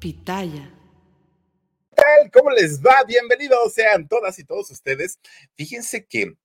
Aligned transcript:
Pitaya. 0.00 0.72
tal? 1.94 2.30
¿Cómo 2.32 2.50
les 2.50 2.80
va? 2.80 3.04
Bienvenidos 3.06 3.74
sean 3.74 4.08
todas 4.08 4.38
y 4.38 4.44
todos 4.44 4.70
ustedes. 4.70 5.20
Fíjense 5.56 6.06
que 6.06 6.36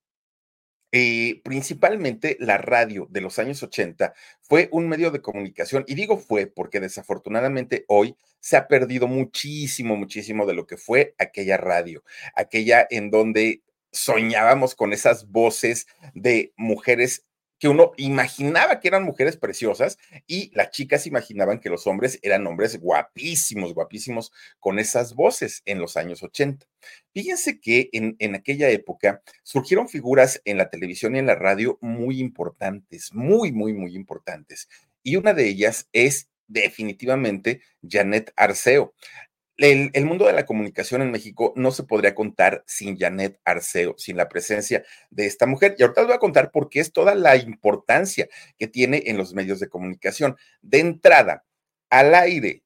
eh, 0.92 1.40
principalmente 1.42 2.36
la 2.38 2.58
radio 2.58 3.06
de 3.08 3.22
los 3.22 3.38
años 3.38 3.62
80 3.62 4.12
fue 4.42 4.68
un 4.72 4.90
medio 4.90 5.10
de 5.10 5.22
comunicación, 5.22 5.84
y 5.88 5.94
digo 5.94 6.18
fue 6.18 6.46
porque 6.46 6.80
desafortunadamente 6.80 7.86
hoy 7.88 8.14
se 8.40 8.58
ha 8.58 8.68
perdido 8.68 9.08
muchísimo, 9.08 9.96
muchísimo 9.96 10.44
de 10.44 10.52
lo 10.52 10.66
que 10.66 10.76
fue 10.76 11.14
aquella 11.16 11.56
radio, 11.56 12.04
aquella 12.34 12.86
en 12.90 13.10
donde 13.10 13.62
soñábamos 13.90 14.74
con 14.74 14.92
esas 14.92 15.30
voces 15.30 15.86
de 16.12 16.52
mujeres 16.56 17.24
que 17.66 17.70
uno 17.70 17.90
imaginaba 17.96 18.78
que 18.78 18.86
eran 18.86 19.02
mujeres 19.02 19.36
preciosas 19.36 19.98
y 20.28 20.52
las 20.54 20.70
chicas 20.70 21.08
imaginaban 21.08 21.58
que 21.58 21.68
los 21.68 21.88
hombres 21.88 22.20
eran 22.22 22.46
hombres 22.46 22.78
guapísimos, 22.78 23.74
guapísimos 23.74 24.30
con 24.60 24.78
esas 24.78 25.16
voces 25.16 25.62
en 25.64 25.80
los 25.80 25.96
años 25.96 26.22
80. 26.22 26.64
Fíjense 27.12 27.58
que 27.58 27.88
en, 27.92 28.14
en 28.20 28.36
aquella 28.36 28.70
época 28.70 29.20
surgieron 29.42 29.88
figuras 29.88 30.40
en 30.44 30.58
la 30.58 30.70
televisión 30.70 31.16
y 31.16 31.18
en 31.18 31.26
la 31.26 31.34
radio 31.34 31.76
muy 31.80 32.20
importantes, 32.20 33.12
muy, 33.12 33.50
muy, 33.50 33.72
muy 33.72 33.96
importantes. 33.96 34.68
Y 35.02 35.16
una 35.16 35.34
de 35.34 35.48
ellas 35.48 35.88
es 35.92 36.28
definitivamente 36.46 37.62
Janet 37.82 38.32
Arceo 38.36 38.94
el, 39.58 40.04
mundo 40.04 40.26
de 40.26 40.34
la 40.34 40.44
comunicación 40.44 41.02
en 41.02 41.10
México 41.10 41.52
no 41.56 41.70
se 41.70 41.84
podría 41.84 42.14
contar 42.14 42.62
sin 42.66 42.98
Janet 42.98 43.40
Arceo, 43.44 43.94
sin 43.96 44.16
la 44.16 44.28
presencia 44.28 44.84
de 45.10 45.26
esta 45.26 45.46
mujer. 45.46 45.76
Y 45.78 45.82
ahorita 45.82 46.02
les 46.02 46.08
voy 46.08 46.16
a 46.16 46.20
contar 46.20 46.50
por 46.50 46.68
qué 46.68 46.80
es 46.80 46.92
toda 46.92 47.14
la 47.14 47.36
importancia 47.36 48.28
que 48.58 48.68
tiene 48.68 49.04
en 49.06 49.16
los 49.16 49.32
medios 49.32 49.58
de 49.60 49.68
comunicación. 49.68 50.36
De 50.60 50.80
entrada, 50.80 51.44
al 51.88 52.14
aire 52.14 52.64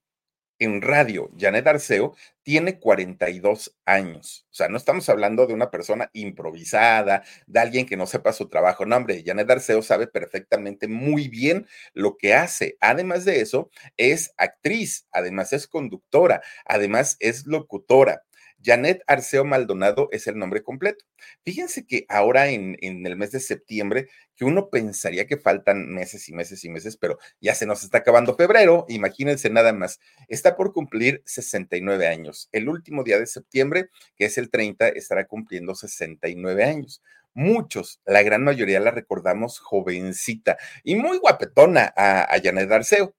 en 0.61 0.83
radio, 0.83 1.31
Janet 1.37 1.67
Arceo, 1.67 2.15
tiene 2.43 2.79
42 2.79 3.77
años. 3.87 4.47
O 4.51 4.55
sea, 4.55 4.69
no 4.69 4.77
estamos 4.77 5.09
hablando 5.09 5.47
de 5.47 5.55
una 5.55 5.71
persona 5.71 6.11
improvisada, 6.13 7.25
de 7.47 7.61
alguien 7.61 7.87
que 7.87 7.97
no 7.97 8.07
sepa 8.07 8.33
su 8.33 8.49
trabajo. 8.49 8.87
No, 8.87 8.97
hombre, 8.97 9.23
Janet 9.25 9.51
Arceo 9.51 9.83
sabe 9.83 10.07
perfectamente 10.07 10.87
muy 10.87 11.29
bien 11.29 11.67
lo 11.95 12.17
que 12.17 12.35
hace. 12.35 12.77
Además 12.81 13.25
de 13.25 13.41
eso, 13.41 13.71
es 13.97 14.33
actriz, 14.37 15.07
además 15.13 15.53
es 15.53 15.67
conductora, 15.67 16.43
además 16.65 17.17
es 17.21 17.47
locutora. 17.47 18.23
Janet 18.63 19.03
Arceo 19.07 19.45
Maldonado 19.45 20.09
es 20.13 20.27
el 20.27 20.39
nombre 20.39 20.63
completo. 20.63 21.05
Fíjense 21.45 21.87
que 21.87 22.05
ahora 22.09 22.49
en, 22.49 22.77
el 22.81 23.17
mes 23.17 23.33
de 23.33 23.41
septiembre, 23.41 24.09
que 24.37 24.45
uno 24.45 24.69
pensaría 24.71 25.27
que 25.27 25.37
faltan 25.37 25.89
meses 25.89 26.29
y 26.29 26.33
meses 26.33 26.65
y 26.65 26.69
meses, 26.69 26.97
pero 26.97 27.19
ya 27.41 27.55
se 27.55 27.67
nos 27.67 27.83
está 27.83 27.99
acabando 27.99 28.37
febrero, 28.37 28.87
imagínense 28.89 29.51
nada 29.51 29.73
más, 29.73 30.01
está 30.29 30.57
por 30.57 30.73
cumplir 30.73 31.23
69 31.27 32.07
años. 32.07 32.49
El 32.53 32.69
último 32.69 33.05
día 33.05 33.19
de 33.19 33.27
septiembre, 33.27 33.91
que 34.17 34.27
es 34.27 34.39
el 34.39 34.51
30, 34.51 34.89
estará 34.89 35.27
cumpliendo 35.27 35.75
69 35.75 36.65
años. 36.65 37.03
Muchos, 37.33 38.01
la 38.05 38.23
gran 38.23 38.43
mayoría 38.43 38.81
la 38.81 38.91
recordamos 38.91 39.61
jovencita 39.61 40.59
y 40.83 40.97
muy 40.97 41.19
guapetona 41.19 41.93
a, 41.97 42.23
a 42.23 42.41
Janet 42.43 42.71
Arceo. 42.71 43.15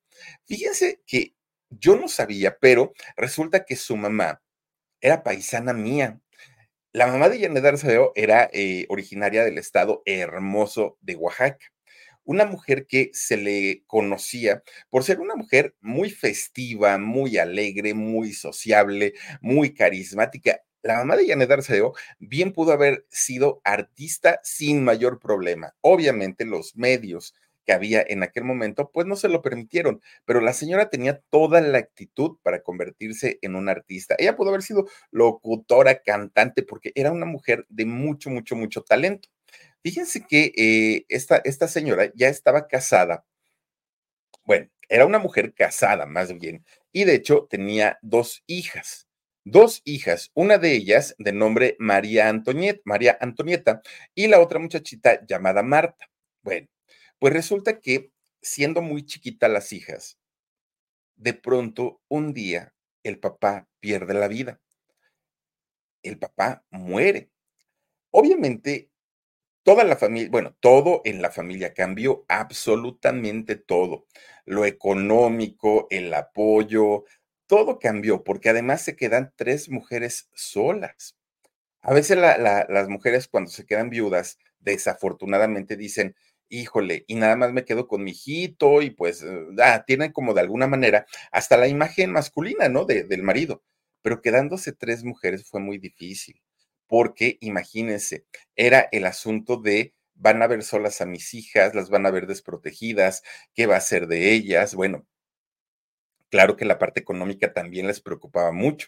Fíjense 0.45 1.01
que 1.07 1.33
yo 1.69 1.95
no 1.95 2.07
sabía, 2.07 2.57
pero 2.59 2.93
resulta 3.15 3.63
que 3.63 3.75
su 3.77 3.95
mamá, 3.95 4.41
era 5.01 5.23
paisana 5.23 5.73
mía. 5.73 6.21
La 6.93 7.07
mamá 7.07 7.29
de 7.29 7.39
Janet 7.39 7.65
Arceo 7.65 8.11
era 8.15 8.49
eh, 8.53 8.85
originaria 8.89 9.43
del 9.43 9.57
estado 9.57 10.01
hermoso 10.05 10.97
de 11.01 11.15
Oaxaca. 11.15 11.65
Una 12.23 12.45
mujer 12.45 12.85
que 12.85 13.09
se 13.13 13.37
le 13.37 13.83
conocía 13.87 14.63
por 14.89 15.03
ser 15.03 15.19
una 15.19 15.35
mujer 15.35 15.75
muy 15.81 16.11
festiva, 16.11 16.97
muy 16.97 17.37
alegre, 17.37 17.93
muy 17.93 18.33
sociable, 18.33 19.13
muy 19.41 19.73
carismática. 19.73 20.61
La 20.83 20.97
mamá 20.97 21.15
de 21.15 21.27
Janet 21.27 21.51
Arceo 21.51 21.93
bien 22.19 22.53
pudo 22.53 22.71
haber 22.73 23.05
sido 23.09 23.61
artista 23.63 24.39
sin 24.43 24.83
mayor 24.83 25.19
problema. 25.19 25.75
Obviamente 25.81 26.45
los 26.45 26.75
medios 26.75 27.33
que 27.65 27.73
había 27.73 28.03
en 28.07 28.23
aquel 28.23 28.43
momento, 28.43 28.91
pues 28.93 29.07
no 29.07 29.15
se 29.15 29.29
lo 29.29 29.41
permitieron, 29.41 30.01
pero 30.25 30.41
la 30.41 30.53
señora 30.53 30.89
tenía 30.89 31.21
toda 31.29 31.61
la 31.61 31.77
actitud 31.77 32.37
para 32.43 32.61
convertirse 32.63 33.39
en 33.41 33.55
una 33.55 33.71
artista. 33.71 34.15
Ella 34.17 34.35
pudo 34.35 34.49
haber 34.49 34.61
sido 34.63 34.87
locutora, 35.11 36.01
cantante, 36.01 36.63
porque 36.63 36.91
era 36.95 37.11
una 37.11 37.25
mujer 37.25 37.65
de 37.69 37.85
mucho, 37.85 38.29
mucho, 38.29 38.55
mucho 38.55 38.81
talento. 38.83 39.29
Fíjense 39.83 40.25
que 40.27 40.53
eh, 40.57 41.05
esta, 41.09 41.37
esta 41.43 41.67
señora 41.67 42.11
ya 42.15 42.29
estaba 42.29 42.67
casada. 42.67 43.25
Bueno, 44.45 44.69
era 44.89 45.05
una 45.05 45.19
mujer 45.19 45.53
casada 45.53 46.05
más 46.05 46.37
bien, 46.37 46.65
y 46.91 47.05
de 47.05 47.15
hecho 47.15 47.47
tenía 47.49 47.97
dos 48.01 48.43
hijas 48.47 49.07
dos 49.43 49.81
hijas, 49.85 50.31
una 50.33 50.57
de 50.57 50.73
ellas 50.73 51.15
de 51.17 51.33
nombre 51.33 51.75
María 51.79 52.31
María 52.85 53.17
Antonieta 53.19 53.81
y 54.15 54.27
la 54.27 54.39
otra 54.39 54.59
muchachita 54.59 55.25
llamada 55.25 55.63
Marta. 55.63 56.09
Bueno, 56.43 56.67
pues 57.21 57.33
resulta 57.33 57.79
que 57.79 58.11
siendo 58.41 58.81
muy 58.81 59.05
chiquita 59.05 59.47
las 59.47 59.73
hijas, 59.73 60.17
de 61.15 61.35
pronto 61.35 62.01
un 62.07 62.33
día 62.33 62.73
el 63.03 63.19
papá 63.19 63.67
pierde 63.79 64.15
la 64.15 64.27
vida. 64.27 64.59
El 66.01 66.17
papá 66.17 66.65
muere. 66.71 67.29
Obviamente, 68.09 68.89
toda 69.61 69.83
la 69.83 69.97
familia, 69.97 70.29
bueno, 70.31 70.57
todo 70.61 71.03
en 71.05 71.21
la 71.21 71.29
familia 71.29 71.75
cambió, 71.75 72.25
absolutamente 72.27 73.55
todo. 73.55 74.07
Lo 74.45 74.65
económico, 74.65 75.85
el 75.91 76.11
apoyo, 76.15 77.05
todo 77.45 77.77
cambió, 77.77 78.23
porque 78.23 78.49
además 78.49 78.81
se 78.81 78.95
quedan 78.95 79.31
tres 79.35 79.69
mujeres 79.69 80.27
solas. 80.33 81.15
A 81.83 81.93
veces 81.93 82.17
las 82.17 82.89
mujeres 82.89 83.27
cuando 83.27 83.51
se 83.51 83.67
quedan 83.67 83.91
viudas, 83.91 84.39
desafortunadamente 84.59 85.75
dicen, 85.75 86.15
híjole, 86.51 87.05
y 87.07 87.15
nada 87.15 87.35
más 87.35 87.53
me 87.53 87.65
quedo 87.65 87.87
con 87.87 88.03
mi 88.03 88.11
hijito 88.11 88.81
y 88.81 88.91
pues 88.91 89.23
eh, 89.23 89.47
ah, 89.63 89.83
tienen 89.87 90.11
como 90.11 90.33
de 90.33 90.41
alguna 90.41 90.67
manera 90.67 91.05
hasta 91.31 91.57
la 91.57 91.67
imagen 91.67 92.11
masculina, 92.11 92.69
¿no? 92.69 92.85
De, 92.85 93.03
del 93.05 93.23
marido. 93.23 93.63
Pero 94.03 94.21
quedándose 94.21 94.73
tres 94.73 95.03
mujeres 95.03 95.47
fue 95.49 95.59
muy 95.61 95.77
difícil, 95.79 96.41
porque 96.87 97.37
imagínense, 97.41 98.25
era 98.55 98.87
el 98.91 99.05
asunto 99.05 99.57
de 99.57 99.93
van 100.15 100.41
a 100.43 100.47
ver 100.47 100.63
solas 100.63 101.01
a 101.01 101.05
mis 101.07 101.33
hijas, 101.33 101.73
las 101.75 101.89
van 101.89 102.05
a 102.05 102.11
ver 102.11 102.27
desprotegidas, 102.27 103.23
¿qué 103.55 103.65
va 103.67 103.77
a 103.77 103.81
ser 103.81 104.07
de 104.07 104.33
ellas? 104.33 104.75
Bueno, 104.75 105.05
claro 106.29 106.55
que 106.57 106.65
la 106.65 106.79
parte 106.79 106.99
económica 106.99 107.53
también 107.53 107.87
les 107.87 108.01
preocupaba 108.01 108.51
mucho. 108.51 108.87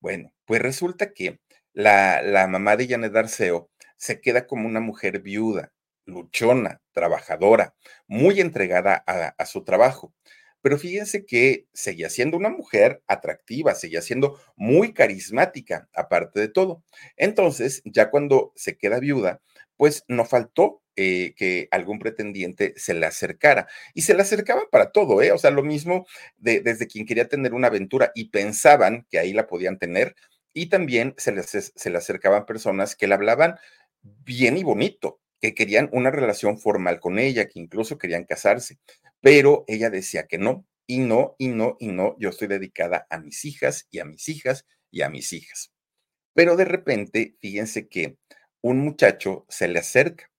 Bueno, 0.00 0.32
pues 0.46 0.62
resulta 0.62 1.12
que 1.14 1.40
la, 1.74 2.22
la 2.22 2.46
mamá 2.48 2.76
de 2.76 2.88
Janet 2.88 3.16
Arceo 3.16 3.70
se 3.98 4.20
queda 4.20 4.46
como 4.46 4.68
una 4.68 4.80
mujer 4.80 5.20
viuda, 5.22 5.71
luchona, 6.04 6.80
trabajadora, 6.92 7.74
muy 8.06 8.40
entregada 8.40 9.04
a, 9.06 9.46
su 9.46 9.64
trabajo. 9.64 10.14
Pero 10.60 10.78
fíjense 10.78 11.26
que 11.26 11.66
seguía 11.72 12.08
siendo 12.08 12.36
una 12.36 12.48
mujer 12.48 13.02
atractiva, 13.08 13.74
seguía 13.74 14.02
siendo 14.02 14.40
muy 14.56 14.92
carismática, 14.92 15.88
aparte 15.94 16.40
de 16.40 16.48
todo. 16.48 16.84
Entonces, 17.16 17.82
ya 17.84 18.10
cuando 18.10 18.52
se 18.54 18.76
queda 18.76 19.00
viuda, 19.00 19.40
pues 19.76 20.04
no 20.06 20.24
faltó 20.24 20.82
eh, 20.94 21.34
que 21.36 21.68
algún 21.70 21.98
pretendiente 21.98 22.74
se 22.76 22.94
le 22.94 23.06
acercara. 23.06 23.66
Y 23.94 24.02
se 24.02 24.14
le 24.14 24.22
acercaba 24.22 24.62
para 24.70 24.92
todo, 24.92 25.22
¿eh? 25.22 25.32
O 25.32 25.38
sea, 25.38 25.50
lo 25.50 25.64
mismo 25.64 26.06
de, 26.36 26.60
desde 26.60 26.86
quien 26.86 27.06
quería 27.06 27.28
tener 27.28 27.54
una 27.54 27.68
aventura 27.68 28.12
y 28.14 28.28
pensaban 28.30 29.06
que 29.10 29.18
ahí 29.18 29.32
la 29.32 29.46
podían 29.46 29.78
tener, 29.78 30.14
y 30.54 30.66
también 30.68 31.14
se 31.16 31.32
le, 31.32 31.42
se 31.42 31.96
acercaban 31.96 32.46
personas 32.46 32.94
que 32.94 33.06
le 33.06 33.14
hablaban 33.14 33.58
bien 34.02 34.56
y 34.56 34.64
bonito, 34.64 35.20
que 35.42 35.54
querían 35.54 35.90
una 35.92 36.12
relación 36.12 36.56
formal 36.56 37.00
con 37.00 37.18
ella, 37.18 37.48
que 37.48 37.58
incluso 37.58 37.98
querían 37.98 38.24
casarse, 38.24 38.78
pero 39.20 39.64
ella 39.66 39.90
decía 39.90 40.28
que 40.28 40.38
no, 40.38 40.64
y 40.86 41.00
no, 41.00 41.34
y 41.36 41.48
no, 41.48 41.76
y 41.80 41.88
no, 41.88 42.14
yo 42.20 42.28
estoy 42.28 42.46
dedicada 42.46 43.08
a 43.10 43.18
mis 43.18 43.44
hijas 43.44 43.88
y 43.90 43.98
a 43.98 44.04
mis 44.04 44.28
hijas 44.28 44.64
y 44.92 45.02
a 45.02 45.10
mis 45.10 45.32
hijas. 45.32 45.72
Pero 46.32 46.54
de 46.56 46.64
repente, 46.64 47.34
fíjense 47.40 47.88
que 47.88 48.16
un 48.60 48.78
muchacho 48.78 49.44
se 49.48 49.66
le 49.66 49.80
acerca, 49.80 50.30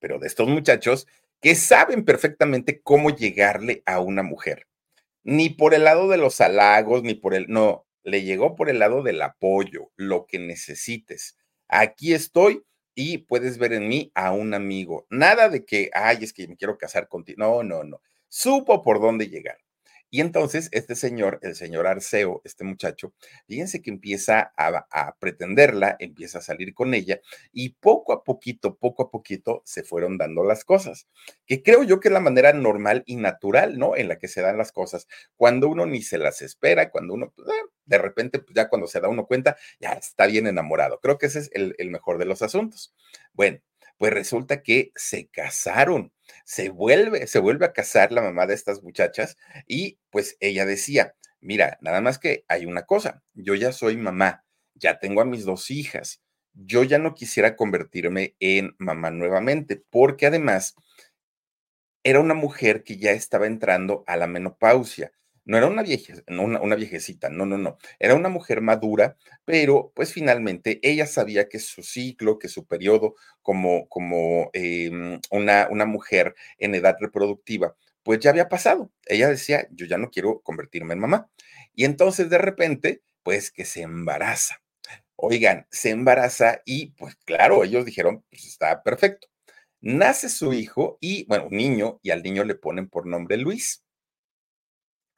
pero 0.00 0.18
de 0.18 0.26
estos 0.26 0.48
muchachos 0.48 1.06
que 1.42 1.54
saben 1.54 2.06
perfectamente 2.06 2.80
cómo 2.80 3.10
llegarle 3.10 3.82
a 3.84 4.00
una 4.00 4.22
mujer. 4.22 4.66
Ni 5.22 5.50
por 5.50 5.74
el 5.74 5.84
lado 5.84 6.08
de 6.08 6.16
los 6.16 6.40
halagos, 6.40 7.02
ni 7.02 7.12
por 7.12 7.34
el, 7.34 7.46
no, 7.48 7.86
le 8.04 8.22
llegó 8.22 8.56
por 8.56 8.70
el 8.70 8.78
lado 8.78 9.02
del 9.02 9.20
apoyo, 9.20 9.92
lo 9.96 10.26
que 10.26 10.38
necesites. 10.38 11.36
Aquí 11.68 12.14
estoy 12.14 12.62
y 13.00 13.18
puedes 13.18 13.58
ver 13.58 13.72
en 13.74 13.88
mí 13.88 14.10
a 14.16 14.32
un 14.32 14.54
amigo. 14.54 15.06
Nada 15.10 15.48
de 15.48 15.64
que, 15.64 15.88
ay, 15.94 16.18
es 16.22 16.32
que 16.32 16.48
me 16.48 16.56
quiero 16.56 16.76
casar 16.78 17.08
contigo. 17.08 17.36
No, 17.38 17.62
no, 17.62 17.84
no. 17.84 18.00
Supo 18.28 18.82
por 18.82 19.00
dónde 19.00 19.28
llegar. 19.28 19.58
Y 20.10 20.20
entonces 20.20 20.68
este 20.72 20.94
señor, 20.94 21.38
el 21.42 21.54
señor 21.54 21.86
Arceo, 21.86 22.40
este 22.44 22.64
muchacho, 22.64 23.12
fíjense 23.46 23.82
que 23.82 23.90
empieza 23.90 24.52
a, 24.56 25.16
pretenderla, 25.18 25.96
empieza 25.98 26.38
a 26.38 26.42
salir 26.42 26.74
con 26.74 26.94
ella 26.94 27.20
y 27.52 27.70
poco 27.70 28.12
a 28.12 28.24
poquito, 28.24 28.76
poco 28.76 29.04
a 29.04 29.10
poquito 29.10 29.62
se 29.64 29.82
fueron 29.82 30.18
dando 30.18 30.44
las 30.44 30.64
cosas, 30.64 31.08
que 31.46 31.62
creo 31.62 31.82
yo 31.82 32.00
que 32.00 32.08
es 32.08 32.12
la 32.14 32.20
manera 32.20 32.52
normal 32.52 33.02
y 33.06 33.16
natural, 33.16 33.78
¿no? 33.78 33.96
En 33.96 34.08
la 34.08 34.18
que 34.18 34.28
se 34.28 34.40
dan 34.40 34.58
las 34.58 34.72
cosas, 34.72 35.06
cuando 35.36 35.68
uno 35.68 35.86
ni 35.86 36.02
se 36.02 36.18
las 36.18 36.42
espera, 36.42 36.90
cuando 36.90 37.14
uno, 37.14 37.32
pues, 37.34 37.48
eh, 37.48 37.52
de 37.84 37.98
repente, 37.98 38.38
pues 38.38 38.54
ya 38.54 38.68
cuando 38.68 38.86
se 38.86 39.00
da 39.00 39.08
uno 39.08 39.26
cuenta, 39.26 39.56
ya 39.80 39.92
está 39.92 40.26
bien 40.26 40.46
enamorado. 40.46 41.00
Creo 41.00 41.18
que 41.18 41.26
ese 41.26 41.40
es 41.40 41.50
el 41.52 41.90
mejor 41.90 42.18
de 42.18 42.26
los 42.26 42.42
asuntos. 42.42 42.94
Bueno, 43.32 43.60
pues 43.98 44.12
resulta 44.12 44.62
que 44.62 44.92
se 44.94 45.28
casaron, 45.28 46.12
se 46.44 46.70
vuelve, 46.70 47.26
se 47.26 47.38
vuelve 47.38 47.66
a 47.66 47.72
casar 47.72 48.12
la 48.12 48.22
mamá 48.22 48.46
de 48.46 48.54
estas 48.54 48.82
muchachas 48.82 49.36
y 49.66 49.98
pues 50.10 50.36
ella 50.40 50.66
decía, 50.66 51.14
mira, 51.40 51.78
nada 51.80 52.00
más 52.00 52.18
que 52.18 52.44
hay 52.48 52.66
una 52.66 52.86
cosa, 52.86 53.22
yo 53.34 53.54
ya 53.54 53.72
soy 53.72 53.96
mamá, 53.96 54.44
ya 54.74 54.98
tengo 54.98 55.20
a 55.20 55.24
mis 55.24 55.44
dos 55.44 55.70
hijas, 55.70 56.22
yo 56.52 56.82
ya 56.82 56.98
no 56.98 57.14
quisiera 57.14 57.56
convertirme 57.56 58.34
en 58.40 58.74
mamá 58.78 59.10
nuevamente, 59.10 59.82
porque 59.90 60.26
además 60.26 60.74
era 62.02 62.20
una 62.20 62.34
mujer 62.34 62.84
que 62.84 62.96
ya 62.96 63.12
estaba 63.12 63.46
entrando 63.46 64.04
a 64.06 64.16
la 64.16 64.26
menopausia 64.26 65.12
no 65.48 65.56
era 65.56 65.66
una, 65.66 65.82
vieja, 65.82 66.12
una, 66.28 66.60
una, 66.60 66.76
viejecita, 66.76 67.30
no, 67.30 67.46
no, 67.46 67.56
no, 67.56 67.78
era 67.98 68.14
una 68.14 68.28
mujer 68.28 68.60
madura, 68.60 69.16
pero 69.46 69.92
pues 69.96 70.12
finalmente 70.12 70.78
ella 70.82 71.06
sabía 71.06 71.48
que 71.48 71.58
su 71.58 71.82
ciclo, 71.82 72.38
que 72.38 72.48
su 72.48 72.66
periodo 72.66 73.14
como, 73.40 73.88
como 73.88 74.50
eh, 74.52 74.90
una, 75.30 75.68
una 75.70 75.86
mujer 75.86 76.34
en 76.58 76.74
edad 76.74 76.96
reproductiva, 77.00 77.74
pues 78.02 78.20
ya 78.20 78.28
había 78.28 78.50
pasado. 78.50 78.92
Ella 79.06 79.28
decía, 79.30 79.66
yo 79.70 79.86
ya 79.86 79.96
no 79.96 80.10
quiero 80.10 80.40
convertirme 80.40 80.92
en 80.92 81.00
mamá. 81.00 81.30
Y 81.74 81.86
entonces 81.86 82.28
de 82.28 82.38
repente, 82.38 83.00
pues 83.22 83.50
que 83.50 83.64
se 83.64 83.80
embaraza. 83.80 84.62
Oigan, 85.16 85.66
se 85.70 85.90
embaraza 85.90 86.60
y 86.66 86.92
pues 86.92 87.16
claro, 87.24 87.64
ellos 87.64 87.86
dijeron, 87.86 88.22
pues 88.28 88.44
está 88.44 88.82
perfecto. 88.82 89.28
Nace 89.80 90.28
su 90.28 90.52
hijo 90.52 90.98
y, 91.00 91.24
bueno, 91.26 91.46
un 91.50 91.56
niño, 91.56 92.00
y 92.02 92.10
al 92.10 92.22
niño 92.22 92.44
le 92.44 92.54
ponen 92.54 92.88
por 92.88 93.06
nombre 93.06 93.38
Luis. 93.38 93.82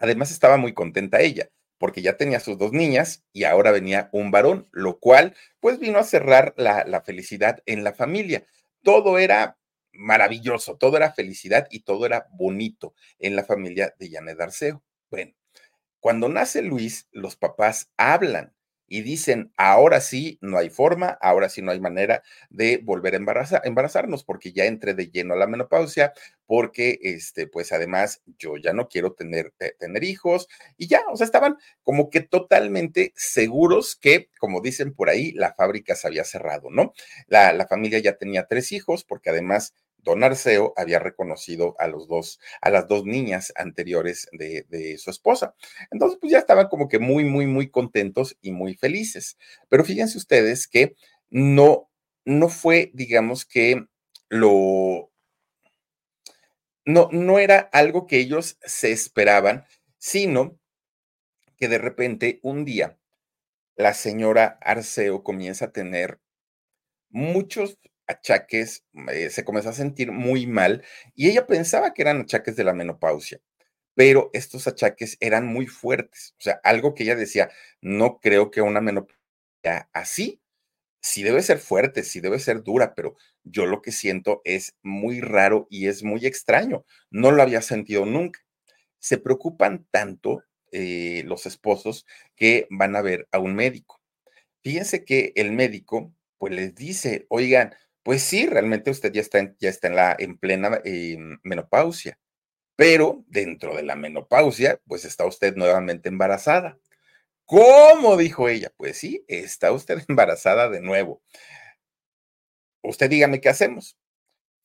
Además 0.01 0.33
estaba 0.33 0.57
muy 0.57 0.75
contenta 0.75 1.21
ella, 1.21 1.51
porque 1.79 2.03
ya 2.03 2.17
tenía 2.17 2.41
sus 2.41 2.59
dos 2.59 2.73
niñas 2.73 3.25
y 3.33 3.45
ahora 3.45 3.71
venía 3.71 4.09
un 4.13 4.31
varón, 4.31 4.69
lo 4.73 4.99
cual 4.99 5.37
pues 5.61 5.79
vino 5.79 5.99
a 5.99 6.03
cerrar 6.03 6.55
la, 6.57 7.03
felicidad 7.03 7.63
en 7.67 7.85
la 7.85 7.93
familia. 7.93 8.45
Todo 8.83 9.19
era 9.19 9.59
maravilloso, 9.93 10.77
todo 10.77 10.97
era 10.97 11.13
felicidad 11.13 11.69
y 11.71 11.81
todo 11.81 12.07
era 12.07 12.27
bonito 12.33 12.95
en 13.19 13.37
la 13.37 13.45
familia 13.45 13.95
de 13.99 14.11
Janet 14.11 14.41
Arceo. 14.41 14.83
Bueno, 15.11 15.33
cuando 16.01 16.29
nace 16.29 16.63
Luis, 16.63 17.09
los 17.13 17.37
papás 17.37 17.91
hablan 17.97 18.55
y 18.91 19.03
dicen, 19.03 19.53
ahora 19.57 20.03
sí 20.03 20.39
no 20.43 20.59
hay 20.59 20.69
forma, 20.69 21.17
ahora 21.23 21.49
sí 21.49 21.63
no 21.63 21.71
hay 21.73 21.81
manera 21.81 22.23
de 22.51 22.79
volver 22.83 23.15
a 23.15 23.19
embarazarnos 23.65 24.25
porque 24.25 24.53
ya 24.53 24.67
entré 24.67 24.95
de 24.95 25.09
lleno 25.11 25.35
a 25.35 25.39
la 25.39 25.47
menopausia, 25.47 26.13
porque 26.47 26.99
este, 27.03 27.47
pues 27.47 27.73
además 27.73 28.21
yo 28.39 28.57
ya 28.57 28.73
no 28.73 28.89
quiero 28.89 29.13
tener, 29.13 29.53
tener 29.79 30.05
hijos 30.05 30.49
y 30.77 30.89
ya, 30.89 31.03
o 31.13 31.17
sea, 31.17 31.25
estaban 31.25 31.57
como 31.85 32.11
que 32.11 32.21
totalmente 32.21 33.13
seguros 33.17 33.97
que, 33.97 34.29
como 34.41 34.61
dicen 34.61 34.93
por 34.93 35.09
ahí, 35.09 35.33
la 35.33 35.55
fábrica 35.55 35.95
se 35.95 36.09
había 36.09 36.25
cerrado, 36.25 36.69
¿no? 36.71 36.93
La, 37.29 37.53
la 37.53 37.67
familia 37.69 38.01
ya 38.01 38.17
tenía 38.17 38.47
tres 38.47 38.73
hijos 38.73 39.05
porque 39.05 39.31
además 39.31 39.75
don 40.03 40.23
Arceo 40.25 40.73
había 40.77 40.99
reconocido 40.99 41.75
a 41.79 41.87
los 41.87 42.09
dos, 42.09 42.41
a 42.61 42.71
las 42.71 42.89
dos 42.89 43.05
niñas 43.05 43.53
anteriores 43.57 44.29
de, 44.33 44.97
su 44.99 45.11
esposa. 45.11 45.55
Entonces, 45.91 46.19
pues 46.21 46.33
ya 46.33 46.39
estaban 46.39 46.69
como 46.69 46.89
que 46.89 46.99
muy, 46.99 47.25
muy, 47.25 47.47
muy 47.47 47.71
contentos 47.71 48.37
y 48.41 48.53
muy 48.53 48.75
felices. 48.75 49.39
Pero 49.69 49.85
fíjense 49.85 50.19
ustedes 50.19 50.67
que 50.69 50.95
no, 51.29 51.91
no 52.25 52.49
fue, 52.49 52.91
digamos 52.95 53.45
que 53.45 53.87
lo, 54.29 55.11
no, 56.85 57.09
no 57.13 57.39
era 57.39 57.59
algo 57.73 58.07
que 58.07 58.19
ellos 58.19 58.59
se 58.63 58.93
esperaban, 58.93 59.65
sino 59.99 60.59
que 61.57 61.69
de 61.69 61.79
repente 61.79 62.41
un 62.43 62.65
día 62.65 62.99
la 63.77 63.95
señora 63.95 64.59
Arceo 64.61 65.23
comienza 65.23 65.67
a 65.67 65.73
tener 65.73 66.21
muchos 67.11 67.79
achaques, 68.11 68.85
eh, 69.13 69.31
se 69.31 69.45
comenzó 69.45 69.71
a 69.71 69.73
sentir 69.73 70.13
muy 70.13 70.47
mal 70.47 70.85
y 71.15 71.29
ella 71.31 71.47
pensaba 71.47 71.95
que 71.95 72.03
eran 72.03 72.23
achaques 72.23 72.57
de 72.57 72.65
la 72.65 72.75
menopausia, 72.75 73.41
pero 73.95 74.31
estos 74.33 74.67
achaques 74.67 75.17
eran 75.21 75.47
muy 75.47 75.67
fuertes. 75.67 76.35
O 76.39 76.43
sea, 76.43 76.61
algo 76.65 76.95
que 76.95 77.05
ella 77.05 77.17
decía, 77.17 77.51
no 77.81 78.21
creo 78.21 78.51
que 78.51 78.63
una 78.63 78.81
menopausia 78.81 79.21
así, 79.93 80.41
sí 81.01 81.23
debe 81.23 81.43
ser 81.43 81.59
fuerte, 81.59 82.03
sí 82.05 82.21
debe 82.21 82.39
ser 82.39 82.63
dura, 82.63 82.95
pero 82.95 83.17
yo 83.45 83.67
lo 83.67 83.83
que 83.83 83.93
siento 83.93 84.43
es 84.45 84.75
muy 84.83 85.21
raro 85.21 85.67
y 85.71 85.89
es 85.89 86.03
muy 86.03 86.27
extraño. 86.27 86.85
No 87.11 87.31
lo 87.33 87.43
había 87.43 87.63
sentido 87.63 88.07
nunca. 88.07 88.41
Se 88.99 89.19
preocupan 89.19 89.87
tanto 89.91 90.45
eh, 90.73 91.23
los 91.27 91.47
esposos 91.47 92.07
que 92.37 92.67
van 92.71 92.97
a 92.97 93.03
ver 93.03 93.29
a 93.33 93.39
un 93.39 93.55
médico. 93.55 94.01
Fíjense 94.63 95.05
que 95.05 95.33
el 95.37 95.53
médico 95.53 96.13
pues 96.39 96.55
les 96.55 96.75
dice, 96.75 97.27
oigan, 97.29 97.75
pues 98.03 98.23
sí, 98.23 98.47
realmente 98.47 98.91
usted 98.91 99.13
ya 99.13 99.21
está 99.21 99.39
en, 99.41 99.57
ya 99.61 99.69
está 99.69 99.89
en, 99.89 99.97
la, 99.97 100.17
en 100.19 100.39
plena 100.39 100.81
eh, 100.85 101.17
menopausia, 101.43 102.19
pero 102.77 103.25
dentro 103.29 103.77
de 103.77 103.83
la 103.85 103.97
menopausia, 103.97 104.81
pues 104.87 105.05
está 105.05 105.27
usted 105.27 105.55
nuevamente 105.57 106.09
embarazada. 106.09 106.79
¿Cómo? 107.47 108.17
dijo 108.17 108.49
ella. 108.49 108.73
Pues 108.77 108.99
sí, 108.99 109.25
está 109.29 109.73
usted 109.73 110.03
embarazada 110.09 110.69
de 110.71 110.81
nuevo. 110.81 111.23
Usted 112.83 113.11
dígame 113.11 113.41
qué 113.41 113.49
hacemos. 113.49 113.97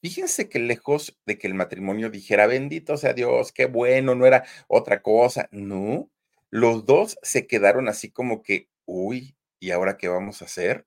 Fíjense 0.02 0.50
que 0.50 0.60
lejos 0.60 1.18
de 1.26 1.38
que 1.40 1.48
el 1.48 1.56
matrimonio 1.56 2.10
dijera, 2.12 2.48
bendito 2.48 2.98
sea 2.98 3.14
Dios, 3.14 3.52
qué 3.52 3.66
bueno, 3.66 4.16
no 4.16 4.26
era 4.28 4.46
otra 4.68 5.02
cosa. 5.02 5.50
No, 5.52 6.12
los 6.52 6.86
dos 6.86 7.18
se 7.24 7.48
quedaron 7.48 7.90
así 7.90 8.12
como 8.12 8.44
que, 8.44 8.70
uy, 8.86 9.36
¿y 9.60 9.72
ahora 9.72 9.98
qué 9.98 10.08
vamos 10.08 10.42
a 10.42 10.46
hacer? 10.46 10.86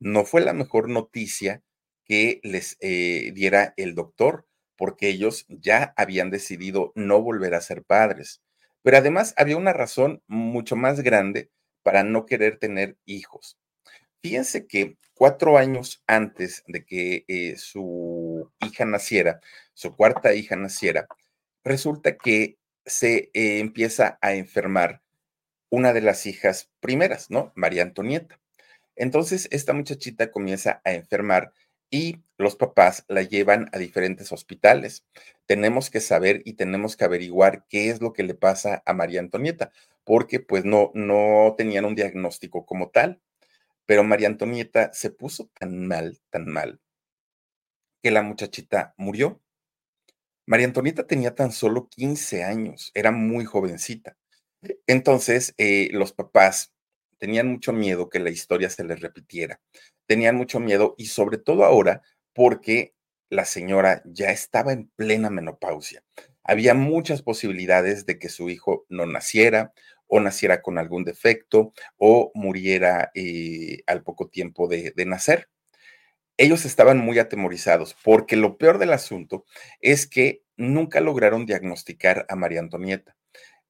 No 0.00 0.24
fue 0.24 0.40
la 0.40 0.52
mejor 0.52 0.88
noticia 0.88 1.62
que 2.04 2.40
les 2.42 2.76
eh, 2.80 3.32
diera 3.34 3.74
el 3.76 3.94
doctor, 3.94 4.46
porque 4.76 5.08
ellos 5.08 5.46
ya 5.48 5.94
habían 5.96 6.30
decidido 6.30 6.92
no 6.94 7.22
volver 7.22 7.54
a 7.54 7.60
ser 7.60 7.82
padres. 7.84 8.42
Pero 8.82 8.98
además 8.98 9.34
había 9.36 9.56
una 9.56 9.72
razón 9.72 10.22
mucho 10.26 10.76
más 10.76 11.00
grande 11.00 11.50
para 11.82 12.02
no 12.02 12.26
querer 12.26 12.58
tener 12.58 12.96
hijos. 13.04 13.58
Fíjense 14.22 14.66
que 14.66 14.96
cuatro 15.14 15.58
años 15.58 16.02
antes 16.06 16.64
de 16.66 16.84
que 16.84 17.24
eh, 17.28 17.56
su 17.56 18.50
hija 18.60 18.84
naciera, 18.84 19.40
su 19.74 19.94
cuarta 19.94 20.34
hija 20.34 20.56
naciera, 20.56 21.06
resulta 21.62 22.16
que 22.16 22.58
se 22.84 23.30
eh, 23.32 23.58
empieza 23.60 24.18
a 24.20 24.34
enfermar 24.34 25.02
una 25.70 25.92
de 25.92 26.02
las 26.02 26.26
hijas 26.26 26.70
primeras, 26.80 27.30
¿no? 27.30 27.52
María 27.54 27.82
Antonieta. 27.82 28.38
Entonces, 28.96 29.48
esta 29.50 29.72
muchachita 29.72 30.30
comienza 30.30 30.80
a 30.84 30.92
enfermar 30.92 31.52
y 31.94 32.24
los 32.38 32.56
papás 32.56 33.04
la 33.06 33.22
llevan 33.22 33.70
a 33.72 33.78
diferentes 33.78 34.32
hospitales. 34.32 35.04
Tenemos 35.46 35.90
que 35.90 36.00
saber 36.00 36.42
y 36.44 36.54
tenemos 36.54 36.96
que 36.96 37.04
averiguar 37.04 37.66
qué 37.68 37.88
es 37.88 38.00
lo 38.00 38.12
que 38.12 38.24
le 38.24 38.34
pasa 38.34 38.82
a 38.84 38.94
María 38.94 39.20
Antonieta, 39.20 39.70
porque 40.02 40.40
pues 40.40 40.64
no, 40.64 40.90
no 40.94 41.54
tenían 41.56 41.84
un 41.84 41.94
diagnóstico 41.94 42.66
como 42.66 42.90
tal. 42.90 43.20
Pero 43.86 44.02
María 44.02 44.26
Antonieta 44.26 44.92
se 44.92 45.10
puso 45.10 45.50
tan 45.56 45.86
mal, 45.86 46.18
tan 46.30 46.48
mal, 46.48 46.80
que 48.02 48.10
la 48.10 48.22
muchachita 48.22 48.94
murió. 48.96 49.40
María 50.46 50.66
Antonieta 50.66 51.06
tenía 51.06 51.36
tan 51.36 51.52
solo 51.52 51.88
15 51.88 52.42
años, 52.42 52.90
era 52.94 53.12
muy 53.12 53.44
jovencita. 53.44 54.16
Entonces, 54.88 55.54
eh, 55.58 55.90
los 55.92 56.12
papás 56.12 56.72
tenían 57.18 57.46
mucho 57.46 57.72
miedo 57.72 58.10
que 58.10 58.18
la 58.18 58.30
historia 58.30 58.68
se 58.68 58.82
les 58.82 59.00
repitiera. 59.00 59.60
Tenían 60.06 60.36
mucho 60.36 60.60
miedo 60.60 60.94
y 60.98 61.06
sobre 61.06 61.38
todo 61.38 61.64
ahora 61.64 62.02
porque 62.32 62.94
la 63.30 63.44
señora 63.44 64.02
ya 64.04 64.30
estaba 64.30 64.72
en 64.72 64.88
plena 64.96 65.30
menopausia. 65.30 66.04
Había 66.42 66.74
muchas 66.74 67.22
posibilidades 67.22 68.06
de 68.06 68.18
que 68.18 68.28
su 68.28 68.50
hijo 68.50 68.84
no 68.88 69.06
naciera 69.06 69.72
o 70.06 70.20
naciera 70.20 70.62
con 70.62 70.78
algún 70.78 71.04
defecto 71.04 71.72
o 71.96 72.30
muriera 72.34 73.10
eh, 73.14 73.78
al 73.86 74.02
poco 74.02 74.28
tiempo 74.28 74.68
de, 74.68 74.92
de 74.94 75.06
nacer. 75.06 75.48
Ellos 76.36 76.64
estaban 76.64 76.98
muy 76.98 77.18
atemorizados 77.18 77.96
porque 78.02 78.36
lo 78.36 78.58
peor 78.58 78.78
del 78.78 78.92
asunto 78.92 79.44
es 79.80 80.06
que 80.06 80.42
nunca 80.56 81.00
lograron 81.00 81.46
diagnosticar 81.46 82.26
a 82.28 82.36
María 82.36 82.60
Antonieta. 82.60 83.16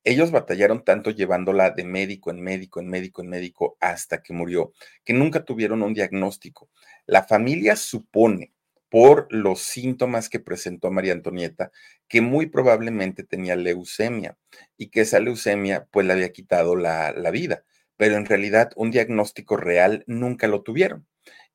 Ellos 0.05 0.31
batallaron 0.31 0.85
tanto 0.85 1.11
llevándola 1.11 1.71
de 1.71 1.85
médico 1.85 2.31
en 2.31 2.41
médico, 2.43 2.81
en 2.81 2.89
médico, 2.89 3.23
en 3.23 3.29
médico, 3.29 3.77
hasta 3.81 4.23
que 4.23 4.35
murió, 4.35 4.73
que 5.05 5.15
nunca 5.15 5.45
tuvieron 5.45 5.83
un 5.83 5.95
diagnóstico. 5.95 6.71
La 7.07 7.25
familia 7.25 7.75
supone, 7.75 8.53
por 8.91 9.27
los 9.31 9.61
síntomas 9.61 10.29
que 10.29 10.41
presentó 10.41 10.91
María 10.91 11.15
Antonieta, 11.15 11.73
que 12.07 12.21
muy 12.21 12.47
probablemente 12.47 13.25
tenía 13.25 13.57
leucemia 13.57 14.37
y 14.77 14.91
que 14.91 15.01
esa 15.01 15.19
leucemia 15.21 15.89
pues 15.91 16.07
le 16.07 16.13
había 16.13 16.33
quitado 16.33 16.77
la, 16.77 17.13
la 17.13 17.31
vida, 17.33 17.65
pero 17.97 18.17
en 18.17 18.27
realidad 18.27 18.71
un 18.77 18.91
diagnóstico 18.91 19.57
real 19.57 20.05
nunca 20.07 20.47
lo 20.47 20.63
tuvieron. 20.63 21.07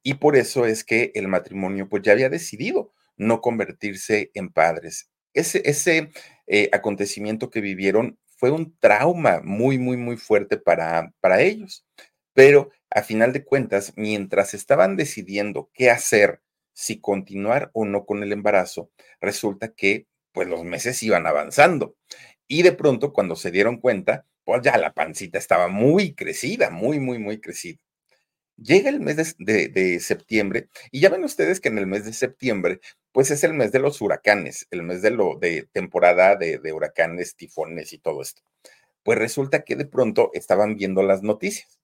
Y 0.03 0.15
por 0.15 0.36
eso 0.36 0.65
es 0.65 0.84
que 0.84 1.12
el 1.15 1.27
matrimonio 1.27 1.88
pues 1.88 2.03
ya 2.03 2.13
había 2.13 2.29
decidido 2.29 2.94
no 3.15 3.41
convertirse 3.41 4.32
en 4.34 4.50
padres. 4.50 5.10
Ese, 5.34 5.62
ese 5.65 6.10
eh, 6.48 6.70
acontecimiento 6.74 7.50
que 7.50 7.62
vivieron 7.62 8.18
fue 8.39 8.51
un 8.51 8.77
trauma 8.79 9.41
muy, 9.43 9.77
muy, 9.77 9.98
muy 9.98 10.15
fuerte 10.17 10.58
para, 10.58 11.13
para 11.19 11.41
ellos. 11.41 11.86
Pero 12.34 12.72
a 12.89 13.03
final 13.03 13.34
de 13.34 13.43
cuentas, 13.43 13.93
mientras 13.98 14.53
estaban 14.53 14.96
decidiendo 14.96 15.69
qué 15.74 15.91
hacer, 15.91 16.41
si 16.74 17.01
continuar 17.01 17.69
o 17.74 17.84
no 17.86 18.05
con 18.05 18.24
el 18.24 18.31
embarazo, 18.31 18.91
resulta 19.19 19.74
que 19.74 20.08
pues 20.31 20.48
los 20.48 20.63
meses 20.63 21.03
iban 21.03 21.27
avanzando. 21.27 21.98
Y 22.48 22.62
de 22.63 22.72
pronto, 22.72 23.12
cuando 23.13 23.36
se 23.36 23.51
dieron 23.51 23.77
cuenta, 23.77 24.25
pues 24.46 24.62
ya 24.63 24.77
la 24.77 24.93
pancita 24.93 25.38
estaba 25.38 25.67
muy 25.67 26.15
crecida, 26.15 26.69
muy, 26.69 27.00
muy, 27.00 27.19
muy 27.19 27.41
crecida. 27.41 27.79
Llega 28.62 28.89
el 28.89 29.00
mes 29.00 29.36
de, 29.38 30.00
septiembre 30.00 30.68
y 30.92 31.01
ya 31.01 31.10
ven 31.10 31.24
ustedes 31.24 31.60
que 31.60 31.70
en 31.70 31.78
el 31.78 31.88
mes 31.88 32.06
de 32.06 32.13
septiembre, 32.13 32.80
pues 33.12 33.32
es 33.32 33.44
el 33.44 33.54
mes 33.54 33.72
de 33.72 33.80
los 33.80 34.01
huracanes, 34.01 34.68
el 34.72 34.84
mes 34.84 35.01
de, 35.01 35.12
lo, 35.12 35.38
de 35.39 35.68
temporada 35.72 36.36
de, 36.36 36.60
huracanes, 36.74 37.36
tifones 37.36 37.94
y 37.94 38.00
todo 38.00 38.22
esto. 38.22 38.42
Pues 39.04 39.18
resulta 39.18 39.63
que 39.63 39.75
de 39.75 39.86
pronto 39.86 40.32
estaban 40.34 40.75
viendo 40.75 41.04
las 41.04 41.24
noticias. 41.24 41.80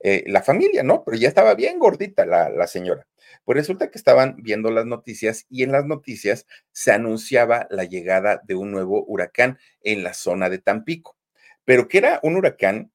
Eh, 0.00 0.22
la 0.26 0.42
familia, 0.42 0.84
¿no? 0.84 1.02
Pero 1.04 1.16
ya 1.16 1.28
estaba 1.28 1.54
bien 1.54 1.78
gordita 1.78 2.24
la 2.24 2.66
señora. 2.68 3.08
Pues 3.44 3.56
resulta 3.56 3.90
que 3.90 3.98
estaban 3.98 4.36
viendo 4.42 4.70
las 4.70 4.86
noticias 4.86 5.46
y 5.48 5.62
en 5.62 5.72
las 5.72 5.86
noticias 5.86 6.46
se 6.72 6.92
anunciaba 6.92 7.66
la 7.70 7.84
llegada 7.84 8.42
de 8.44 8.54
un 8.54 8.70
nuevo 8.70 9.04
huracán 9.04 9.58
en 9.82 10.04
la 10.04 10.14
zona 10.14 10.50
de 10.50 10.58
Tampico, 10.58 11.16
pero 11.64 11.88
que 11.88 11.98
era 11.98 12.20
un 12.22 12.36
huracán 12.36 12.92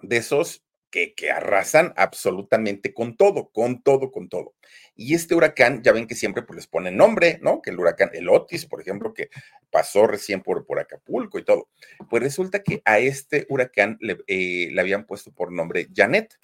de 0.00 0.16
esos 0.16 0.64
que, 0.90 1.14
arrasan 1.30 1.92
absolutamente 1.96 2.92
con 2.92 3.16
todo, 3.16 3.50
con 3.50 3.82
todo, 3.82 4.10
con 4.10 4.28
todo. 4.28 4.54
Y 4.96 5.14
este 5.14 5.34
huracán, 5.34 5.82
ya 5.82 5.92
ven 5.92 6.06
que 6.06 6.14
siempre 6.14 6.42
pues, 6.42 6.56
les 6.56 6.66
ponen 6.66 6.96
nombre, 6.96 7.38
¿no? 7.42 7.62
Que 7.62 7.70
el 7.70 7.78
huracán, 7.78 8.10
el 8.12 8.28
Otis, 8.28 8.66
por 8.66 8.80
ejemplo, 8.80 9.14
que 9.14 9.30
pasó 9.70 10.06
recién 10.06 10.42
por, 10.42 10.64
Acapulco 10.78 11.38
y 11.38 11.44
todo. 11.44 11.68
Pues 12.08 12.22
resulta 12.22 12.62
que 12.62 12.82
a 12.84 12.98
este 12.98 13.46
huracán 13.48 13.96
le, 14.00 14.18
eh, 14.26 14.68
le 14.72 14.80
habían 14.80 15.06
puesto 15.06 15.32
por 15.32 15.52
nombre 15.52 15.88
Janet. 15.94 16.38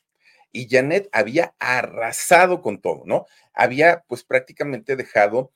Y 0.52 0.68
Janet 0.70 1.08
había 1.12 1.54
arrasado 1.58 2.62
con 2.62 2.80
todo, 2.80 3.02
¿no? 3.04 3.26
Había 3.52 4.04
pues 4.08 4.24
prácticamente 4.24 4.96
dejado 4.96 5.52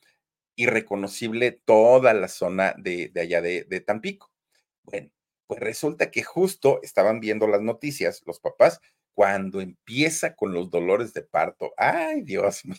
irreconocible 0.56 1.52
toda 1.64 2.12
la 2.12 2.28
zona 2.28 2.74
de, 2.76 3.08
de 3.08 3.20
allá 3.20 3.40
de, 3.40 3.64
de 3.64 3.80
Tampico. 3.80 4.30
Bueno, 4.82 5.10
pues 5.50 5.58
resulta 5.58 6.12
que 6.12 6.22
justo 6.22 6.78
estaban 6.84 7.18
viendo 7.18 7.48
las 7.48 7.60
noticias 7.60 8.22
los 8.24 8.38
papás 8.38 8.80
cuando 9.14 9.60
empieza 9.60 10.36
con 10.36 10.54
los 10.54 10.70
dolores 10.70 11.12
de 11.12 11.22
parto. 11.22 11.72
Ay, 11.76 12.22
Dios 12.22 12.64
mío. 12.64 12.76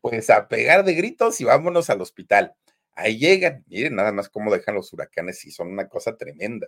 Pues 0.00 0.30
a 0.30 0.48
pegar 0.48 0.84
de 0.84 0.94
gritos 0.94 1.40
y 1.40 1.44
vámonos 1.44 1.88
al 1.88 2.00
hospital. 2.00 2.56
Ahí 2.90 3.18
llegan, 3.18 3.64
miren 3.68 3.94
nada 3.94 4.10
más 4.10 4.28
cómo 4.28 4.52
dejan 4.52 4.74
los 4.74 4.92
huracanes 4.92 5.44
y 5.44 5.52
son 5.52 5.68
una 5.68 5.88
cosa 5.88 6.16
tremenda. 6.16 6.66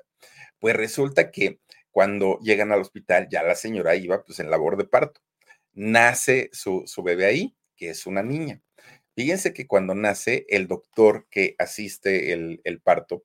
Pues 0.60 0.76
resulta 0.76 1.32
que 1.32 1.58
cuando 1.90 2.38
llegan 2.38 2.70
al 2.70 2.80
hospital 2.80 3.26
ya 3.28 3.42
la 3.42 3.56
señora 3.56 3.96
iba 3.96 4.22
pues 4.22 4.38
en 4.38 4.50
labor 4.50 4.76
de 4.76 4.84
parto. 4.84 5.20
Nace 5.72 6.48
su, 6.52 6.84
su 6.86 7.02
bebé 7.02 7.26
ahí, 7.26 7.56
que 7.74 7.90
es 7.90 8.06
una 8.06 8.22
niña. 8.22 8.62
Fíjense 9.16 9.52
que 9.52 9.66
cuando 9.66 9.96
nace 9.96 10.46
el 10.48 10.68
doctor 10.68 11.26
que 11.28 11.56
asiste 11.58 12.32
el, 12.32 12.60
el 12.62 12.80
parto, 12.80 13.24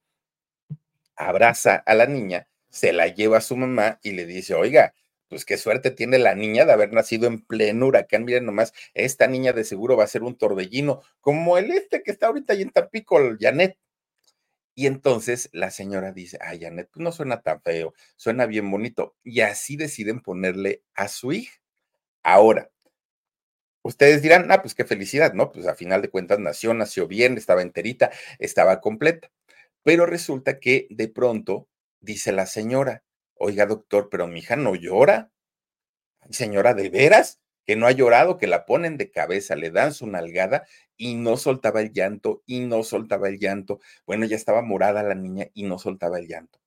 abraza 1.17 1.75
a 1.85 1.93
la 1.95 2.05
niña, 2.05 2.47
se 2.69 2.93
la 2.93 3.07
lleva 3.07 3.39
a 3.39 3.41
su 3.41 3.57
mamá 3.57 3.99
y 4.03 4.11
le 4.11 4.25
dice, 4.25 4.53
oiga, 4.53 4.93
pues 5.27 5.45
qué 5.45 5.57
suerte 5.57 5.91
tiene 5.91 6.19
la 6.19 6.35
niña 6.35 6.65
de 6.65 6.73
haber 6.73 6.93
nacido 6.93 7.27
en 7.27 7.41
pleno 7.41 7.87
huracán. 7.87 8.23
Miren 8.25 8.45
nomás, 8.45 8.73
esta 8.93 9.27
niña 9.27 9.53
de 9.53 9.63
seguro 9.63 9.97
va 9.97 10.05
a 10.05 10.07
ser 10.07 10.23
un 10.23 10.37
torbellino, 10.37 11.01
como 11.21 11.57
el 11.57 11.71
este 11.71 12.03
que 12.03 12.11
está 12.11 12.27
ahorita 12.27 12.53
ahí 12.53 12.61
en 12.61 12.71
Tampico, 12.71 13.19
Janet. 13.39 13.77
Y 14.75 14.85
entonces 14.85 15.49
la 15.53 15.71
señora 15.71 16.11
dice, 16.13 16.37
ay, 16.39 16.61
Janet, 16.61 16.89
pues 16.91 17.03
no 17.03 17.11
suena 17.11 17.41
tan 17.41 17.61
feo, 17.61 17.93
suena 18.15 18.45
bien 18.45 18.69
bonito. 18.69 19.15
Y 19.23 19.41
así 19.41 19.75
deciden 19.75 20.21
ponerle 20.21 20.83
a 20.93 21.07
su 21.07 21.33
hija. 21.33 21.59
Ahora, 22.23 22.69
ustedes 23.81 24.21
dirán, 24.21 24.51
ah, 24.51 24.61
pues 24.61 24.75
qué 24.75 24.85
felicidad, 24.85 25.33
¿no? 25.33 25.51
Pues 25.51 25.65
a 25.67 25.75
final 25.75 26.01
de 26.01 26.09
cuentas 26.09 26.39
nació, 26.39 26.73
nació 26.73 27.07
bien, 27.07 27.37
estaba 27.37 27.61
enterita, 27.63 28.11
estaba 28.39 28.79
completa. 28.81 29.31
Pero 29.83 30.05
resulta 30.05 30.59
que 30.59 30.87
de 30.89 31.07
pronto 31.07 31.67
dice 31.99 32.31
la 32.31 32.45
señora, 32.45 33.03
oiga 33.35 33.65
doctor, 33.65 34.09
pero 34.09 34.27
mi 34.27 34.39
hija 34.39 34.55
no 34.55 34.75
llora. 34.75 35.31
Señora, 36.29 36.73
¿de 36.73 36.89
veras? 36.89 37.39
Que 37.65 37.75
no 37.75 37.87
ha 37.87 37.91
llorado, 37.91 38.37
que 38.37 38.47
la 38.47 38.65
ponen 38.65 38.97
de 38.97 39.11
cabeza, 39.11 39.55
le 39.55 39.71
dan 39.71 39.93
su 39.93 40.07
nalgada 40.07 40.65
y 40.95 41.15
no 41.15 41.37
soltaba 41.37 41.81
el 41.81 41.91
llanto 41.91 42.43
y 42.45 42.61
no 42.61 42.83
soltaba 42.83 43.29
el 43.29 43.39
llanto. 43.39 43.79
Bueno, 44.05 44.25
ya 44.25 44.35
estaba 44.35 44.61
morada 44.61 45.03
la 45.03 45.15
niña 45.15 45.47
y 45.53 45.63
no 45.63 45.77
soltaba 45.77 46.19
el 46.19 46.27
llanto. 46.27 46.59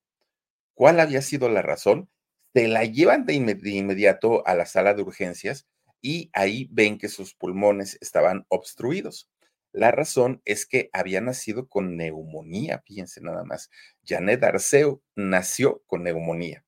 ¿Cuál 0.73 0.99
había 0.99 1.21
sido 1.21 1.49
la 1.49 1.61
razón? 1.61 2.09
Se 2.53 2.67
la 2.67 2.85
llevan 2.85 3.25
de, 3.25 3.33
inmediato 3.33 4.45
a 4.47 4.55
la 4.55 4.65
sala 4.65 4.93
de 4.93 5.03
urgencias 5.03 5.67
y 6.01 6.29
ahí 6.33 6.67
ven 6.71 6.97
que 6.97 7.07
sus 7.07 7.35
pulmones 7.35 7.97
estaban 8.01 8.45
obstruidos. 8.49 9.29
La 9.73 9.91
razón 9.91 10.41
es 10.45 10.65
que 10.65 10.89
había 10.91 11.21
nacido 11.21 11.67
con 11.69 11.95
neumonía, 11.95 12.83
fíjense 12.85 13.21
nada 13.21 13.43
más. 13.45 13.69
Janet 14.05 14.43
Arceo 14.43 15.01
nació 15.15 15.81
con 15.87 16.03
neumonía. 16.03 16.65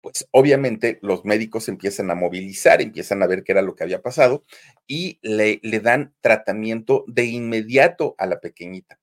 Pues 0.00 0.26
obviamente 0.32 0.98
los 1.02 1.24
médicos 1.24 1.68
empiezan 1.68 2.10
a 2.10 2.14
movilizar, 2.14 2.80
empiezan 2.80 3.22
a 3.22 3.26
ver 3.26 3.44
qué 3.44 3.52
era 3.52 3.62
lo 3.62 3.76
que 3.76 3.84
había 3.84 4.02
pasado 4.02 4.44
y 4.86 5.18
le, 5.22 5.60
dan 5.80 6.14
tratamiento 6.20 7.04
de 7.06 7.26
inmediato 7.26 8.14
a 8.18 8.26
la 8.26 8.40
pequeñita, 8.40 8.98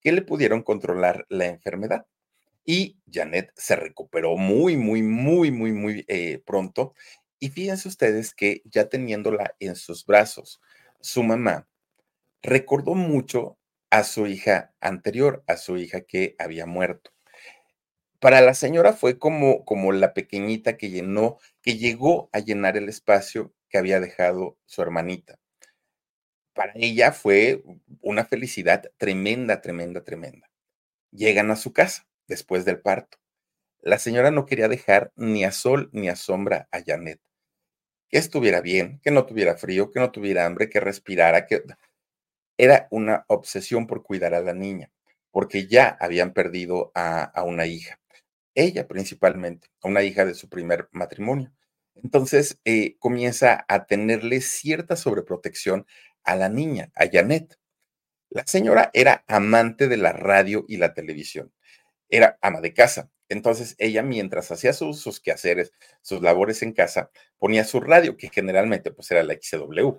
que 0.00 0.10
le 0.12 0.22
pudieron 0.22 0.62
controlar 0.62 1.26
la 1.28 1.46
enfermedad. 1.46 2.06
Y 2.64 2.98
Janet 3.10 3.52
se 3.56 3.76
recuperó 3.76 4.36
muy, 4.36 4.76
muy, 4.76 5.02
muy, 5.02 5.50
muy, 5.50 5.72
muy 5.72 6.04
eh, 6.08 6.42
pronto. 6.44 6.94
Y 7.38 7.50
fíjense 7.50 7.88
ustedes 7.88 8.34
que 8.34 8.62
ya 8.64 8.88
teniéndola 8.88 9.54
en 9.60 9.76
sus 9.76 10.04
brazos, 10.04 10.60
su 11.00 11.22
mamá 11.22 11.68
recordó 12.42 12.94
mucho 12.94 13.58
a 13.90 14.04
su 14.04 14.26
hija 14.26 14.74
anterior, 14.80 15.42
a 15.46 15.56
su 15.56 15.76
hija 15.76 16.02
que 16.02 16.34
había 16.38 16.66
muerto. 16.66 17.10
Para 18.20 18.40
la 18.40 18.54
señora 18.54 18.92
fue 18.92 19.18
como, 19.18 19.64
como 19.64 19.92
la 19.92 20.12
pequeñita 20.12 20.76
que 20.76 20.90
llenó, 20.90 21.38
que 21.62 21.76
llegó 21.76 22.28
a 22.32 22.40
llenar 22.40 22.76
el 22.76 22.88
espacio 22.88 23.54
que 23.68 23.78
había 23.78 24.00
dejado 24.00 24.58
su 24.66 24.82
hermanita. 24.82 25.38
Para 26.52 26.72
ella 26.74 27.12
fue 27.12 27.62
una 28.00 28.24
felicidad 28.24 28.90
tremenda, 28.96 29.60
tremenda, 29.60 30.02
tremenda. 30.02 30.50
Llegan 31.12 31.52
a 31.52 31.56
su 31.56 31.72
casa 31.72 32.08
después 32.26 32.64
del 32.64 32.80
parto. 32.80 33.18
La 33.80 33.98
señora 33.98 34.32
no 34.32 34.44
quería 34.44 34.66
dejar 34.66 35.12
ni 35.14 35.44
a 35.44 35.52
sol 35.52 35.88
ni 35.92 36.08
a 36.08 36.16
sombra 36.16 36.68
a 36.72 36.82
Janet. 36.84 37.20
Que 38.08 38.18
estuviera 38.18 38.60
bien, 38.60 39.00
que 39.04 39.12
no 39.12 39.24
tuviera 39.24 39.56
frío, 39.56 39.92
que 39.92 40.00
no 40.00 40.10
tuviera 40.10 40.46
hambre, 40.46 40.68
que 40.68 40.80
respirara, 40.80 41.46
que 41.46 41.62
era 42.58 42.88
una 42.90 43.24
obsesión 43.28 43.86
por 43.86 44.02
cuidar 44.02 44.34
a 44.34 44.40
la 44.40 44.52
niña, 44.52 44.90
porque 45.30 45.66
ya 45.68 45.96
habían 46.00 46.32
perdido 46.34 46.90
a, 46.94 47.42
una 47.44 47.66
hija, 47.66 48.00
ella 48.54 48.88
principalmente, 48.88 49.68
a 49.80 49.88
una 49.88 50.02
hija 50.02 50.24
de 50.24 50.34
su 50.34 50.48
primer 50.48 50.88
matrimonio. 50.92 51.52
Entonces 51.94 52.60
eh, 52.64 52.96
comienza 52.98 53.64
a 53.68 53.86
tenerle 53.86 54.40
cierta 54.40 54.96
sobreprotección 54.96 55.86
a 56.24 56.36
la 56.36 56.48
niña, 56.48 56.90
a 56.94 57.06
Janet. 57.10 57.58
La 58.30 58.44
señora 58.46 58.90
era 58.92 59.24
amante 59.28 59.88
de 59.88 59.96
la 59.96 60.12
radio 60.12 60.64
y 60.68 60.76
la 60.76 60.94
televisión, 60.94 61.52
era 62.08 62.38
ama 62.42 62.60
de 62.60 62.74
casa. 62.74 63.10
Entonces 63.28 63.74
ella, 63.78 64.02
mientras 64.02 64.50
hacía 64.50 64.72
sus, 64.72 65.00
sus 65.00 65.20
quehaceres, 65.20 65.72
sus 66.02 66.22
labores 66.22 66.62
en 66.62 66.72
casa, 66.72 67.10
ponía 67.38 67.64
su 67.64 67.80
radio, 67.80 68.16
que 68.16 68.30
generalmente 68.30 68.90
pues 68.90 69.10
era 69.10 69.22
la 69.22 69.34
XW, 69.34 69.98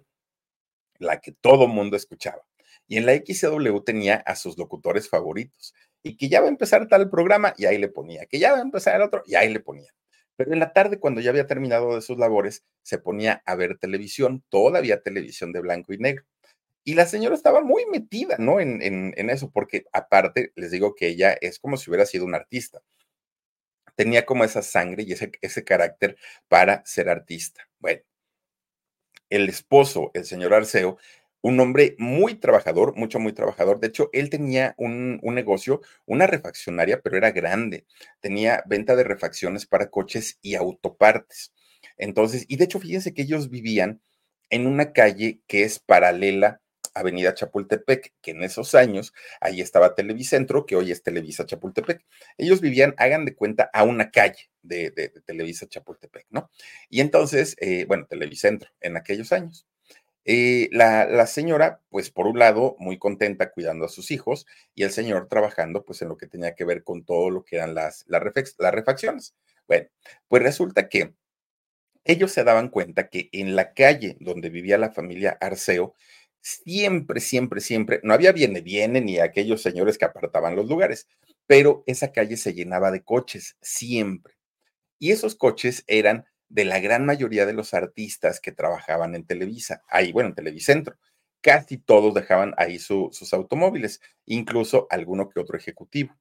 la 0.99 1.19
que 1.19 1.31
todo 1.31 1.67
mundo 1.67 1.97
escuchaba. 1.97 2.43
Y 2.87 2.97
en 2.97 3.05
la 3.05 3.13
XW 3.15 3.79
tenía 3.81 4.15
a 4.15 4.35
sus 4.35 4.57
locutores 4.57 5.09
favoritos. 5.09 5.73
Y 6.03 6.17
que 6.17 6.29
ya 6.29 6.41
va 6.41 6.47
a 6.47 6.49
empezar 6.49 6.87
tal 6.87 7.09
programa, 7.09 7.53
y 7.57 7.65
ahí 7.65 7.77
le 7.77 7.89
ponía. 7.89 8.25
Que 8.25 8.39
ya 8.39 8.51
va 8.51 8.59
a 8.59 8.61
empezar 8.61 8.95
el 8.95 9.01
otro, 9.01 9.23
y 9.25 9.35
ahí 9.35 9.51
le 9.51 9.59
ponía. 9.59 9.93
Pero 10.35 10.53
en 10.53 10.59
la 10.59 10.71
tarde, 10.71 10.99
cuando 10.99 11.19
ya 11.19 11.31
había 11.31 11.47
terminado 11.47 11.95
de 11.95 12.01
sus 12.01 12.17
labores, 12.17 12.63
se 12.81 12.97
ponía 12.97 13.43
a 13.45 13.55
ver 13.55 13.77
televisión, 13.77 14.43
todavía 14.49 15.01
televisión 15.01 15.51
de 15.51 15.59
blanco 15.61 15.93
y 15.93 15.97
negro. 15.97 16.25
Y 16.85 16.95
la 16.95 17.05
señora 17.05 17.35
estaba 17.35 17.61
muy 17.61 17.85
metida, 17.87 18.37
¿no? 18.39 18.59
En, 18.59 18.81
en, 18.81 19.29
eso, 19.29 19.51
porque 19.51 19.85
aparte, 19.91 20.53
les 20.55 20.71
digo 20.71 20.95
que 20.95 21.07
ella 21.09 21.33
es 21.41 21.59
como 21.59 21.77
si 21.77 21.89
hubiera 21.89 22.05
sido 22.05 22.25
una 22.25 22.37
artista. 22.37 22.81
Tenía 23.95 24.25
como 24.25 24.45
esa 24.45 24.61
sangre 24.61 25.03
y 25.03 25.11
ese, 25.11 25.31
ese 25.41 25.63
carácter 25.63 26.17
para 26.47 26.85
ser 26.85 27.09
artista. 27.09 27.67
Bueno, 27.79 28.01
el 29.29 29.49
esposo, 29.49 30.11
el 30.13 30.25
señor 30.25 30.53
Arceo, 30.53 30.97
un 31.41 31.59
hombre 31.59 31.95
muy 31.97 32.35
trabajador, 32.35 32.95
mucho, 32.97 33.19
muy 33.19 33.33
trabajador. 33.33 33.79
De 33.79 33.87
hecho, 33.87 34.09
él 34.13 34.29
tenía 34.29 34.75
un, 34.77 35.19
un, 35.23 35.35
negocio, 35.35 35.81
una 36.05 36.27
refaccionaria, 36.27 37.01
pero 37.01 37.17
era 37.17 37.31
grande. 37.31 37.85
Tenía 38.19 38.63
venta 38.67 38.95
de 38.95 39.03
refacciones 39.03 39.65
para 39.65 39.89
coches 39.89 40.37
y 40.41 40.55
autopartes. 40.55 41.53
Entonces, 41.97 42.45
y 42.47 42.57
de 42.57 42.65
hecho, 42.65 42.79
fíjense 42.79 43.13
que 43.13 43.21
ellos 43.23 43.49
vivían 43.49 44.01
en 44.49 44.67
una 44.67 44.93
calle 44.93 45.41
que 45.47 45.63
es 45.63 45.79
paralela 45.79 46.61
Avenida 46.99 47.33
Chapultepec, 47.33 48.13
que 48.21 48.31
en 48.31 48.43
esos 48.43 48.75
años 48.75 49.13
ahí 49.41 49.61
estaba 49.61 49.95
Televicentro, 49.95 50.65
que 50.65 50.75
hoy 50.75 50.91
es 50.91 51.03
Televisa 51.03 51.45
Chapultepec. 51.45 52.05
Ellos 52.37 52.61
vivían, 52.61 52.93
hagan 52.97 53.25
de 53.25 53.35
cuenta, 53.35 53.69
a 53.73 53.83
una 53.83 54.11
calle 54.11 54.49
de, 54.61 54.91
Televisa 55.25 55.67
Chapultepec, 55.67 56.27
¿no? 56.29 56.49
Y 56.89 57.01
entonces, 57.01 57.55
eh, 57.59 57.85
bueno, 57.85 58.05
Televicentro 58.07 58.69
en 58.81 58.97
aquellos 58.97 59.31
años. 59.31 59.65
Eh, 60.25 60.69
la, 60.71 61.25
señora, 61.27 61.81
pues 61.89 62.11
por 62.11 62.27
un 62.27 62.37
lado, 62.37 62.75
muy 62.79 62.99
contenta 62.99 63.51
cuidando 63.51 63.85
a 63.85 63.89
sus 63.89 64.11
hijos 64.11 64.45
y 64.75 64.83
el 64.83 64.91
señor 64.91 65.27
trabajando 65.27 65.83
pues 65.85 66.01
en 66.01 66.09
lo 66.09 66.17
que 66.17 66.27
tenía 66.27 66.55
que 66.55 66.65
ver 66.65 66.83
con 66.83 67.03
todo 67.03 67.29
lo 67.31 67.43
que 67.43 67.55
eran 67.55 67.73
las, 67.73 68.05
las, 68.07 68.23
las 68.59 68.73
refacciones. 68.73 69.35
Bueno, 69.67 69.87
pues 70.27 70.43
resulta 70.43 70.89
que 70.89 71.13
ellos 72.03 72.31
se 72.31 72.43
daban 72.43 72.69
cuenta 72.69 73.09
que 73.09 73.29
en 73.31 73.55
la 73.55 73.73
calle 73.73 74.17
donde 74.19 74.49
vivía 74.49 74.77
la 74.77 74.91
familia 74.91 75.37
Arceo, 75.41 75.95
siempre, 76.41 77.19
siempre, 77.19 77.61
siempre, 77.61 77.99
no 78.03 78.13
había 78.13 78.31
viene, 78.31 78.61
viene 78.61 79.01
ni 79.01 79.19
aquellos 79.19 79.61
señores 79.61 79.97
que 79.97 80.05
apartaban 80.05 80.55
los 80.55 80.67
lugares, 80.67 81.07
pero 81.47 81.83
esa 81.87 82.11
calle 82.11 82.37
se 82.37 82.53
llenaba 82.53 82.91
de 82.91 83.03
coches, 83.03 83.57
siempre. 83.61 84.35
Y 84.99 85.11
esos 85.11 85.35
coches 85.35 85.83
eran 85.87 86.25
de 86.49 86.65
la 86.65 86.79
gran 86.79 87.05
mayoría 87.05 87.45
de 87.45 87.53
los 87.53 87.73
artistas 87.73 88.39
que 88.39 88.51
trabajaban 88.51 89.15
en 89.15 89.25
Televisa, 89.25 89.83
ahí, 89.87 90.11
bueno, 90.11 90.29
en 90.29 90.35
Televicentro. 90.35 90.97
Casi 91.41 91.77
todos 91.77 92.13
dejaban 92.13 92.53
ahí 92.57 92.79
sus 92.79 93.33
automóviles, 93.33 94.01
incluso 94.25 94.87
alguno 94.89 95.29
que 95.29 95.39
otro 95.39 95.57
ejecutivo. 95.57 96.15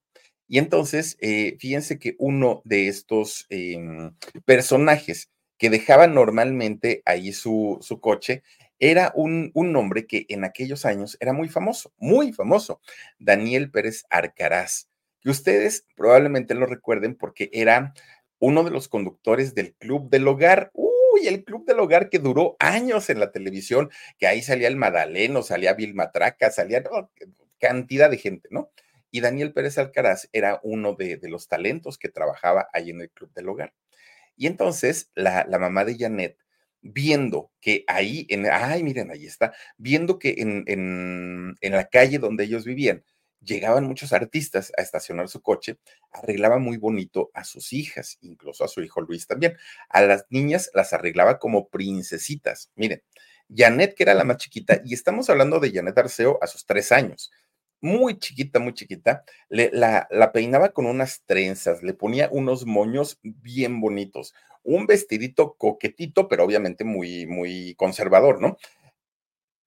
Y 0.46 0.58
entonces, 0.58 1.16
eh, 1.20 1.56
fíjense 1.58 1.98
que 1.98 2.14
uno 2.18 2.62
de 2.64 2.88
estos 2.88 3.46
em, 3.50 4.14
personajes 4.44 5.28
que 5.58 5.70
dejaban 5.70 6.14
normalmente 6.14 7.02
ahí 7.04 7.32
su, 7.32 7.78
su 7.82 8.00
coche 8.00 8.42
era 8.78 9.12
un, 9.14 9.50
un, 9.54 9.72
nombre 9.72 10.06
que 10.06 10.26
en 10.28 10.44
aquellos 10.44 10.84
años 10.84 11.16
era 11.20 11.32
muy 11.32 11.48
famoso, 11.48 11.92
muy 11.98 12.32
famoso, 12.32 12.80
Daniel 13.18 13.70
Pérez 13.70 14.04
Arcaraz, 14.10 14.88
que 15.20 15.30
ustedes 15.30 15.86
probablemente 15.96 16.54
lo 16.54 16.66
recuerden 16.66 17.14
porque 17.14 17.50
era 17.52 17.92
uno 18.38 18.64
de 18.64 18.70
los 18.70 18.88
conductores 18.88 19.54
del 19.54 19.74
Club 19.74 20.10
del 20.10 20.28
Hogar. 20.28 20.70
Uy, 20.74 21.26
el 21.26 21.44
Club 21.44 21.66
del 21.66 21.80
Hogar 21.80 22.08
que 22.08 22.18
duró 22.18 22.56
años 22.58 23.10
en 23.10 23.20
la 23.20 23.32
televisión, 23.32 23.90
que 24.18 24.26
ahí 24.26 24.42
salía 24.42 24.68
el 24.68 24.76
Madaleno, 24.76 25.42
salía 25.42 25.74
Bill 25.74 25.94
Matraca, 25.94 26.50
salía 26.50 26.82
cantidad 27.58 28.10
de 28.10 28.18
gente, 28.18 28.48
¿no? 28.52 28.70
Y 29.10 29.20
Daniel 29.20 29.52
Pérez 29.52 29.78
Alcaraz 29.78 30.28
era 30.32 30.60
uno 30.62 30.94
de, 30.94 31.18
los 31.22 31.48
talentos 31.48 31.98
que 31.98 32.08
trabajaba 32.08 32.68
ahí 32.72 32.90
en 32.90 33.00
el 33.00 33.10
Club 33.10 33.32
del 33.32 33.48
Hogar. 33.48 33.72
Y 34.36 34.46
entonces 34.46 35.10
la, 35.14 35.46
la 35.48 35.58
mamá 35.58 35.84
de 35.84 35.96
Janet, 35.98 36.36
viendo 36.82 37.50
que 37.60 37.84
ahí, 37.86 38.26
en, 38.28 38.46
ay, 38.50 38.82
miren, 38.82 39.10
ahí 39.10 39.26
está, 39.26 39.52
viendo 39.76 40.18
que 40.18 40.36
en, 40.38 40.64
en, 40.66 41.56
en 41.60 41.72
la 41.72 41.88
calle 41.88 42.18
donde 42.18 42.44
ellos 42.44 42.64
vivían, 42.64 43.04
llegaban 43.40 43.84
muchos 43.84 44.12
artistas 44.12 44.72
a 44.76 44.82
estacionar 44.82 45.28
su 45.28 45.42
coche, 45.42 45.78
arreglaba 46.12 46.58
muy 46.58 46.76
bonito 46.76 47.30
a 47.34 47.44
sus 47.44 47.72
hijas, 47.72 48.18
incluso 48.20 48.64
a 48.64 48.68
su 48.68 48.82
hijo 48.82 49.00
Luis 49.00 49.26
también. 49.26 49.56
A 49.88 50.02
las 50.02 50.26
niñas 50.30 50.70
las 50.74 50.92
arreglaba 50.92 51.38
como 51.38 51.68
princesitas. 51.68 52.70
Miren, 52.74 53.02
Janet, 53.54 53.94
que 53.94 54.02
era 54.02 54.14
la 54.14 54.24
más 54.24 54.38
chiquita, 54.38 54.80
y 54.84 54.94
estamos 54.94 55.30
hablando 55.30 55.60
de 55.60 55.72
Janet 55.72 55.96
Arceo 55.96 56.38
a 56.42 56.46
sus 56.46 56.66
tres 56.66 56.92
años. 56.92 57.30
Muy 57.80 58.18
chiquita, 58.18 58.58
muy 58.58 58.74
chiquita, 58.74 59.24
le, 59.48 59.70
la, 59.72 60.08
peinaba 60.32 60.70
con 60.70 60.86
unas 60.86 61.22
trenzas, 61.26 61.82
le 61.82 61.94
ponía 61.94 62.28
unos 62.32 62.66
moños 62.66 63.20
bien 63.22 63.80
bonitos, 63.80 64.34
un 64.64 64.86
vestidito 64.86 65.54
coquetito, 65.54 66.26
pero 66.26 66.44
obviamente 66.44 66.82
muy, 66.84 67.26
muy 67.26 67.74
conservador, 67.76 68.40
¿no? 68.40 68.56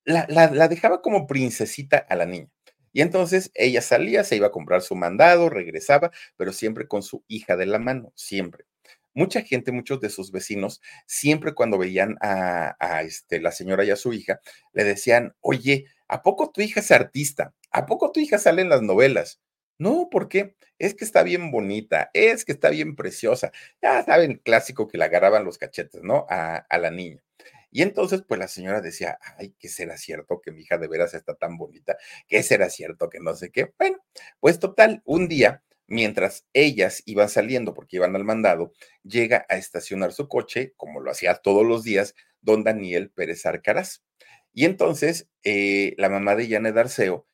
La, 0.03 0.25
la, 0.29 0.51
la 0.51 0.67
dejaba 0.67 1.01
como 1.01 1.25
princesita 1.25 1.97
a 1.97 2.15
la 2.15 2.25
niña. 2.25 2.49
Y 2.93 3.01
entonces 3.01 3.51
ella 3.53 3.81
salía, 3.81 4.23
se 4.23 4.35
iba 4.35 4.47
a 4.47 4.51
comprar 4.51 4.81
su 4.81 4.95
mandado, 4.95 5.49
regresaba, 5.49 6.11
pero 6.35 6.51
siempre 6.51 6.87
con 6.87 7.03
su 7.03 7.23
hija 7.27 7.55
de 7.55 7.65
la 7.65 7.79
mano, 7.79 8.11
siempre. 8.15 8.65
Mucha 9.13 9.41
gente, 9.41 9.71
muchos 9.71 9.99
de 9.99 10.09
sus 10.09 10.31
vecinos, 10.31 10.81
siempre 11.05 11.53
cuando 11.53 11.77
veían 11.77 12.17
a, 12.21 12.75
a 12.79 13.01
este, 13.03 13.41
la 13.41 13.51
señora 13.51 13.83
y 13.83 13.91
a 13.91 13.97
su 13.97 14.13
hija, 14.13 14.39
le 14.73 14.83
decían, 14.83 15.35
oye, 15.41 15.85
¿a 16.11 16.23
poco 16.23 16.51
tu 16.51 16.61
hija 16.61 16.81
es 16.81 16.91
artista? 16.91 17.53
¿A 17.71 17.85
poco 17.87 18.11
tu 18.11 18.19
hija 18.19 18.37
sale 18.37 18.61
en 18.61 18.69
las 18.69 18.81
novelas? 18.83 19.41
No, 19.79 20.09
¿por 20.11 20.29
qué? 20.29 20.55
Es 20.79 20.93
que 20.95 21.05
está 21.05 21.23
bien 21.23 21.51
bonita, 21.51 22.11
es 22.13 22.45
que 22.45 22.51
está 22.51 22.69
bien 22.69 22.95
preciosa. 22.95 23.51
Ya 23.81 24.03
saben, 24.03 24.41
clásico 24.43 24.87
que 24.87 24.97
le 24.97 25.05
agarraban 25.05 25.45
los 25.45 25.57
cachetes, 25.57 26.03
¿no? 26.03 26.25
A, 26.29 26.57
a 26.57 26.77
la 26.77 26.91
niña. 26.91 27.23
Y 27.71 27.81
entonces, 27.83 28.23
pues 28.27 28.39
la 28.39 28.47
señora 28.47 28.81
decía, 28.81 29.17
ay, 29.37 29.55
¿qué 29.59 29.69
será 29.69 29.97
cierto 29.97 30.41
que 30.41 30.51
mi 30.51 30.61
hija 30.61 30.77
de 30.77 30.87
veras 30.87 31.13
está 31.13 31.35
tan 31.35 31.57
bonita? 31.57 31.97
¿Qué 32.27 32.43
será 32.43 32.69
cierto 32.69 33.09
que 33.09 33.19
no 33.19 33.33
sé 33.35 33.49
qué? 33.51 33.73
Bueno, 33.79 33.97
pues 34.39 34.59
total, 34.59 35.01
un 35.05 35.27
día, 35.29 35.63
mientras 35.87 36.45
ellas 36.53 37.01
iban 37.05 37.29
saliendo 37.29 37.73
porque 37.73 37.97
iban 37.97 38.15
al 38.15 38.25
mandado, 38.25 38.73
llega 39.03 39.45
a 39.49 39.57
estacionar 39.57 40.11
su 40.13 40.27
coche, 40.27 40.73
como 40.77 40.99
lo 40.99 41.11
hacía 41.11 41.35
todos 41.35 41.65
los 41.65 41.83
días, 41.83 42.13
don 42.41 42.63
Daniel 42.63 43.09
Pérez 43.11 43.45
Arcaraz. 43.45 44.03
Y 44.53 44.65
entonces, 44.65 45.27
eh, 45.43 45.95
la 45.97 46.09
mamá 46.09 46.35
de 46.35 46.49
Janet 46.49 46.77
Arceo, 46.77 47.25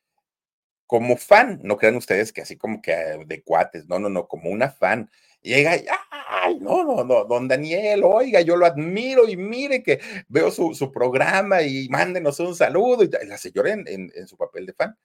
como 0.86 1.16
fan, 1.16 1.60
no 1.64 1.76
crean 1.76 1.96
ustedes 1.96 2.32
que 2.32 2.40
así 2.42 2.56
como 2.56 2.80
que 2.80 2.92
de 3.26 3.42
cuates, 3.42 3.88
no, 3.88 3.98
no, 3.98 4.08
no, 4.08 4.26
como 4.28 4.50
una 4.50 4.70
fan, 4.70 5.10
llega 5.42 5.76
y, 5.76 5.84
ay, 6.28 6.58
no, 6.60 6.84
no, 6.84 7.04
no, 7.04 7.24
don 7.24 7.48
Daniel, 7.48 8.02
oiga, 8.04 8.40
yo 8.40 8.56
lo 8.56 8.66
admiro 8.66 9.28
y 9.28 9.36
mire 9.36 9.82
que 9.82 10.00
veo 10.28 10.50
su, 10.50 10.74
su 10.74 10.90
programa 10.92 11.62
y 11.62 11.88
mándenos 11.90 12.40
un 12.40 12.54
saludo. 12.54 13.04
Y 13.04 13.10
la 13.26 13.38
señora 13.38 13.72
en, 13.72 13.86
en, 13.88 14.12
en, 14.14 14.28
su 14.28 14.36
papel 14.36 14.66
de 14.66 14.72
fan. 14.72 14.96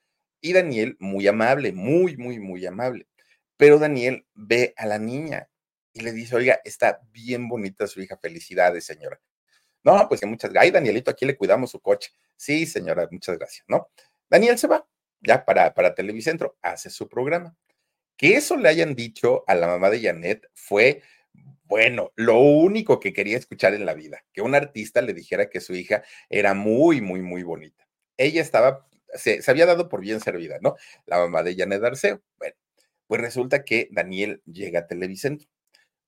Y 0.42 0.54
Daniel, 0.54 0.98
muy 1.00 1.28
amable, 1.28 1.74
muy, 1.74 2.18
muy, 2.18 2.40
muy 2.40 2.66
amable. 2.66 3.08
Pero 3.58 3.80
Daniel 3.80 4.26
ve 4.34 4.74
a 4.78 4.86
la 4.86 5.00
niña 5.00 5.50
y 5.94 6.02
le 6.02 6.12
dice, 6.12 6.36
oiga, 6.36 6.60
está 6.66 7.02
bien 7.12 7.48
bonita 7.48 7.88
su 7.88 8.02
hija, 8.02 8.18
felicidades, 8.18 8.86
señora. 8.86 9.20
No, 9.84 10.08
pues 10.08 10.22
que 10.22 10.26
muchas 10.26 10.52
gracias. 10.52 10.66
Ay, 10.66 10.72
Danielito, 10.72 11.12
aquí 11.12 11.26
le 11.26 11.36
cuidamos 11.36 11.72
su 11.72 11.80
coche. 11.80 12.12
Sí, 12.38 12.66
señora, 12.66 13.08
muchas 13.12 13.38
gracias, 13.38 13.66
¿no? 13.68 13.90
Daniel 14.30 14.58
se 14.58 14.68
va, 14.68 14.88
ya 15.22 15.46
para, 15.46 15.74
para 15.74 15.94
Televicentro, 15.94 16.58
hace 16.62 16.90
su 16.90 17.08
programa. 17.10 17.56
Que 18.18 18.36
eso 18.36 18.56
le 18.58 18.70
hayan 18.70 18.96
dicho 18.96 19.44
a 19.48 19.56
la 19.56 19.68
mamá 19.68 19.90
de 19.90 20.02
Janet 20.02 20.50
fue, 20.54 21.02
bueno, 21.66 22.12
lo 22.16 22.40
único 22.40 23.00
que 23.00 23.14
quería 23.14 23.38
escuchar 23.38 23.74
en 23.74 23.86
la 23.86 23.94
vida, 23.94 24.24
que 24.34 24.42
un 24.42 24.56
artista 24.56 25.02
le 25.02 25.14
dijera 25.14 25.50
que 25.50 25.60
su 25.60 25.74
hija 25.74 26.04
era 26.30 26.54
muy, 26.54 27.02
muy, 27.02 27.22
muy 27.22 27.44
bonita. 27.44 27.88
Ella 28.18 28.42
estaba, 28.42 28.88
se, 29.16 29.42
se 29.42 29.52
había 29.52 29.66
dado 29.66 29.90
por 29.90 30.02
bien 30.02 30.20
servida, 30.20 30.60
¿no? 30.62 30.76
La 31.06 31.18
mamá 31.18 31.44
de 31.44 31.56
Janet 31.56 31.84
Arceo. 31.84 32.22
Bueno, 32.38 32.56
pues 33.08 33.22
resulta 33.22 33.64
que 33.64 33.90
Daniel 33.92 34.42
llega 34.46 34.82
a 34.82 34.88
Televicentro. 34.88 35.48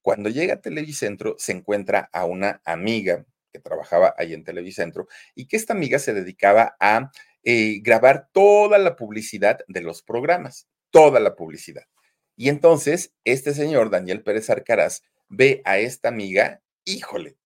Cuando 0.01 0.29
llega 0.29 0.55
a 0.55 0.61
Televicentro, 0.61 1.35
se 1.39 1.51
encuentra 1.51 2.09
a 2.13 2.25
una 2.25 2.61
amiga 2.63 3.25
que 3.55 3.61
trabajaba 3.61 4.13
ahí 4.17 4.33
en 4.33 4.43
Televicentro 4.43 5.07
y 5.33 5.47
que 5.47 5.55
esta 5.55 5.71
amiga 5.71 5.97
se 5.97 6.13
dedicaba 6.13 6.75
a 6.79 7.11
eh, 7.43 7.79
grabar 7.81 8.27
toda 8.33 8.77
la 8.77 8.97
publicidad 8.97 9.59
de 9.69 9.79
los 9.79 10.01
programas, 10.01 10.67
toda 10.91 11.21
la 11.21 11.35
publicidad. 11.35 11.83
Y 12.35 12.49
entonces, 12.49 13.13
este 13.23 13.53
señor, 13.53 13.89
Daniel 13.89 14.23
Pérez 14.23 14.49
Arcaraz, 14.49 15.03
ve 15.29 15.61
a 15.63 15.77
esta 15.77 16.09
amiga, 16.09 16.61
híjole, 16.83 17.37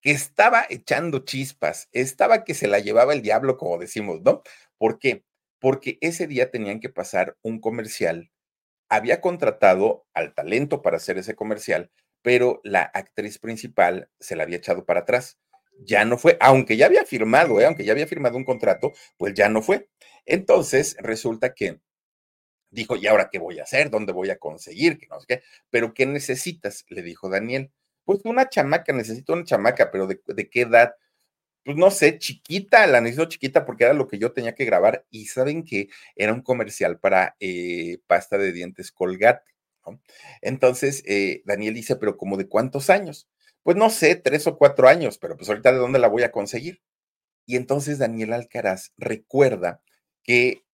que 0.00 0.12
estaba 0.12 0.64
echando 0.70 1.18
chispas, 1.18 1.90
estaba 1.92 2.44
que 2.44 2.54
se 2.54 2.66
la 2.66 2.78
llevaba 2.78 3.12
el 3.12 3.20
diablo, 3.20 3.58
como 3.58 3.76
decimos, 3.76 4.22
¿no? 4.22 4.42
¿Por 4.78 4.98
qué? 4.98 5.24
Porque 5.58 5.98
ese 6.00 6.26
día 6.26 6.50
tenían 6.50 6.80
que 6.80 6.88
pasar 6.88 7.36
un 7.42 7.60
comercial. 7.60 8.30
Había 8.88 9.20
contratado 9.20 10.06
al 10.14 10.32
talento 10.32 10.80
para 10.80 10.96
hacer 10.96 11.18
ese 11.18 11.34
comercial, 11.34 11.90
pero 12.26 12.60
la 12.64 12.82
actriz 12.82 13.38
principal 13.38 14.10
se 14.18 14.34
la 14.34 14.42
había 14.42 14.56
echado 14.56 14.84
para 14.84 15.00
atrás. 15.02 15.38
Ya 15.78 16.04
no 16.04 16.18
fue, 16.18 16.36
aunque 16.40 16.76
ya 16.76 16.86
había 16.86 17.04
firmado, 17.04 17.60
¿eh? 17.60 17.66
aunque 17.66 17.84
ya 17.84 17.92
había 17.92 18.08
firmado 18.08 18.36
un 18.36 18.44
contrato, 18.44 18.92
pues 19.16 19.32
ya 19.34 19.48
no 19.48 19.62
fue. 19.62 19.88
Entonces, 20.24 20.96
resulta 20.98 21.54
que 21.54 21.78
Dijo, 22.68 22.96
¿y 22.96 23.06
ahora 23.06 23.28
qué 23.30 23.38
voy 23.38 23.60
a 23.60 23.62
hacer? 23.62 23.90
¿Dónde 23.90 24.12
voy 24.12 24.30
a 24.30 24.38
conseguir? 24.38 24.98
Que 24.98 25.06
no 25.06 25.20
sé 25.20 25.26
qué. 25.28 25.42
¿Pero 25.70 25.94
qué 25.94 26.04
necesitas? 26.04 26.84
Le 26.88 27.02
dijo 27.02 27.28
Daniel. 27.28 27.70
Pues 28.04 28.18
una 28.24 28.48
chamaca, 28.48 28.92
necesito 28.92 29.32
una 29.32 29.44
chamaca, 29.44 29.92
pero 29.92 30.08
¿de, 30.08 30.50
qué 30.50 30.62
edad? 30.62 30.96
Pues 31.64 31.76
no 31.76 31.92
sé, 31.92 32.18
chiquita, 32.18 32.88
la 32.88 33.00
necesito 33.00 33.26
chiquita 33.26 33.64
porque 33.64 33.84
era 33.84 33.92
lo 33.94 34.08
que 34.08 34.18
yo 34.18 34.32
tenía 34.32 34.56
que 34.56 34.64
grabar. 34.64 35.06
Y 35.10 35.26
saben 35.26 35.62
que 35.64 35.90
era 36.16 36.32
un 36.32 36.42
comercial 36.42 36.98
para 36.98 37.36
eh, 37.38 37.98
pasta 38.08 38.36
de 38.36 38.50
dientes 38.50 38.90
Colgate. 38.90 39.44
Entonces, 40.42 41.02
eh, 41.06 41.42
Daniel 41.44 41.74
dice, 41.74 41.96
pero 41.96 42.16
¿como 42.16 42.36
de 42.36 42.48
cuántos 42.48 42.90
años? 42.90 43.28
Pues 43.62 43.76
no 43.76 43.90
sé, 43.90 44.16
tres 44.16 44.46
o 44.46 44.58
cuatro 44.58 44.88
años, 44.88 45.18
pero 45.18 45.36
pues 45.36 45.48
ahorita 45.48 45.72
de 45.72 45.78
dónde 45.78 45.98
la 45.98 46.08
voy 46.08 46.22
a 46.22 46.32
conseguir. 46.32 46.82
Y 47.46 47.56
entonces 47.56 47.98
Daniel 47.98 48.32
Alcaraz 48.32 48.92
recuerda 48.96 49.82
que 50.22 50.64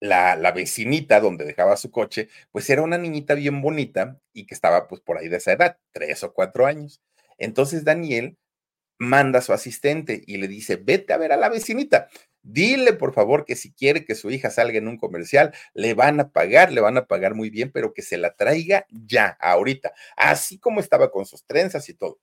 la, 0.00 0.36
la, 0.36 0.52
vecinita 0.52 1.20
donde 1.20 1.44
dejaba 1.44 1.76
su 1.76 1.90
coche, 1.90 2.28
pues 2.52 2.70
era 2.70 2.82
una 2.82 2.98
niñita 2.98 3.34
bien 3.34 3.60
bonita 3.62 4.20
y 4.32 4.46
que 4.46 4.54
estaba 4.54 4.88
pues 4.88 5.00
por 5.00 5.18
ahí 5.18 5.28
de 5.28 5.38
esa 5.38 5.52
edad, 5.52 5.78
tres 5.92 6.22
o 6.22 6.32
cuatro 6.32 6.66
años. 6.66 7.02
Entonces 7.38 7.84
Daniel 7.84 8.38
manda 8.98 9.38
a 9.38 9.42
su 9.42 9.52
asistente 9.52 10.22
y 10.26 10.36
le 10.38 10.48
dice, 10.48 10.76
vete 10.76 11.12
a 11.12 11.18
ver 11.18 11.32
a 11.32 11.36
la 11.36 11.48
vecinita. 11.48 12.08
Dile, 12.42 12.92
por 12.94 13.12
favor, 13.12 13.44
que 13.44 13.56
si 13.56 13.72
quiere 13.72 14.04
que 14.04 14.14
su 14.14 14.30
hija 14.30 14.50
salga 14.50 14.78
en 14.78 14.88
un 14.88 14.96
comercial, 14.96 15.52
le 15.74 15.94
van 15.94 16.20
a 16.20 16.30
pagar, 16.30 16.72
le 16.72 16.80
van 16.80 16.96
a 16.96 17.06
pagar 17.06 17.34
muy 17.34 17.50
bien, 17.50 17.70
pero 17.72 17.92
que 17.92 18.02
se 18.02 18.16
la 18.16 18.34
traiga 18.36 18.86
ya, 18.90 19.36
ahorita, 19.40 19.92
así 20.16 20.58
como 20.58 20.80
estaba 20.80 21.10
con 21.10 21.26
sus 21.26 21.44
trenzas 21.44 21.88
y 21.88 21.94
todo. 21.94 22.20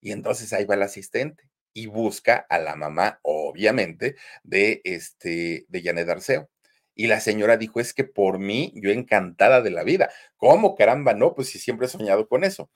Y 0.00 0.12
entonces 0.12 0.52
ahí 0.52 0.64
va 0.64 0.74
el 0.74 0.82
asistente 0.82 1.50
y 1.72 1.86
busca 1.86 2.46
a 2.48 2.58
la 2.58 2.76
mamá, 2.76 3.20
obviamente, 3.22 4.16
de 4.42 4.80
este, 4.84 5.66
de 5.68 5.82
Janet 5.82 6.08
Arceo. 6.08 6.50
Y 6.94 7.06
la 7.06 7.20
señora 7.20 7.56
dijo, 7.56 7.80
es 7.80 7.94
que 7.94 8.04
por 8.04 8.38
mí, 8.38 8.72
yo 8.76 8.90
encantada 8.90 9.62
de 9.62 9.70
la 9.70 9.84
vida. 9.84 10.10
¿Cómo 10.36 10.74
caramba? 10.76 11.14
No, 11.14 11.34
pues 11.34 11.48
si 11.48 11.58
siempre 11.58 11.86
he 11.86 11.90
soñado 11.90 12.28
con 12.28 12.44
eso. 12.44 12.70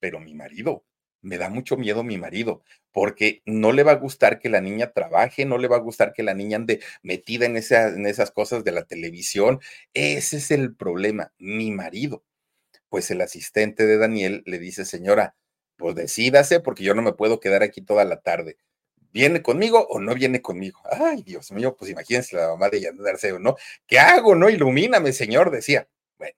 Pero 0.00 0.20
mi 0.20 0.34
marido, 0.34 0.84
me 1.22 1.38
da 1.38 1.48
mucho 1.48 1.76
miedo 1.76 2.02
mi 2.02 2.18
marido, 2.18 2.62
porque 2.92 3.42
no 3.46 3.72
le 3.72 3.82
va 3.82 3.92
a 3.92 3.96
gustar 3.96 4.38
que 4.38 4.48
la 4.48 4.60
niña 4.60 4.92
trabaje, 4.92 5.44
no 5.44 5.58
le 5.58 5.68
va 5.68 5.76
a 5.76 5.80
gustar 5.80 6.12
que 6.12 6.22
la 6.22 6.34
niña 6.34 6.56
ande 6.56 6.80
metida 7.02 7.46
en, 7.46 7.56
esas 7.56 8.30
cosas 8.30 8.64
de 8.64 8.72
la 8.72 8.84
televisión. 8.84 9.60
Ese 9.94 10.38
es 10.38 10.50
el 10.50 10.74
problema, 10.74 11.32
mi 11.38 11.70
marido. 11.70 12.24
Pues 12.88 13.10
el 13.10 13.20
asistente 13.20 13.86
de 13.86 13.98
Daniel 13.98 14.42
le 14.46 14.58
dice, 14.58 14.84
señora, 14.84 15.36
pues 15.76 15.94
decídase 15.94 16.60
porque 16.60 16.84
yo 16.84 16.94
no 16.94 17.02
me 17.02 17.12
puedo 17.12 17.40
quedar 17.40 17.62
aquí 17.62 17.82
toda 17.82 18.04
la 18.04 18.20
tarde. 18.20 18.56
¿Viene 19.12 19.42
conmigo 19.42 19.86
o 19.88 20.00
no 20.00 20.14
viene 20.14 20.42
conmigo? 20.42 20.80
Ay, 20.90 21.22
Dios 21.22 21.50
mío, 21.52 21.76
pues 21.76 21.90
imagínense 21.90 22.36
la 22.36 22.48
mamá 22.48 22.68
de 22.68 22.80
Yanet 22.80 23.06
Arceo, 23.06 23.38
¿no? 23.38 23.56
¿Qué 23.86 23.98
hago, 23.98 24.34
no? 24.34 24.50
Ilumíname, 24.50 25.12
señor, 25.12 25.50
decía. 25.50 25.88
Bueno, 26.18 26.34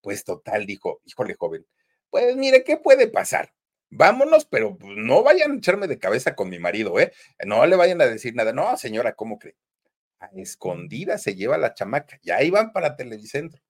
pues 0.00 0.24
total, 0.24 0.66
dijo, 0.66 1.00
híjole, 1.04 1.34
joven, 1.34 1.66
pues 2.10 2.36
mire, 2.36 2.64
¿qué 2.64 2.78
puede 2.78 3.08
pasar? 3.08 3.52
Vámonos, 3.96 4.44
pero 4.46 4.76
pues, 4.76 4.96
no 4.96 5.22
vayan 5.22 5.52
a 5.52 5.56
echarme 5.56 5.86
de 5.88 5.98
cabeza 5.98 6.34
con 6.34 6.48
mi 6.48 6.58
marido, 6.58 6.98
¿eh? 7.00 7.12
No 7.44 7.64
le 7.66 7.76
vayan 7.76 8.00
a 8.00 8.06
decir 8.06 8.34
nada. 8.34 8.52
No, 8.52 8.76
señora, 8.76 9.14
¿cómo 9.14 9.38
cree? 9.38 9.56
A 10.20 10.30
escondida 10.36 11.18
se 11.18 11.34
lleva 11.34 11.58
la 11.58 11.74
chamaca. 11.74 12.18
Ya 12.22 12.42
iban 12.42 12.72
para 12.72 12.96
Televicentro. 12.96 13.62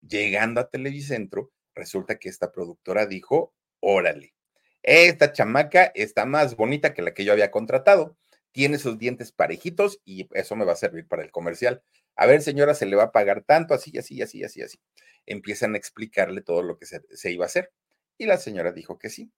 Llegando 0.00 0.60
a 0.60 0.70
Televicentro, 0.70 1.52
resulta 1.74 2.18
que 2.18 2.28
esta 2.28 2.52
productora 2.52 3.06
dijo, 3.06 3.54
órale, 3.80 4.34
esta 4.82 5.32
chamaca 5.32 5.84
está 5.94 6.26
más 6.26 6.56
bonita 6.56 6.94
que 6.94 7.02
la 7.02 7.14
que 7.14 7.24
yo 7.24 7.32
había 7.32 7.50
contratado. 7.50 8.16
Tiene 8.52 8.78
sus 8.78 8.98
dientes 8.98 9.32
parejitos 9.32 10.00
y 10.04 10.28
eso 10.34 10.56
me 10.56 10.64
va 10.64 10.74
a 10.74 10.76
servir 10.76 11.08
para 11.08 11.22
el 11.22 11.32
comercial. 11.32 11.82
A 12.16 12.26
ver, 12.26 12.42
señora, 12.42 12.74
se 12.74 12.86
le 12.86 12.96
va 12.96 13.04
a 13.04 13.12
pagar 13.12 13.42
tanto, 13.42 13.74
así, 13.74 13.96
así, 13.98 14.22
así, 14.22 14.44
así, 14.44 14.62
así. 14.62 14.78
Empiezan 15.26 15.74
a 15.74 15.78
explicarle 15.78 16.42
todo 16.42 16.62
lo 16.62 16.78
que 16.78 16.86
se, 16.86 17.00
se 17.10 17.32
iba 17.32 17.44
a 17.44 17.46
hacer. 17.46 17.72
Y 18.18 18.26
la 18.26 18.36
señora 18.38 18.70
dijo 18.72 18.98
que 18.98 19.10
sí 19.10 19.32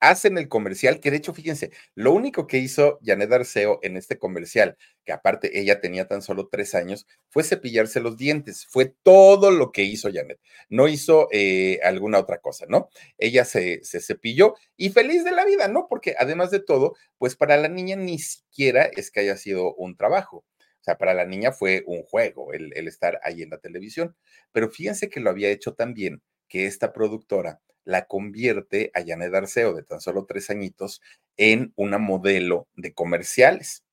hacen 0.00 0.38
el 0.38 0.48
comercial, 0.48 1.00
que 1.00 1.10
de 1.10 1.16
hecho, 1.18 1.34
fíjense, 1.34 1.70
lo 1.94 2.12
único 2.12 2.46
que 2.46 2.58
hizo 2.58 2.98
Janet 3.02 3.32
Arceo 3.32 3.78
en 3.82 3.96
este 3.96 4.18
comercial, 4.18 4.76
que 5.04 5.12
aparte 5.12 5.58
ella 5.58 5.80
tenía 5.80 6.06
tan 6.06 6.22
solo 6.22 6.48
tres 6.50 6.74
años, 6.74 7.06
fue 7.28 7.42
cepillarse 7.42 8.00
los 8.00 8.16
dientes. 8.16 8.66
Fue 8.68 8.94
todo 9.02 9.50
lo 9.50 9.72
que 9.72 9.82
hizo 9.82 10.10
Janet. 10.12 10.38
No 10.68 10.88
hizo 10.88 11.28
eh, 11.32 11.80
alguna 11.82 12.18
otra 12.18 12.38
cosa, 12.38 12.66
¿no? 12.68 12.88
Ella 13.18 13.44
se, 13.44 13.82
se 13.84 14.00
cepilló 14.00 14.54
y 14.76 14.90
feliz 14.90 15.24
de 15.24 15.32
la 15.32 15.44
vida, 15.44 15.68
¿no? 15.68 15.86
Porque 15.88 16.14
además 16.18 16.50
de 16.50 16.60
todo, 16.60 16.96
pues 17.18 17.36
para 17.36 17.56
la 17.56 17.68
niña 17.68 17.96
ni 17.96 18.18
siquiera 18.18 18.84
es 18.84 19.10
que 19.10 19.20
haya 19.20 19.36
sido 19.36 19.74
un 19.74 19.96
trabajo. 19.96 20.44
O 20.80 20.84
sea, 20.86 20.98
para 20.98 21.14
la 21.14 21.26
niña 21.26 21.52
fue 21.52 21.82
un 21.86 22.02
juego 22.02 22.52
el, 22.52 22.72
el 22.76 22.86
estar 22.86 23.18
ahí 23.24 23.42
en 23.42 23.50
la 23.50 23.58
televisión. 23.58 24.16
Pero 24.52 24.70
fíjense 24.70 25.08
que 25.08 25.20
lo 25.20 25.30
había 25.30 25.50
hecho 25.50 25.74
también 25.74 26.22
que 26.48 26.66
esta 26.66 26.92
productora 26.92 27.60
la 27.84 28.06
convierte 28.06 28.90
a 28.94 29.04
Janet 29.06 29.32
Arceo, 29.32 29.72
de 29.72 29.84
tan 29.84 30.00
solo 30.00 30.26
tres 30.26 30.50
añitos, 30.50 31.00
en 31.36 31.72
una 31.76 31.98
modelo 31.98 32.66
de 32.74 32.92
comerciales. 32.92 33.84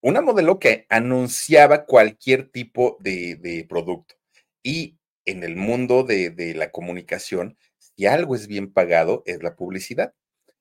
Una 0.00 0.20
modelo 0.20 0.58
que 0.58 0.86
anunciaba 0.88 1.86
cualquier 1.86 2.48
tipo 2.50 2.96
de, 3.00 3.64
producto. 3.68 4.16
Y 4.62 4.98
en 5.24 5.44
el 5.44 5.56
mundo 5.56 6.02
de, 6.02 6.30
de 6.30 6.54
la 6.54 6.70
comunicación, 6.70 7.56
si 7.78 8.06
algo 8.06 8.34
es 8.34 8.48
bien 8.48 8.72
pagado, 8.72 9.22
es 9.24 9.42
la 9.42 9.54
publicidad. 9.54 10.12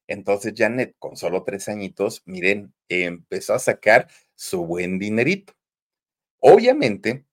Entonces 0.08 0.54
Janet, 0.56 0.96
con 1.00 1.18
solo 1.18 1.44
tres 1.44 1.68
añitos, 1.68 2.22
miren, 2.26 2.74
empezó 2.90 3.56
a 3.56 3.60
sacar 3.60 4.08
su 4.36 4.66
buen 4.66 5.00
dinerito. 5.00 5.54
Obviamente, 6.40 7.26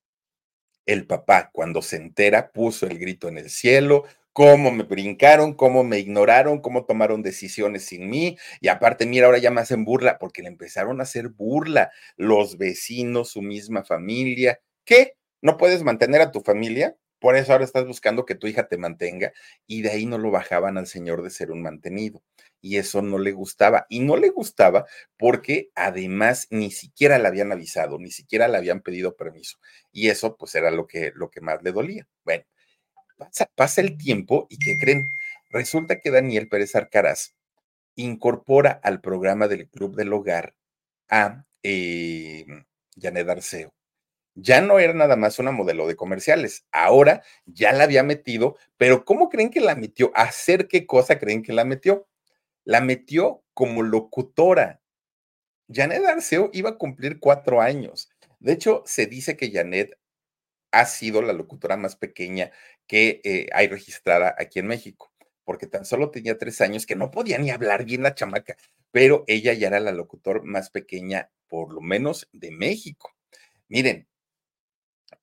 el 0.87 1.07
papá, 1.07 1.51
cuando 1.53 1.83
se 1.83 1.97
entera, 1.97 2.53
puso 2.53 2.87
el 2.87 2.99
grito 2.99 3.29
en 3.29 3.39
el 3.39 3.51
cielo, 3.51 4.05
cómo 4.33 4.71
me 4.71 4.85
brincaron, 4.85 5.55
cómo 5.55 5.85
me 5.85 5.99
ignoraron, 5.99 6.61
cómo 6.61 6.85
tomaron 6.85 7.23
decisiones 7.23 7.85
sin 7.85 8.09
mí. 8.09 8.39
Y 8.61 8.69
aparte, 8.69 9.07
mira, 9.07 9.27
ahora 9.27 9.39
ya 9.39 9.51
me 9.51 9.61
hacen 9.61 9.85
burla, 9.85 10.19
porque 10.19 10.43
le 10.43 10.49
empezaron 10.49 11.01
a 11.01 11.05
hacer 11.05 11.29
burla 11.29 11.91
los 12.17 12.59
vecinos, 12.59 13.31
su 13.31 13.43
misma 13.43 13.85
familia. 13.85 14.61
¿Qué? 14.85 15.17
¿No 15.43 15.57
puedes 15.57 15.83
mantener 15.83 16.21
a 16.21 16.33
tu 16.33 16.41
familia? 16.41 16.97
Por 17.19 17.37
eso 17.37 17.53
ahora 17.53 17.65
estás 17.65 17.87
buscando 17.87 18.27
que 18.27 18.35
tu 18.35 18.47
hija 18.47 18.67
te 18.69 18.79
mantenga. 18.79 19.33
Y 19.67 19.83
de 19.83 19.91
ahí 19.91 20.07
no 20.07 20.19
lo 20.19 20.31
bajaban 20.31 20.79
al 20.79 20.87
señor 20.87 21.23
de 21.23 21.31
ser 21.31 21.51
un 21.51 21.63
mantenido. 21.63 22.23
Y 22.63 22.79
eso 22.79 23.03
no 23.03 23.19
le 23.19 23.33
gustaba. 23.33 23.87
Y 23.91 24.01
no 24.01 24.17
le 24.17 24.31
gustaba 24.31 24.87
porque 25.19 25.71
además 25.75 26.47
ni 26.51 26.71
siquiera 26.71 27.19
le 27.19 27.29
habían 27.29 27.53
avisado, 27.53 27.99
ni 27.99 28.11
siquiera 28.11 28.49
le 28.49 28.57
habían 28.57 28.81
pedido 28.81 29.17
permiso. 29.17 29.59
Y 29.93 30.09
eso 30.09 30.37
pues 30.39 30.55
era 30.55 30.71
lo 30.71 30.87
que, 30.87 31.13
lo 31.15 31.31
que 31.31 31.43
más 31.43 31.63
le 31.63 31.73
dolía. 31.73 32.09
Bueno, 32.25 32.45
Pasa, 33.55 33.81
el 33.81 33.97
tiempo 33.97 34.47
y 34.51 34.59
¿qué 34.59 34.77
creen? 34.79 35.07
Resulta 35.51 36.01
que 36.01 36.11
Daniel 36.11 36.49
Pérez 36.49 36.75
Arcaraz 36.75 37.35
incorpora 37.95 38.81
al 38.83 39.01
programa 39.01 39.49
del 39.49 39.69
Club 39.69 39.97
del 39.97 40.13
Hogar 40.13 40.55
a 41.09 41.45
eh, 41.63 42.47
Janet 43.01 43.29
Arceo. 43.29 43.73
Ya 44.35 44.63
no 44.63 44.79
era 44.79 44.95
nada 44.95 45.17
más 45.17 45.39
una 45.39 45.53
modelo 45.53 45.87
de 45.87 45.97
comerciales, 45.97 46.65
ahora 46.73 47.23
ya 47.45 47.73
la 47.73 47.85
había 47.85 48.03
metido, 48.03 48.57
pero 48.79 49.05
¿cómo 49.05 49.29
creen 49.29 49.51
que 49.51 49.61
la 49.61 49.75
metió? 49.77 50.11
¿Hacer 50.15 50.69
qué 50.69 50.87
cosa 50.87 51.19
creen 51.19 51.43
que 51.43 51.53
la 51.53 51.67
metió? 51.67 52.09
La 52.65 52.81
metió 52.81 53.43
como 53.55 53.83
locutora. 53.83 54.81
Janet 55.69 56.05
Arceo 56.05 56.51
iba 56.53 56.71
a 56.71 56.79
cumplir 56.79 57.19
cuatro 57.21 57.61
años. 57.61 58.11
De 58.41 58.53
hecho, 58.53 58.83
se 58.87 59.07
dice 59.07 59.37
que 59.37 59.51
Janet 59.51 59.99
ha 60.73 60.87
sido 60.87 61.23
la 61.23 61.33
locutora 61.33 61.77
más 61.77 61.97
pequeña 61.97 62.51
que 62.87 63.21
eh, 63.25 63.47
hay 63.53 63.69
registrada 63.69 64.35
aquí 64.39 64.59
en 64.59 64.67
México, 64.67 65.13
porque 65.45 65.67
tan 65.67 65.85
solo 65.85 66.11
tenía 66.11 66.39
tres 66.39 66.61
años 66.61 66.87
que 66.87 66.97
no 66.97 67.11
podía 67.11 67.39
ni 67.39 67.51
hablar 67.51 67.85
bien 67.85 68.03
la 68.03 68.15
chamaca, 68.15 68.57
pero 68.91 69.25
ella 69.27 69.53
ya 69.53 69.69
era 69.69 69.81
la 69.81 69.93
locutor 69.93 70.45
más 70.45 70.71
pequeña, 70.71 71.31
por 71.47 71.73
lo 71.73 71.81
menos 71.81 72.29
de 72.33 72.51
México. 72.51 73.15
Miren, 73.69 74.09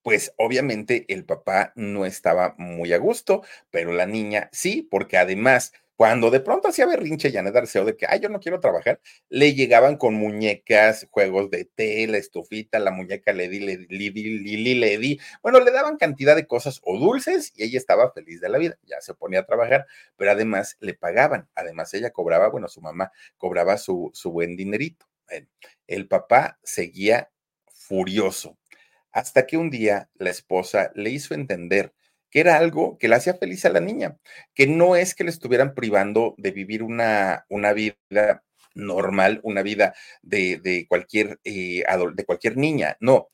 pues 0.02 0.34
obviamente 0.38 1.06
el 1.10 1.25
papá 1.25 1.73
no 1.75 2.06
estaba 2.06 2.56
muy 2.58 2.93
a 2.93 2.97
gusto, 2.97 3.43
pero 3.69 3.91
la 3.91 4.06
niña 4.06 4.49
sí, 4.52 4.88
porque 4.89 5.17
además 5.17 5.73
cuando 5.99 6.31
de 6.31 6.39
pronto 6.39 6.69
hacía 6.69 6.85
berrinche 6.85 7.29
Janet 7.29 7.53
Arceo 7.53 7.83
de 7.83 7.97
que, 7.97 8.05
ay, 8.07 8.21
yo 8.21 8.29
no 8.29 8.39
quiero 8.39 8.62
trabajar, 8.62 9.01
le 9.27 9.53
llegaban 9.53 9.97
con 9.97 10.13
muñecas, 10.13 11.05
juegos 11.12 11.49
de 11.49 11.65
té, 11.65 12.07
la 12.07 12.15
estufita, 12.15 12.79
la 12.79 12.91
muñeca 12.91 13.33
Lady, 13.33 13.59
Lili, 13.59 14.75
Lady. 14.75 15.19
Bueno, 15.43 15.59
le 15.59 15.71
daban 15.71 15.97
cantidad 15.97 16.38
de 16.38 16.47
cosas 16.47 16.79
o 16.85 16.97
dulces 16.97 17.51
y 17.53 17.65
ella 17.65 17.77
estaba 17.77 18.13
feliz 18.13 18.39
de 18.39 18.47
la 18.47 18.57
vida. 18.59 18.77
Ya 18.85 19.01
se 19.01 19.13
ponía 19.13 19.41
a 19.41 19.45
trabajar, 19.45 19.88
pero 20.15 20.31
además 20.31 20.77
le 20.79 20.93
pagaban. 20.93 21.49
Además, 21.53 21.93
ella 21.93 22.12
cobraba, 22.12 22.47
bueno, 22.47 22.69
su 22.69 22.79
mamá 22.79 23.12
cobraba 23.38 23.77
su, 23.77 24.09
su 24.13 24.31
buen 24.31 24.55
dinerito. 24.55 25.05
el 25.85 26.07
papá 26.07 26.59
seguía 26.63 27.29
furioso 27.73 28.57
hasta 29.12 29.45
que 29.45 29.57
un 29.57 29.69
día 29.69 30.09
la 30.15 30.29
esposa 30.29 30.91
le 30.95 31.09
hizo 31.09 31.33
entender 31.33 31.93
que 32.29 32.39
era 32.39 32.57
algo 32.57 32.97
que 32.97 33.07
le 33.07 33.15
hacía 33.15 33.35
feliz 33.35 33.65
a 33.65 33.69
la 33.69 33.79
niña, 33.79 34.17
que 34.55 34.67
no 34.67 34.95
es 34.95 35.15
que 35.15 35.23
le 35.23 35.29
estuvieran 35.31 35.73
privando 35.75 36.35
de 36.37 36.51
vivir 36.51 36.83
una, 36.83 37.45
una 37.49 37.73
vida 37.73 38.43
normal, 38.75 39.39
una 39.43 39.61
vida 39.61 39.93
de, 40.21 40.85
cualquier, 40.87 41.39
eh, 41.43 41.83
de 42.13 42.25
cualquier 42.25 42.57
niña, 42.57 42.97
no. 42.99 43.29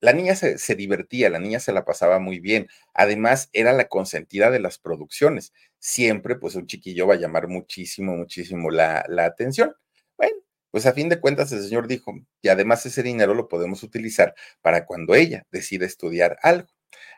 La 0.00 0.12
niña 0.12 0.36
se, 0.36 0.74
divertía, 0.76 1.30
la 1.30 1.38
niña 1.38 1.58
se 1.58 1.72
la 1.72 1.84
pasaba 1.84 2.18
muy 2.18 2.38
bien. 2.38 2.68
Además, 2.94 3.48
era 3.52 3.72
la 3.72 3.88
consentida 3.88 4.50
de 4.50 4.60
las 4.60 4.78
producciones. 4.78 5.52
Siempre, 5.78 6.36
pues, 6.36 6.54
un 6.54 6.66
chiquillo 6.66 7.06
va 7.06 7.14
a 7.14 7.18
llamar 7.18 7.48
muchísimo, 7.48 8.14
muchísimo 8.14 8.70
la, 8.70 9.04
la 9.08 9.24
atención. 9.24 9.74
Bueno, 10.18 10.36
pues 10.70 10.86
a 10.86 10.92
fin 10.92 11.08
de 11.08 11.18
cuentas 11.20 11.50
el 11.52 11.62
señor 11.62 11.88
dijo, 11.88 12.12
y 12.42 12.48
además 12.48 12.84
ese 12.86 13.02
dinero 13.02 13.34
lo 13.34 13.48
podemos 13.48 13.82
utilizar 13.82 14.34
para 14.60 14.84
cuando 14.86 15.14
ella 15.14 15.46
decida 15.50 15.86
estudiar 15.86 16.38
algo. 16.42 16.68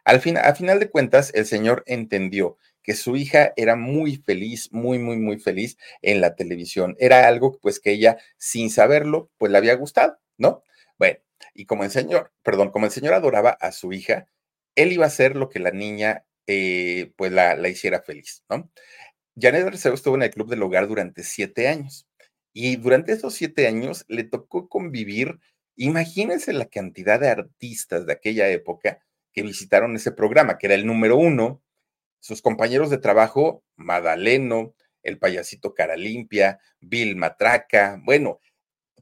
Al 0.04 0.20
fin, 0.20 0.38
a 0.38 0.54
final 0.54 0.80
de 0.80 0.90
cuentas, 0.90 1.32
el 1.34 1.46
señor 1.46 1.82
entendió 1.86 2.58
que 2.82 2.94
su 2.94 3.16
hija 3.16 3.52
era 3.56 3.76
muy 3.76 4.16
feliz, 4.16 4.72
muy, 4.72 4.98
muy, 4.98 5.18
muy 5.18 5.38
feliz 5.38 5.76
en 6.00 6.22
la 6.22 6.36
televisión. 6.36 6.96
Era 6.98 7.28
algo 7.28 7.58
pues 7.60 7.80
que 7.80 7.92
ella, 7.92 8.16
sin 8.38 8.70
saberlo, 8.70 9.30
pues 9.36 9.52
le 9.52 9.58
había 9.58 9.74
gustado, 9.74 10.18
¿no? 10.38 10.62
Bueno, 10.98 11.18
y 11.54 11.66
como 11.66 11.84
el 11.84 11.90
señor, 11.90 12.32
perdón, 12.42 12.70
como 12.70 12.86
el 12.86 12.92
señor 12.92 13.12
adoraba 13.14 13.50
a 13.50 13.72
su 13.72 13.92
hija, 13.92 14.26
él 14.74 14.92
iba 14.92 15.04
a 15.04 15.08
hacer 15.08 15.36
lo 15.36 15.50
que 15.50 15.58
la 15.58 15.70
niña 15.70 16.24
eh, 16.46 17.12
pues 17.16 17.30
la, 17.30 17.56
la, 17.56 17.68
hiciera 17.68 18.00
feliz, 18.00 18.42
¿no? 18.48 18.70
Janet 19.38 19.66
Arceo 19.66 19.92
estuvo 19.92 20.14
en 20.16 20.22
el 20.22 20.30
Club 20.30 20.48
del 20.48 20.62
Hogar 20.62 20.88
durante 20.88 21.22
siete 21.24 21.68
años 21.68 22.08
y 22.54 22.76
durante 22.76 23.12
esos 23.12 23.34
siete 23.34 23.66
años 23.66 24.06
le 24.08 24.24
tocó 24.24 24.68
convivir, 24.68 25.38
imagínense 25.76 26.52
la 26.54 26.66
cantidad 26.66 27.20
de 27.20 27.28
artistas 27.28 28.06
de 28.06 28.14
aquella 28.14 28.48
época 28.48 29.00
que 29.38 29.46
visitaron 29.46 29.94
ese 29.94 30.10
programa, 30.10 30.58
que 30.58 30.66
era 30.66 30.74
el 30.74 30.84
número 30.84 31.16
uno, 31.16 31.62
sus 32.18 32.42
compañeros 32.42 32.90
de 32.90 32.98
trabajo, 32.98 33.62
Madaleno, 33.76 34.74
el 35.04 35.20
payasito 35.20 35.74
Cara 35.74 35.96
Limpia, 35.96 36.58
Bill 36.80 37.14
Matraca, 37.14 38.00
bueno, 38.04 38.40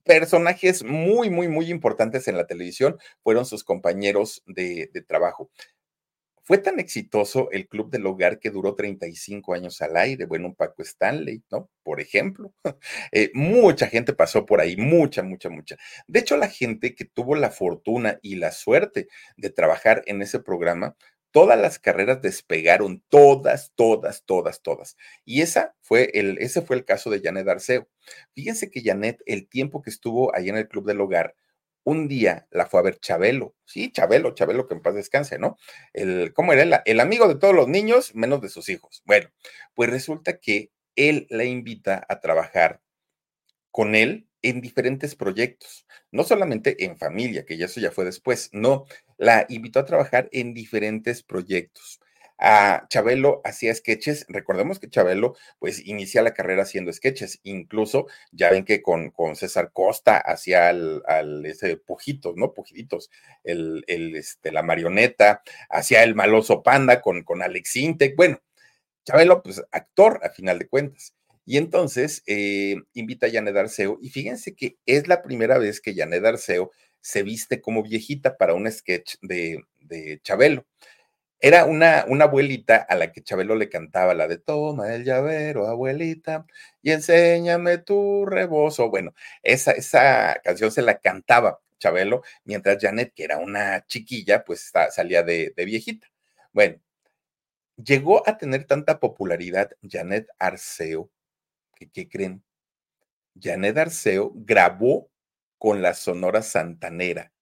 personajes 0.04 0.84
muy, 0.84 1.30
muy, 1.30 1.48
muy 1.48 1.70
importantes 1.70 2.28
en 2.28 2.36
la 2.36 2.46
televisión 2.46 2.98
fueron 3.22 3.46
sus 3.46 3.64
compañeros 3.64 4.42
de, 4.46 4.90
de 4.92 5.00
trabajo. 5.00 5.50
Fue 6.46 6.58
tan 6.58 6.78
exitoso 6.78 7.50
el 7.50 7.66
Club 7.66 7.90
del 7.90 8.06
Hogar 8.06 8.38
que 8.38 8.50
duró 8.50 8.76
35 8.76 9.52
años 9.52 9.82
al 9.82 9.96
aire. 9.96 10.26
Bueno, 10.26 10.54
Paco 10.54 10.80
Stanley, 10.82 11.42
¿no? 11.50 11.68
Por 11.82 12.00
ejemplo. 12.00 12.54
Eh, 13.12 13.30
mucha 13.34 13.86
gente 13.88 14.12
pasó 14.12 14.46
por 14.46 14.60
ahí, 14.60 14.76
mucha, 14.76 15.22
mucha, 15.22 15.48
mucha. 15.48 15.76
De 16.06 16.20
hecho, 16.20 16.36
la 16.36 16.48
gente 16.48 16.94
que 16.94 17.04
tuvo 17.04 17.34
la 17.34 17.50
fortuna 17.50 18.18
y 18.22 18.36
la 18.36 18.52
suerte 18.52 19.08
de 19.36 19.50
trabajar 19.50 20.02
en 20.06 20.22
ese 20.22 20.40
programa, 20.40 20.96
todas 21.30 21.58
las 21.58 21.78
carreras 21.78 22.22
despegaron, 22.22 23.02
todas, 23.08 23.72
todas, 23.74 24.24
todas, 24.24 24.62
todas. 24.62 24.96
Y 25.24 25.42
esa 25.42 25.74
fue 25.80 26.10
el, 26.14 26.38
ese 26.38 26.62
fue 26.62 26.76
el 26.76 26.84
caso 26.84 27.10
de 27.10 27.20
Janet 27.20 27.48
Arceo. 27.48 27.88
Fíjense 28.34 28.70
que 28.70 28.82
Janet, 28.82 29.22
el 29.26 29.48
tiempo 29.48 29.82
que 29.82 29.90
estuvo 29.90 30.34
ahí 30.34 30.48
en 30.48 30.56
el 30.56 30.68
Club 30.68 30.86
del 30.86 31.00
Hogar, 31.00 31.34
un 31.86 32.08
día 32.08 32.48
la 32.50 32.66
fue 32.66 32.80
a 32.80 32.82
ver 32.82 32.98
Chabelo, 32.98 33.54
sí, 33.64 33.92
Chabelo, 33.92 34.34
Chabelo 34.34 34.66
que 34.66 34.74
en 34.74 34.82
paz 34.82 34.96
descanse, 34.96 35.38
¿no? 35.38 35.56
El, 35.92 36.32
¿Cómo 36.34 36.52
era? 36.52 36.62
El, 36.62 36.74
el 36.84 37.00
amigo 37.00 37.28
de 37.28 37.36
todos 37.36 37.54
los 37.54 37.68
niños, 37.68 38.12
menos 38.14 38.40
de 38.42 38.48
sus 38.48 38.68
hijos. 38.68 39.02
Bueno, 39.06 39.28
pues 39.72 39.88
resulta 39.88 40.38
que 40.38 40.72
él 40.96 41.28
la 41.30 41.44
invita 41.44 42.04
a 42.08 42.18
trabajar 42.18 42.82
con 43.70 43.94
él 43.94 44.28
en 44.42 44.60
diferentes 44.60 45.14
proyectos, 45.14 45.86
no 46.10 46.24
solamente 46.24 46.84
en 46.84 46.96
familia, 46.96 47.44
que 47.46 47.56
ya 47.56 47.66
eso 47.66 47.80
ya 47.80 47.92
fue 47.92 48.04
después, 48.04 48.50
no, 48.52 48.86
la 49.16 49.46
invitó 49.48 49.78
a 49.78 49.84
trabajar 49.84 50.28
en 50.32 50.54
diferentes 50.54 51.22
proyectos 51.22 52.00
a 52.38 52.86
Chabelo 52.88 53.40
hacía 53.44 53.74
sketches. 53.74 54.26
Recordemos 54.28 54.78
que 54.78 54.90
Chabelo, 54.90 55.36
pues, 55.58 55.84
inicia 55.86 56.22
la 56.22 56.34
carrera 56.34 56.62
haciendo 56.62 56.92
sketches. 56.92 57.40
Incluso, 57.42 58.06
ya 58.32 58.50
ven 58.50 58.64
que 58.64 58.82
con, 58.82 59.12
César 59.34 59.70
Costa 59.72 60.18
hacía 60.18 60.68
al, 60.68 61.44
ese 61.46 61.76
Pujitos, 61.76 62.36
¿no? 62.36 62.52
Pujitos, 62.52 63.10
el, 63.44 63.84
el, 63.86 64.16
este, 64.16 64.52
la 64.52 64.62
marioneta, 64.62 65.42
hacía 65.70 66.02
el 66.02 66.14
maloso 66.14 66.62
panda 66.62 67.00
con, 67.00 67.22
con 67.22 67.42
Alex 67.42 67.76
Intec. 67.76 68.16
Bueno, 68.16 68.40
Chabelo, 69.04 69.42
pues, 69.42 69.62
actor 69.72 70.20
a 70.22 70.30
final 70.30 70.58
de 70.58 70.68
cuentas. 70.68 71.14
Y 71.46 71.58
entonces 71.58 72.24
eh, 72.26 72.74
invita 72.92 73.28
a 73.28 73.30
Janet 73.30 73.56
Arceo, 73.56 73.98
y 74.02 74.10
fíjense 74.10 74.54
que 74.56 74.78
es 74.84 75.06
la 75.06 75.22
primera 75.22 75.58
vez 75.58 75.80
que 75.80 75.94
Janet 75.94 76.24
Arceo 76.24 76.72
se 77.00 77.22
viste 77.22 77.60
como 77.60 77.84
viejita 77.84 78.36
para 78.36 78.54
un 78.54 78.70
sketch 78.70 79.14
de, 79.22 79.62
de 79.78 80.18
Chabelo. 80.24 80.66
Era 81.40 81.66
una, 81.66 82.04
una 82.08 82.24
abuelita 82.24 82.76
a 82.76 82.94
la 82.96 83.12
que 83.12 83.22
Chabelo 83.22 83.54
le 83.56 83.68
cantaba 83.68 84.14
la 84.14 84.26
de 84.26 84.38
Toma 84.38 84.94
el 84.94 85.04
llavero, 85.04 85.66
abuelita, 85.66 86.46
y 86.82 86.92
enséñame 86.92 87.78
tu 87.78 88.24
rebozo. 88.26 88.88
Bueno, 88.90 89.14
esa, 89.42 89.72
esa 89.72 90.40
canción 90.42 90.70
se 90.72 90.82
la 90.82 90.98
cantaba 90.98 91.60
Chabelo, 91.78 92.22
mientras 92.44 92.78
Janet, 92.80 93.12
que 93.14 93.24
era 93.24 93.38
una 93.38 93.84
chiquilla, 93.86 94.44
pues 94.44 94.72
salía 94.90 95.22
de, 95.22 95.52
de 95.54 95.64
viejita. 95.66 96.08
Bueno, 96.52 96.80
llegó 97.76 98.26
a 98.28 98.38
tener 98.38 98.64
tanta 98.64 98.98
popularidad 99.00 99.70
Janet 99.82 100.28
Arceo, 100.38 101.10
que 101.76 101.90
¿qué 101.90 102.08
creen? 102.08 102.42
Janet 103.40 103.76
Arceo 103.78 104.32
grabó 104.34 105.10
con 105.58 105.82
la 105.82 105.94
Sonora 105.94 106.42
Santanera. 106.42 107.32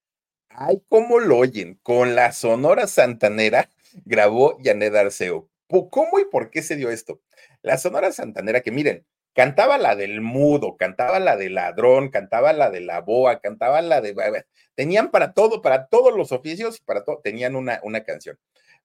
Ay, 0.50 0.82
¿cómo 0.88 1.18
lo 1.20 1.38
oyen? 1.38 1.78
Con 1.82 2.14
la 2.14 2.32
Sonora 2.32 2.86
Santanera 2.86 3.70
grabó 4.04 4.58
Janet 4.62 4.94
Arceo. 4.94 5.48
¿Cómo 5.68 6.20
y 6.20 6.24
por 6.26 6.50
qué 6.50 6.62
se 6.62 6.76
dio 6.76 6.90
esto? 6.90 7.20
La 7.62 7.78
Sonora 7.78 8.12
Santanera, 8.12 8.60
que 8.60 8.70
miren, 8.70 9.06
cantaba 9.34 9.78
la 9.78 9.96
del 9.96 10.20
mudo, 10.20 10.76
cantaba 10.76 11.18
la 11.18 11.36
del 11.36 11.54
ladrón, 11.54 12.10
cantaba 12.10 12.52
la 12.52 12.70
de 12.70 12.80
la 12.80 13.00
boa, 13.00 13.40
cantaba 13.40 13.82
la 13.82 14.00
de... 14.00 14.14
Tenían 14.74 15.10
para 15.10 15.32
todo, 15.32 15.62
para 15.62 15.88
todos 15.88 16.16
los 16.16 16.32
oficios, 16.32 16.80
para 16.80 17.04
todo, 17.04 17.20
tenían 17.22 17.56
una, 17.56 17.80
una 17.82 18.04
canción. 18.04 18.38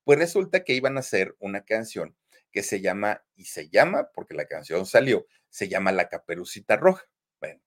Pues 0.03 0.17
resulta 0.17 0.63
que 0.63 0.73
iban 0.73 0.97
a 0.97 1.01
hacer 1.01 1.35
una 1.39 1.63
canción 1.63 2.15
que 2.51 2.63
se 2.63 2.81
llama, 2.81 3.23
y 3.35 3.45
se 3.45 3.69
llama, 3.69 4.09
porque 4.13 4.33
la 4.33 4.45
canción 4.45 4.85
salió, 4.87 5.27
se 5.49 5.69
llama 5.69 5.91
La 5.91 6.09
Caperucita 6.09 6.77
Roja. 6.77 7.05
Bueno, 7.39 7.61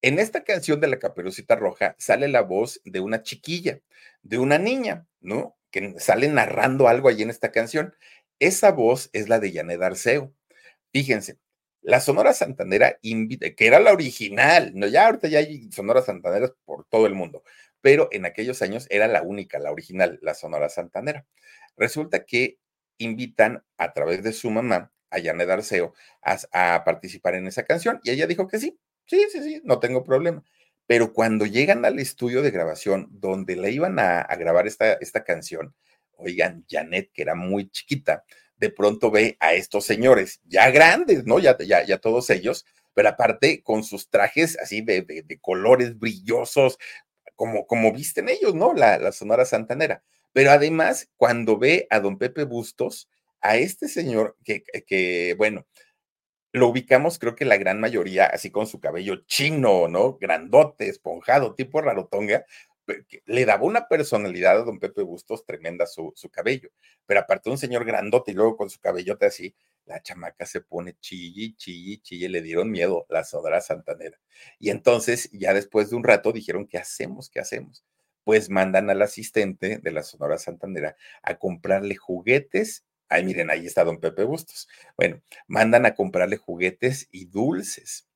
en 0.00 0.18
esta 0.18 0.44
canción 0.44 0.80
de 0.80 0.86
La 0.86 0.98
Caperucita 0.98 1.56
Roja 1.56 1.94
sale 1.98 2.28
la 2.28 2.40
voz 2.40 2.80
de 2.84 3.00
una 3.00 3.22
chiquilla, 3.22 3.80
de 4.22 4.38
una 4.38 4.56
niña, 4.58 5.06
¿no? 5.20 5.57
Que 5.70 5.94
sale 5.98 6.28
narrando 6.28 6.88
algo 6.88 7.08
allí 7.08 7.22
en 7.22 7.30
esta 7.30 7.52
canción. 7.52 7.94
Esa 8.38 8.72
voz 8.72 9.10
es 9.12 9.28
la 9.28 9.40
de 9.40 9.52
Janet 9.52 9.82
Arceo. 9.82 10.32
Fíjense, 10.92 11.38
la 11.82 12.00
Sonora 12.00 12.32
Santanera, 12.34 12.98
que 13.02 13.66
era 13.66 13.80
la 13.80 13.92
original, 13.92 14.72
no, 14.74 14.86
ya 14.86 15.06
ahorita 15.06 15.28
ya 15.28 15.38
hay 15.38 15.70
Sonora 15.72 16.02
Santaneras 16.02 16.52
por 16.64 16.84
todo 16.86 17.06
el 17.06 17.14
mundo, 17.14 17.42
pero 17.80 18.08
en 18.12 18.26
aquellos 18.26 18.62
años 18.62 18.86
era 18.90 19.08
la 19.08 19.22
única, 19.22 19.58
la 19.58 19.72
original, 19.72 20.18
la 20.22 20.34
Sonora 20.34 20.68
Santanera. 20.68 21.26
Resulta 21.76 22.24
que 22.24 22.58
invitan 22.98 23.64
a 23.76 23.92
través 23.92 24.22
de 24.22 24.32
su 24.32 24.50
mamá 24.50 24.92
a 25.10 25.20
Janet 25.22 25.48
Arceo 25.48 25.94
a 26.22 26.84
participar 26.84 27.34
en 27.36 27.46
esa 27.46 27.64
canción 27.64 28.00
y 28.02 28.10
ella 28.10 28.26
dijo 28.26 28.48
que 28.48 28.58
sí, 28.58 28.78
sí, 29.06 29.26
sí, 29.30 29.42
sí, 29.42 29.60
no 29.64 29.78
tengo 29.80 30.04
problema. 30.04 30.44
Pero 30.88 31.12
cuando 31.12 31.44
llegan 31.44 31.84
al 31.84 31.98
estudio 31.98 32.40
de 32.40 32.50
grabación 32.50 33.08
donde 33.10 33.56
le 33.56 33.70
iban 33.70 33.98
a, 33.98 34.22
grabar 34.38 34.66
esta, 34.66 34.94
esta 34.94 35.22
canción, 35.22 35.74
oigan, 36.16 36.64
Janet, 36.66 37.10
que 37.12 37.20
era 37.20 37.34
muy 37.34 37.68
chiquita, 37.68 38.24
de 38.56 38.70
pronto 38.70 39.10
ve 39.10 39.36
a 39.38 39.52
estos 39.52 39.84
señores 39.84 40.40
ya 40.46 40.70
grandes, 40.70 41.26
¿no? 41.26 41.40
Ya, 41.40 41.58
ya, 41.58 41.84
ya 41.84 41.98
todos 41.98 42.30
ellos, 42.30 42.64
pero 42.94 43.10
aparte 43.10 43.62
con 43.62 43.84
sus 43.84 44.08
trajes 44.08 44.58
así 44.58 44.80
de, 44.80 45.02
de, 45.02 45.38
colores 45.40 45.98
brillosos, 45.98 46.78
como, 47.36 47.66
como 47.66 47.92
visten 47.92 48.30
ellos, 48.30 48.54
¿no? 48.54 48.72
La, 48.72 48.98
la 48.98 49.12
Sonora 49.12 49.44
Santanera. 49.44 50.02
Pero 50.32 50.52
además, 50.52 51.10
cuando 51.18 51.58
ve 51.58 51.86
a 51.90 52.00
don 52.00 52.16
Pepe 52.16 52.44
Bustos, 52.44 53.10
a 53.42 53.58
este 53.58 53.88
señor 53.88 54.38
que, 54.42 54.64
que 54.86 55.34
bueno, 55.36 55.66
lo 56.58 56.68
ubicamos, 56.68 57.18
creo 57.18 57.34
que 57.34 57.44
la 57.44 57.56
gran 57.56 57.80
mayoría, 57.80 58.26
así 58.26 58.50
con 58.50 58.66
su 58.66 58.80
cabello 58.80 59.24
chino, 59.26 59.88
¿no? 59.88 60.18
Grandote, 60.18 60.88
esponjado, 60.88 61.54
tipo 61.54 61.80
rarotonga, 61.80 62.44
le 63.26 63.44
daba 63.44 63.64
una 63.64 63.88
personalidad 63.88 64.58
a 64.58 64.64
don 64.64 64.78
Pepe 64.78 65.02
Bustos 65.02 65.44
tremenda 65.44 65.86
su, 65.86 66.12
cabello. 66.30 66.70
Pero 67.06 67.20
aparte 67.20 67.50
un 67.50 67.58
señor 67.58 67.84
grandote 67.84 68.32
y 68.32 68.34
luego 68.34 68.56
con 68.56 68.70
su 68.70 68.80
cabellote 68.80 69.26
así, 69.26 69.54
la 69.84 70.02
chamaca 70.02 70.46
se 70.46 70.60
pone 70.60 70.96
chille, 71.00 71.54
chille, 71.56 72.00
chille, 72.02 72.28
le 72.28 72.42
dieron 72.42 72.70
miedo 72.70 73.06
la 73.08 73.24
sodra 73.24 73.60
santanera. 73.60 74.18
Y 74.58 74.70
entonces, 74.70 75.30
ya 75.32 75.54
después 75.54 75.90
de 75.90 75.96
un 75.96 76.04
rato, 76.04 76.32
dijeron, 76.32 76.66
¿qué 76.66 76.78
hacemos? 76.78 77.30
¿Qué 77.30 77.40
hacemos? 77.40 77.84
Pues 78.24 78.50
mandan 78.50 78.90
al 78.90 79.00
asistente 79.00 79.78
de 79.78 79.90
la 79.90 80.02
Sonora 80.02 80.36
Santanera 80.36 80.96
a 81.22 81.38
comprarle 81.38 81.96
juguetes 81.96 82.84
Ay, 83.08 83.24
miren, 83.24 83.50
ahí 83.50 83.66
está 83.66 83.84
don 83.84 84.00
Pepe 84.00 84.24
Bustos. 84.24 84.68
Bueno, 84.96 85.22
mandan 85.46 85.86
a 85.86 85.94
comprarle 85.94 86.36
juguetes 86.36 87.08
y 87.10 87.26
dulces. 87.26 88.06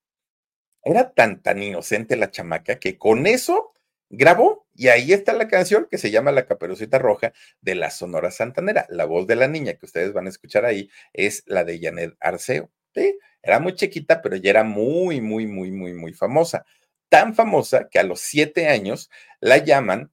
Era 0.84 1.12
tan, 1.12 1.42
tan 1.42 1.62
inocente 1.62 2.16
la 2.16 2.30
chamaca 2.30 2.78
que 2.78 2.98
con 2.98 3.26
eso 3.26 3.72
grabó 4.10 4.66
y 4.74 4.88
ahí 4.88 5.12
está 5.12 5.32
la 5.32 5.48
canción 5.48 5.86
que 5.90 5.98
se 5.98 6.10
llama 6.10 6.32
La 6.32 6.46
Caperucita 6.46 6.98
Roja 6.98 7.32
de 7.60 7.74
la 7.74 7.90
Sonora 7.90 8.30
Santanera. 8.30 8.86
La 8.90 9.04
voz 9.06 9.26
de 9.26 9.36
la 9.36 9.48
niña 9.48 9.74
que 9.74 9.86
ustedes 9.86 10.12
van 10.12 10.26
a 10.26 10.30
escuchar 10.30 10.64
ahí 10.64 10.90
es 11.12 11.42
la 11.46 11.64
de 11.64 11.80
Janet 11.80 12.14
Arceo. 12.20 12.70
¿sí? 12.94 13.18
Era 13.42 13.58
muy 13.60 13.74
chiquita, 13.74 14.22
pero 14.22 14.36
ya 14.36 14.50
era 14.50 14.64
muy, 14.64 15.20
muy, 15.20 15.46
muy, 15.46 15.70
muy, 15.70 15.94
muy 15.94 16.12
famosa. 16.14 16.64
Tan 17.08 17.34
famosa 17.34 17.88
que 17.88 17.98
a 17.98 18.04
los 18.04 18.20
siete 18.20 18.68
años 18.68 19.10
la 19.40 19.58
llaman 19.58 20.12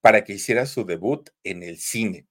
para 0.00 0.24
que 0.24 0.34
hiciera 0.34 0.66
su 0.66 0.84
debut 0.84 1.30
en 1.44 1.62
el 1.62 1.78
cine. 1.78 2.26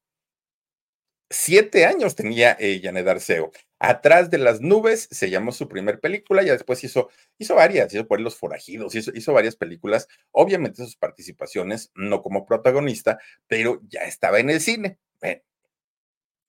Siete 1.32 1.86
años 1.86 2.16
tenía 2.16 2.58
eh, 2.60 2.80
Janet 2.84 3.08
Arceo. 3.08 3.52
Atrás 3.78 4.32
de 4.32 4.40
las 4.40 4.62
nubes 4.62 5.08
se 5.12 5.30
llamó 5.30 5.52
su 5.52 5.68
primer 5.68 6.00
película, 6.00 6.42
ya 6.44 6.54
después 6.54 6.84
hizo, 6.84 7.10
hizo 7.38 7.56
varias, 7.56 7.94
hizo 7.94 8.08
por 8.08 8.20
Los 8.20 8.36
Forajidos, 8.36 8.96
hizo, 8.96 9.12
hizo 9.14 9.32
varias 9.34 9.56
películas, 9.56 10.08
obviamente 10.32 10.84
sus 10.84 10.96
participaciones, 10.96 11.92
no 11.94 12.22
como 12.24 12.46
protagonista, 12.46 13.20
pero 13.48 13.80
ya 13.88 14.02
estaba 14.02 14.40
en 14.40 14.50
el 14.50 14.60
cine. 14.60 14.98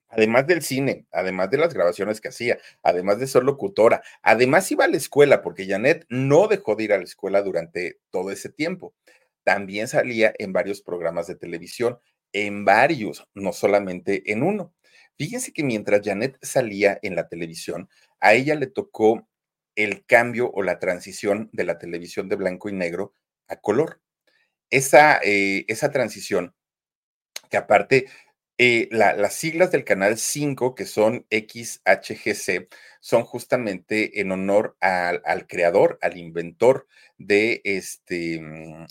además 0.08 0.46
del 0.46 0.62
cine, 0.62 1.06
además 1.12 1.50
de 1.50 1.58
las 1.58 1.72
grabaciones 1.72 2.20
que 2.20 2.28
hacía, 2.28 2.58
además 2.82 3.18
de 3.20 3.26
ser 3.26 3.44
locutora, 3.44 4.02
además 4.22 4.70
iba 4.72 4.84
a 4.84 4.88
la 4.88 4.96
escuela, 4.96 5.42
porque 5.42 5.66
Janet 5.66 6.04
no 6.08 6.48
dejó 6.48 6.74
de 6.74 6.84
ir 6.84 6.92
a 6.92 6.98
la 6.98 7.04
escuela 7.04 7.42
durante 7.42 8.00
todo 8.10 8.30
ese 8.30 8.48
tiempo. 8.48 8.94
También 9.44 9.88
salía 9.88 10.34
en 10.38 10.52
varios 10.52 10.82
programas 10.82 11.26
de 11.26 11.36
televisión, 11.36 11.98
en 12.32 12.64
varios, 12.64 13.26
no 13.34 13.52
solamente 13.52 14.32
en 14.32 14.42
uno. 14.42 14.74
Fíjense 15.16 15.52
que 15.52 15.62
mientras 15.62 16.02
Janet 16.02 16.38
salía 16.42 16.98
en 17.02 17.14
la 17.14 17.28
televisión, 17.28 17.88
a 18.20 18.34
ella 18.34 18.54
le 18.54 18.66
tocó 18.66 19.28
el 19.76 20.04
cambio 20.06 20.50
o 20.52 20.62
la 20.62 20.78
transición 20.78 21.50
de 21.52 21.64
la 21.64 21.78
televisión 21.78 22.28
de 22.28 22.36
blanco 22.36 22.68
y 22.68 22.72
negro 22.72 23.14
a 23.48 23.56
color. 23.56 24.00
Esa, 24.70 25.20
eh, 25.22 25.64
esa 25.68 25.90
transición, 25.90 26.54
que 27.50 27.56
aparte 27.56 28.06
eh, 28.62 28.88
las 28.92 29.32
siglas 29.34 29.72
del 29.72 29.84
canal 29.84 30.18
5, 30.18 30.74
que 30.74 30.84
son 30.84 31.26
XHGC, 31.30 32.68
son 33.00 33.24
justamente 33.24 34.20
en 34.20 34.32
honor 34.32 34.76
al, 34.80 35.46
creador, 35.46 35.98
al 36.02 36.18
inventor 36.18 36.86
de 37.16 37.62
este, 37.64 38.38
mm, 38.38 38.86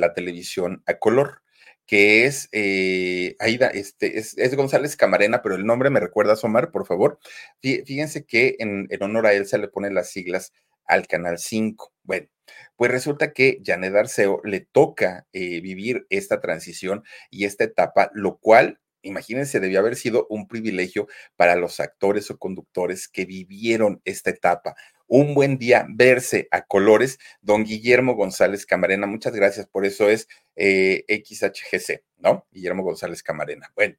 la 0.00 0.12
televisión 0.12 0.82
a 0.86 0.94
color, 0.94 1.42
que 1.86 2.26
es 2.26 2.48
eh, 2.52 3.36
Aida, 3.38 3.68
este, 3.68 4.18
es, 4.18 4.56
González 4.56 4.96
Camarena, 4.96 5.42
pero 5.42 5.54
el 5.54 5.66
nombre 5.66 5.90
me 5.90 6.00
recuerda 6.00 6.34
a 6.34 6.36
Somar, 6.36 6.70
por 6.70 6.86
favor. 6.86 7.18
Fíjense 7.62 8.24
que 8.24 8.56
en, 8.58 8.86
en 8.90 9.02
honor 9.02 9.26
a 9.26 9.32
él 9.32 9.46
se 9.46 9.58
le 9.58 9.68
ponen 9.68 9.94
las 9.94 10.10
siglas 10.10 10.52
al 10.84 11.06
canal 11.06 11.38
5. 11.38 11.92
Bueno, 12.02 12.28
pues 12.76 12.90
resulta 12.90 13.32
que 13.32 13.60
Janet 13.64 13.94
Arceo 13.94 14.40
le 14.44 14.60
toca 14.60 15.26
eh, 15.32 15.60
vivir 15.60 16.06
esta 16.10 16.40
transición 16.40 17.04
y 17.30 17.44
esta 17.44 17.64
etapa, 17.64 18.10
lo 18.14 18.38
cual 18.38 18.80
imagínense, 19.06 19.60
debió 19.60 19.78
haber 19.78 19.96
sido 19.96 20.26
un 20.28 20.48
privilegio 20.48 21.06
para 21.36 21.56
los 21.56 21.80
actores 21.80 22.30
o 22.30 22.38
conductores 22.38 23.08
que 23.08 23.24
vivieron 23.24 24.00
esta 24.04 24.30
etapa. 24.30 24.74
Un 25.06 25.34
buen 25.34 25.58
día 25.58 25.86
verse 25.88 26.48
a 26.50 26.62
colores, 26.62 27.18
don 27.40 27.64
Guillermo 27.64 28.14
González 28.14 28.66
Camarena, 28.66 29.06
muchas 29.06 29.34
gracias, 29.34 29.66
por 29.66 29.84
eso 29.84 30.08
es 30.08 30.28
eh, 30.56 31.04
XHGC, 31.08 32.02
¿no? 32.18 32.46
Guillermo 32.50 32.82
González 32.82 33.22
Camarena. 33.22 33.72
Bueno, 33.76 33.96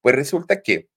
pues 0.00 0.14
resulta 0.14 0.62
que 0.62 0.88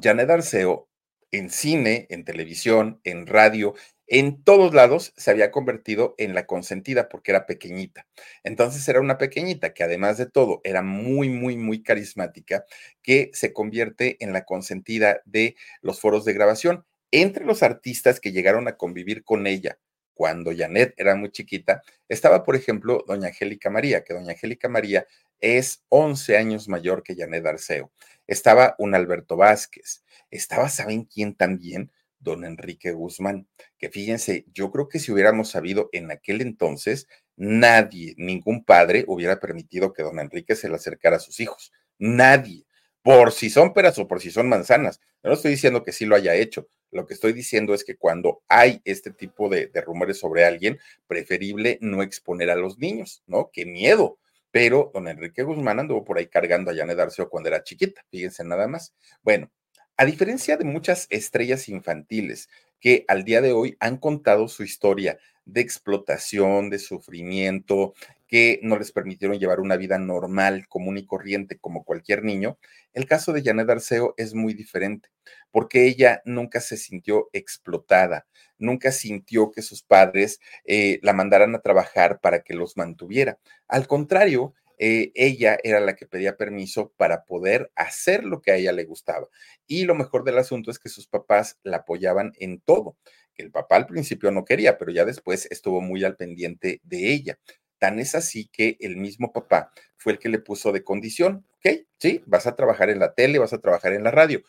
Janet 0.00 0.30
Arceo 0.30 0.88
en 1.30 1.50
cine, 1.50 2.06
en 2.10 2.24
televisión, 2.24 3.00
en 3.04 3.26
radio 3.26 3.74
en 4.08 4.42
todos 4.42 4.72
lados 4.74 5.12
se 5.18 5.30
había 5.30 5.50
convertido 5.50 6.14
en 6.16 6.34
la 6.34 6.46
consentida 6.46 7.10
porque 7.10 7.30
era 7.30 7.44
pequeñita. 7.44 8.06
Entonces 8.42 8.88
era 8.88 9.00
una 9.00 9.18
pequeñita 9.18 9.74
que 9.74 9.84
además 9.84 10.16
de 10.16 10.24
todo 10.24 10.62
era 10.64 10.82
muy, 10.82 11.28
muy, 11.28 11.58
muy 11.58 11.82
carismática, 11.82 12.64
que 13.02 13.30
se 13.34 13.52
convierte 13.52 14.16
en 14.20 14.32
la 14.32 14.44
consentida 14.44 15.20
de 15.26 15.56
los 15.82 16.00
foros 16.00 16.24
de 16.24 16.32
grabación. 16.32 16.86
Entre 17.10 17.44
los 17.44 17.62
artistas 17.62 18.20
que 18.20 18.32
llegaron 18.32 18.68
a 18.68 18.76
convivir 18.76 19.24
con 19.24 19.46
ella 19.46 19.78
cuando 20.14 20.50
Janet 20.56 20.94
era 20.96 21.14
muy 21.14 21.30
chiquita, 21.30 21.82
estaba, 22.08 22.42
por 22.44 22.56
ejemplo, 22.56 23.04
doña 23.06 23.28
Angélica 23.28 23.70
María, 23.70 24.02
que 24.02 24.14
doña 24.14 24.32
Angélica 24.32 24.68
María 24.68 25.06
es 25.40 25.84
11 25.88 26.36
años 26.36 26.68
mayor 26.68 27.02
que 27.02 27.14
Janet 27.14 27.46
Arceo. 27.46 27.92
Estaba 28.26 28.74
un 28.78 28.94
Alberto 28.94 29.36
Vázquez. 29.36 30.02
Estaba, 30.30 30.68
¿saben 30.68 31.04
quién 31.04 31.34
también? 31.34 31.92
don 32.20 32.44
Enrique 32.44 32.92
Guzmán, 32.92 33.46
que 33.78 33.90
fíjense, 33.90 34.44
yo 34.52 34.70
creo 34.70 34.88
que 34.88 34.98
si 34.98 35.12
hubiéramos 35.12 35.50
sabido 35.50 35.88
en 35.92 36.10
aquel 36.10 36.40
entonces, 36.40 37.06
nadie, 37.36 38.14
ningún 38.16 38.64
padre 38.64 39.04
hubiera 39.06 39.38
permitido 39.40 39.92
que 39.92 40.02
don 40.02 40.18
Enrique 40.18 40.56
se 40.56 40.68
le 40.68 40.76
acercara 40.76 41.16
a 41.16 41.20
sus 41.20 41.40
hijos. 41.40 41.72
Nadie. 41.98 42.64
Por 43.08 43.32
si 43.32 43.48
son 43.48 43.72
peras 43.72 43.98
o 43.98 44.06
por 44.06 44.20
si 44.20 44.30
son 44.30 44.50
manzanas. 44.50 45.00
no 45.22 45.32
estoy 45.32 45.52
diciendo 45.52 45.82
que 45.82 45.92
sí 45.92 46.04
lo 46.04 46.14
haya 46.14 46.34
hecho. 46.34 46.68
Lo 46.90 47.06
que 47.06 47.14
estoy 47.14 47.32
diciendo 47.32 47.72
es 47.72 47.82
que 47.82 47.96
cuando 47.96 48.42
hay 48.48 48.82
este 48.84 49.10
tipo 49.10 49.48
de, 49.48 49.70
rumores 49.80 50.18
sobre 50.18 50.44
alguien, 50.44 50.78
preferible 51.06 51.78
no 51.80 52.02
exponer 52.02 52.50
a 52.50 52.54
los 52.54 52.76
niños, 52.76 53.22
¿no? 53.26 53.48
Qué 53.50 53.64
miedo 53.64 54.18
pero 54.50 54.90
don 54.92 55.08
Enrique 55.08 55.42
Guzmán 55.42 55.80
anduvo 55.80 56.04
por 56.04 56.18
ahí 56.18 56.26
cargando 56.26 56.70
a 56.70 56.74
Janet 56.74 56.98
Arceo 56.98 57.30
cuando 57.30 57.48
era 57.48 57.62
chiquita, 57.62 58.04
fíjense 58.10 58.44
nada 58.44 58.68
más. 58.68 58.92
Bueno, 59.22 59.50
a 59.96 60.04
diferencia 60.04 60.58
de 60.58 60.64
muchas 60.64 61.06
estrellas 61.08 61.66
infantiles 61.70 62.50
que 62.78 63.06
al 63.08 63.24
día 63.24 63.40
de 63.40 63.52
hoy 63.52 63.76
han 63.80 63.96
contado 63.96 64.48
su 64.48 64.64
historia 64.64 65.18
de 65.46 65.62
explotación, 65.62 66.68
de 66.68 66.78
sufrimiento, 66.78 67.94
que 68.28 68.60
no 68.62 68.78
les 68.78 68.92
permitieron 68.92 69.38
llevar 69.38 69.58
una 69.60 69.76
vida 69.76 69.98
normal, 69.98 70.68
común 70.68 70.98
y 70.98 71.06
corriente 71.06 71.58
como 71.58 71.82
cualquier 71.84 72.22
niño, 72.22 72.58
el 72.92 73.06
caso 73.06 73.32
de 73.32 73.42
Janet 73.42 73.68
Arceo 73.68 74.14
es 74.16 74.34
muy 74.34 74.54
diferente, 74.54 75.08
porque 75.50 75.86
ella 75.86 76.22
nunca 76.24 76.60
se 76.60 76.76
sintió 76.76 77.28
explotada, 77.32 78.26
nunca 78.58 78.92
sintió 78.92 79.50
que 79.50 79.62
sus 79.62 79.82
padres 79.82 80.38
eh, 80.64 81.00
la 81.02 81.14
mandaran 81.14 81.54
a 81.54 81.60
trabajar 81.60 82.20
para 82.20 82.42
que 82.42 82.54
los 82.54 82.76
mantuviera. 82.76 83.38
Al 83.66 83.88
contrario, 83.88 84.54
eh, 84.78 85.10
ella 85.14 85.58
era 85.64 85.80
la 85.80 85.96
que 85.96 86.06
pedía 86.06 86.36
permiso 86.36 86.92
para 86.96 87.24
poder 87.24 87.70
hacer 87.74 88.24
lo 88.24 88.40
que 88.40 88.52
a 88.52 88.56
ella 88.56 88.72
le 88.72 88.84
gustaba. 88.84 89.28
Y 89.66 89.84
lo 89.84 89.94
mejor 89.94 90.24
del 90.24 90.38
asunto 90.38 90.70
es 90.70 90.78
que 90.78 90.88
sus 90.88 91.08
papás 91.08 91.58
la 91.64 91.78
apoyaban 91.78 92.32
en 92.38 92.60
todo. 92.60 92.96
El 93.36 93.50
papá 93.52 93.76
al 93.76 93.86
principio 93.86 94.30
no 94.32 94.44
quería, 94.44 94.78
pero 94.78 94.90
ya 94.92 95.04
después 95.04 95.46
estuvo 95.50 95.80
muy 95.80 96.04
al 96.04 96.16
pendiente 96.16 96.80
de 96.82 97.12
ella. 97.12 97.38
Tan 97.78 97.98
es 97.98 98.14
así 98.14 98.48
que 98.52 98.76
el 98.80 98.96
mismo 98.96 99.32
papá 99.32 99.72
fue 99.96 100.12
el 100.12 100.18
que 100.18 100.28
le 100.28 100.38
puso 100.38 100.72
de 100.72 100.84
condición, 100.84 101.46
¿ok? 101.58 101.80
Sí, 101.98 102.22
vas 102.26 102.46
a 102.46 102.56
trabajar 102.56 102.90
en 102.90 102.98
la 102.98 103.14
tele, 103.14 103.38
vas 103.38 103.52
a 103.52 103.60
trabajar 103.60 103.92
en 103.92 104.04
la 104.04 104.10
radio, 104.10 104.42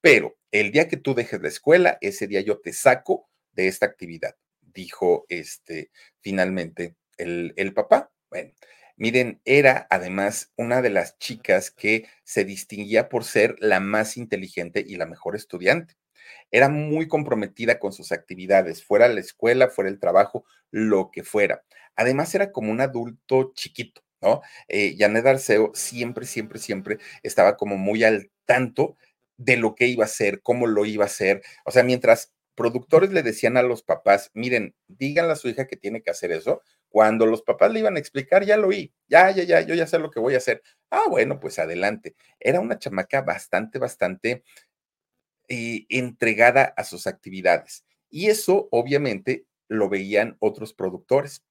pero 0.00 0.36
el 0.50 0.72
día 0.72 0.88
que 0.88 0.96
tú 0.96 1.14
dejes 1.14 1.40
la 1.42 1.48
escuela, 1.48 1.98
ese 2.00 2.26
día 2.26 2.40
yo 2.40 2.60
te 2.60 2.72
saco 2.72 3.28
de 3.52 3.68
esta 3.68 3.86
actividad, 3.86 4.36
dijo 4.60 5.26
este 5.28 5.90
finalmente 6.20 6.96
el, 7.18 7.52
el 7.56 7.74
papá. 7.74 8.12
Bueno, 8.30 8.52
Miren, 8.96 9.40
era 9.46 9.86
además 9.90 10.52
una 10.56 10.82
de 10.82 10.90
las 10.90 11.18
chicas 11.18 11.70
que 11.70 12.06
se 12.22 12.44
distinguía 12.44 13.08
por 13.08 13.24
ser 13.24 13.56
la 13.58 13.80
más 13.80 14.18
inteligente 14.18 14.84
y 14.86 14.96
la 14.96 15.06
mejor 15.06 15.36
estudiante. 15.36 15.94
Era 16.50 16.68
muy 16.68 17.08
comprometida 17.08 17.78
con 17.78 17.92
sus 17.92 18.12
actividades, 18.12 18.84
fuera 18.84 19.08
la 19.08 19.20
escuela, 19.20 19.68
fuera 19.68 19.90
el 19.90 19.98
trabajo, 19.98 20.44
lo 20.70 21.10
que 21.10 21.22
fuera. 21.24 21.62
Además, 21.96 22.34
era 22.34 22.52
como 22.52 22.70
un 22.70 22.80
adulto 22.80 23.52
chiquito, 23.54 24.02
¿no? 24.20 24.42
Eh, 24.68 24.96
Janet 24.98 25.26
Arceo 25.26 25.72
siempre, 25.74 26.26
siempre, 26.26 26.58
siempre 26.58 26.98
estaba 27.22 27.56
como 27.56 27.76
muy 27.76 28.04
al 28.04 28.30
tanto 28.46 28.96
de 29.36 29.56
lo 29.56 29.74
que 29.74 29.86
iba 29.86 30.04
a 30.04 30.06
hacer, 30.06 30.42
cómo 30.42 30.66
lo 30.66 30.84
iba 30.84 31.04
a 31.04 31.06
hacer. 31.06 31.42
O 31.64 31.70
sea, 31.70 31.82
mientras 31.82 32.32
productores 32.54 33.10
le 33.10 33.22
decían 33.22 33.56
a 33.56 33.62
los 33.62 33.82
papás, 33.82 34.30
miren, 34.34 34.74
díganle 34.88 35.32
a 35.32 35.36
su 35.36 35.48
hija 35.48 35.66
que 35.66 35.76
tiene 35.76 36.02
que 36.02 36.10
hacer 36.10 36.30
eso, 36.32 36.62
cuando 36.90 37.24
los 37.24 37.42
papás 37.42 37.72
le 37.72 37.78
iban 37.80 37.96
a 37.96 38.00
explicar, 38.00 38.44
ya 38.44 38.56
lo 38.56 38.68
oí, 38.68 38.92
ya, 39.08 39.30
ya, 39.30 39.44
ya, 39.44 39.60
yo 39.62 39.74
ya 39.74 39.86
sé 39.86 39.98
lo 39.98 40.10
que 40.10 40.20
voy 40.20 40.34
a 40.34 40.38
hacer. 40.38 40.60
Ah, 40.90 41.04
bueno, 41.08 41.38
pues 41.40 41.58
adelante. 41.58 42.16
Era 42.40 42.60
una 42.60 42.78
chamaca 42.78 43.22
bastante, 43.22 43.78
bastante 43.78 44.42
eh, 45.50 45.84
entregada 45.88 46.72
a 46.76 46.84
sus 46.84 47.08
actividades. 47.08 47.84
Y 48.08 48.28
eso, 48.28 48.68
obviamente, 48.70 49.46
lo 49.68 49.88
veían 49.88 50.36
otros 50.38 50.72
productores 50.74 51.42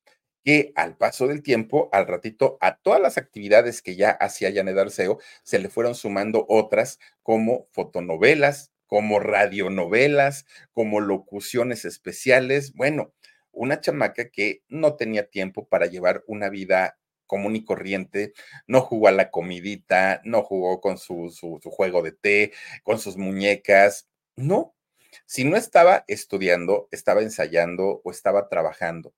que 0.45 0.71
al 0.75 0.95
paso 0.95 1.27
del 1.27 1.43
tiempo, 1.43 1.89
al 1.91 2.07
ratito, 2.07 2.57
a 2.61 2.77
todas 2.77 3.01
las 3.01 3.17
actividades 3.17 3.81
que 3.81 3.97
ya 3.97 4.11
hacía 4.11 4.53
Janet 4.53 4.77
Arceo, 4.77 5.19
se 5.43 5.59
le 5.59 5.67
fueron 5.67 5.95
sumando 5.95 6.45
otras 6.47 6.97
como 7.23 7.67
fotonovelas, 7.71 8.71
como 8.87 9.19
radionovelas, 9.19 10.45
como 10.71 11.01
locuciones 11.01 11.83
especiales. 11.83 12.73
Bueno, 12.73 13.13
una 13.51 13.81
chamaca 13.81 14.29
que 14.29 14.63
no 14.69 14.95
tenía 14.95 15.29
tiempo 15.29 15.67
para 15.67 15.87
llevar 15.87 16.23
una 16.25 16.49
vida 16.49 16.97
común 17.29 17.55
y 17.55 17.63
corriente, 17.63 18.33
no 18.67 18.81
jugó 18.81 19.07
a 19.07 19.11
la 19.11 19.29
comidita, 19.31 20.19
no 20.25 20.41
jugó 20.43 20.81
con 20.81 20.97
su, 20.97 21.29
su, 21.29 21.61
juego 21.69 22.01
de 22.01 22.11
té, 22.11 22.51
con 22.83 22.99
sus 22.99 23.17
muñecas, 23.17 24.09
no. 24.35 24.75
Si 25.25 25.43
no 25.45 25.55
estaba 25.55 26.03
estudiando, 26.07 26.89
estaba 26.91 27.21
ensayando 27.21 28.01
o 28.03 28.11
estaba 28.11 28.49
trabajando. 28.49 29.13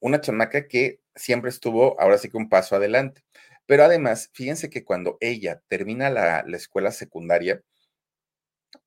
Una 0.00 0.20
chamaca 0.20 0.68
que 0.68 1.00
siempre 1.16 1.50
estuvo, 1.50 2.00
ahora 2.00 2.18
sí 2.18 2.30
que 2.30 2.36
un 2.36 2.48
paso 2.48 2.76
adelante. 2.76 3.24
Pero 3.66 3.84
además, 3.84 4.30
fíjense 4.32 4.70
que 4.70 4.84
cuando 4.84 5.18
ella 5.20 5.62
termina 5.68 6.10
la, 6.10 6.44
la 6.46 6.56
escuela 6.56 6.92
secundaria, 6.92 7.62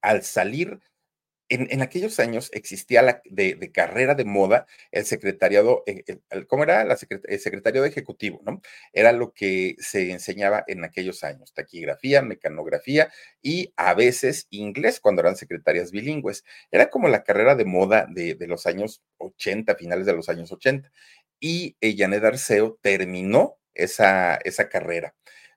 al 0.01 0.23
salir 0.23 0.79
en, 1.49 1.81
aquellos 1.81 2.19
años 2.19 2.49
existía 2.53 3.01
la, 3.01 3.21
de, 3.25 3.71
carrera 3.71 4.15
de 4.15 4.25
moda 4.25 4.67
el 4.91 5.05
secretariado, 5.05 5.83
eh, 5.85 6.03
¿cómo 6.47 6.63
era? 6.63 6.81
el 6.81 7.39
secretariado 7.39 7.85
ejecutivo, 7.85 8.41
¿no? 8.43 8.61
Era 8.91 9.11
lo 9.13 9.33
que 9.33 9.75
se 9.79 10.11
enseñaba 10.11 10.63
en 10.67 10.83
aquellos 10.83 11.23
años, 11.23 11.53
taquigrafía, 11.53 12.21
mecanografía 12.21 13.11
y 13.41 13.73
a 13.77 13.93
veces 13.93 14.47
inglés 14.49 14.99
cuando 14.99 15.21
eran 15.21 15.37
secretarias 15.37 15.91
bilingües. 15.91 16.43
Era 16.71 16.89
como 16.89 17.07
la 17.07 17.23
carrera 17.23 17.55
de 17.55 17.65
moda 17.65 18.07
de, 18.09 18.35
los 18.47 18.65
años 18.65 19.01
80, 19.17 19.75
finales 19.75 20.05
de 20.05 20.13
los 20.13 20.29
años 20.29 20.51
80. 20.51 20.91
Y 21.39 21.77
Janet 21.81 22.23
Arceo 22.23 22.77
terminó 22.81 23.57
esa, 23.73 24.35
esa 24.43 24.69
carrera. 24.69 25.15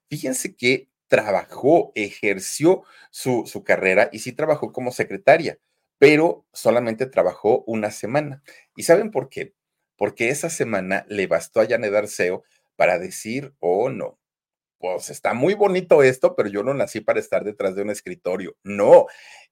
Fíjense 0.09 0.55
que 0.55 0.89
trabajó, 1.09 1.91
ejerció 1.97 2.85
su, 3.11 3.45
su 3.47 3.65
carrera 3.65 4.09
y 4.13 4.21
sí 4.21 4.33
trabajó 4.33 4.73
como 4.73 4.93
secretaria, 4.93 5.59
pero 6.01 6.47
solamente 6.55 7.05
trabajó 7.05 7.63
una 7.67 7.91
semana. 7.91 8.43
¿Y 8.75 8.85
saben 8.85 9.11
por 9.11 9.29
qué? 9.29 9.53
Porque 9.97 10.31
esa 10.31 10.49
semana 10.49 11.05
le 11.11 11.27
bastó 11.27 11.61
a 11.61 11.67
Janet 11.67 11.95
Arceo 11.95 12.43
para 12.75 12.99
decir, 12.99 13.53
oh 13.61 13.91
no, 13.91 14.19
pues 14.79 15.11
está 15.11 15.35
muy 15.35 15.53
bonito 15.53 16.03
esto, 16.03 16.35
pero 16.35 16.49
yo 16.49 16.63
no 16.63 16.73
nací 16.73 17.03
para 17.03 17.21
estar 17.21 17.45
detrás 17.45 17.77
de 17.77 17.83
un 17.83 17.91
escritorio. 17.91 18.57
No. 18.65 19.09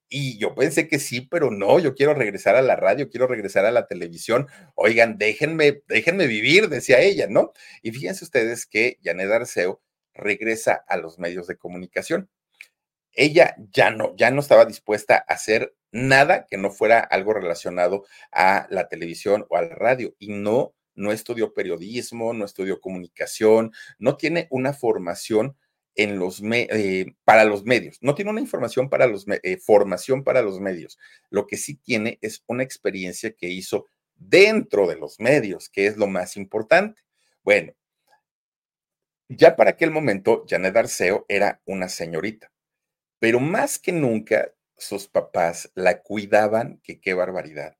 Y 0.08 0.38
yo 0.38 0.54
pensé 0.54 0.88
que 0.88 0.98
sí, 0.98 1.20
pero 1.20 1.50
no, 1.50 1.78
yo 1.80 1.94
quiero 1.94 2.14
regresar 2.14 2.56
a 2.56 2.62
la 2.62 2.76
radio, 2.76 3.10
quiero 3.10 3.26
regresar 3.26 3.66
a 3.66 3.70
la 3.70 3.86
televisión. 3.86 4.48
Oigan, 4.74 5.18
déjenme, 5.18 5.82
déjenme 5.86 6.26
vivir, 6.26 6.70
decía 6.70 7.00
ella, 7.00 7.26
¿no? 7.28 7.52
Y 7.82 7.92
fíjense 7.92 8.24
ustedes 8.24 8.64
que 8.64 8.98
Janet 9.04 9.30
Arceo 9.30 9.82
regresa 10.14 10.82
a 10.88 10.96
los 10.96 11.18
medios 11.18 11.46
de 11.46 11.58
comunicación. 11.58 12.30
Ella 13.12 13.54
ya 13.70 13.90
no, 13.90 14.16
ya 14.16 14.30
no 14.30 14.40
estaba 14.40 14.64
dispuesta 14.64 15.24
a 15.28 15.34
hacer 15.34 15.74
nada 15.92 16.46
que 16.48 16.56
no 16.56 16.70
fuera 16.70 17.00
algo 17.00 17.32
relacionado 17.34 18.04
a 18.32 18.66
la 18.70 18.88
televisión 18.88 19.46
o 19.48 19.56
a 19.56 19.62
la 19.62 19.74
radio 19.74 20.14
y 20.18 20.28
no 20.28 20.74
no 20.98 21.12
estudió 21.12 21.54
periodismo, 21.54 22.34
no 22.34 22.44
estudió 22.44 22.80
comunicación, 22.80 23.72
no 23.98 24.16
tiene 24.16 24.48
una 24.50 24.72
formación 24.72 25.56
en 25.94 26.18
los 26.18 26.42
eh, 26.44 27.06
para 27.24 27.44
los 27.44 27.64
medios, 27.64 27.98
no 28.02 28.14
tiene 28.14 28.30
una 28.30 28.40
información 28.40 28.88
para 28.88 29.06
los 29.06 29.26
eh, 29.28 29.58
formación 29.58 30.22
para 30.24 30.42
los 30.42 30.60
medios. 30.60 30.98
Lo 31.30 31.46
que 31.46 31.56
sí 31.56 31.74
tiene 31.76 32.18
es 32.20 32.44
una 32.46 32.62
experiencia 32.62 33.32
que 33.32 33.48
hizo 33.48 33.86
dentro 34.14 34.86
de 34.86 34.96
los 34.96 35.18
medios, 35.20 35.68
que 35.68 35.86
es 35.86 35.96
lo 35.96 36.06
más 36.06 36.36
importante. 36.36 37.02
Bueno, 37.42 37.72
ya 39.28 39.56
para 39.56 39.70
aquel 39.70 39.90
momento, 39.90 40.44
Janet 40.48 40.76
Arceo 40.76 41.24
era 41.28 41.60
una 41.64 41.88
señorita, 41.88 42.52
pero 43.18 43.40
más 43.40 43.78
que 43.78 43.92
nunca 43.92 44.52
sus 44.78 45.08
papás 45.08 45.70
la 45.74 46.02
cuidaban, 46.02 46.80
que 46.82 47.00
qué 47.00 47.14
barbaridad 47.14 47.76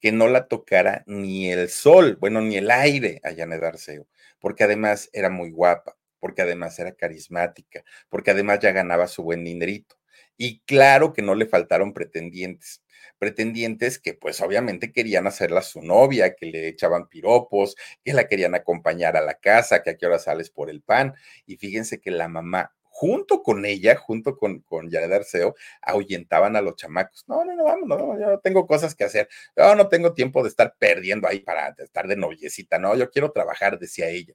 que 0.00 0.12
no 0.12 0.28
la 0.28 0.48
tocara 0.48 1.04
ni 1.06 1.50
el 1.50 1.68
sol, 1.68 2.16
bueno, 2.20 2.40
ni 2.40 2.56
el 2.56 2.70
aire 2.70 3.20
a 3.22 3.34
Janet 3.34 3.62
Arceo, 3.62 4.08
porque 4.40 4.64
además 4.64 5.10
era 5.12 5.30
muy 5.30 5.50
guapa, 5.50 5.96
porque 6.18 6.42
además 6.42 6.78
era 6.78 6.92
carismática, 6.92 7.84
porque 8.08 8.30
además 8.30 8.60
ya 8.60 8.72
ganaba 8.72 9.06
su 9.06 9.22
buen 9.22 9.44
dinerito. 9.44 9.96
Y 10.36 10.60
claro 10.60 11.12
que 11.12 11.22
no 11.22 11.34
le 11.34 11.46
faltaron 11.46 11.92
pretendientes, 11.92 12.82
pretendientes 13.18 13.98
que 13.98 14.14
pues 14.14 14.40
obviamente 14.40 14.90
querían 14.90 15.26
hacerla 15.26 15.60
su 15.60 15.82
novia, 15.82 16.34
que 16.34 16.46
le 16.46 16.68
echaban 16.68 17.08
piropos, 17.08 17.76
que 18.02 18.14
la 18.14 18.26
querían 18.26 18.54
acompañar 18.54 19.16
a 19.18 19.20
la 19.22 19.34
casa, 19.34 19.82
que 19.82 19.90
a 19.90 19.96
qué 19.98 20.06
hora 20.06 20.18
sales 20.18 20.48
por 20.48 20.70
el 20.70 20.80
pan. 20.82 21.14
Y 21.44 21.56
fíjense 21.58 22.00
que 22.00 22.10
la 22.10 22.28
mamá 22.28 22.74
junto 23.00 23.42
con 23.42 23.64
ella, 23.64 23.96
junto 23.96 24.36
con, 24.36 24.60
con 24.60 24.94
Arceo, 24.94 25.54
ahuyentaban 25.80 26.54
a 26.54 26.60
los 26.60 26.76
chamacos. 26.76 27.24
No, 27.26 27.46
no, 27.46 27.56
no, 27.56 27.64
vamos, 27.64 27.88
no, 27.88 28.20
yo 28.20 28.38
tengo 28.40 28.66
cosas 28.66 28.94
que 28.94 29.04
hacer. 29.04 29.26
Yo 29.56 29.74
no 29.74 29.88
tengo 29.88 30.12
tiempo 30.12 30.42
de 30.42 30.50
estar 30.50 30.76
perdiendo 30.78 31.26
ahí 31.26 31.40
para 31.40 31.74
estar 31.78 32.06
de 32.08 32.16
noviecita. 32.16 32.78
No, 32.78 32.94
yo 32.94 33.10
quiero 33.10 33.32
trabajar, 33.32 33.78
decía 33.78 34.10
ella. 34.10 34.34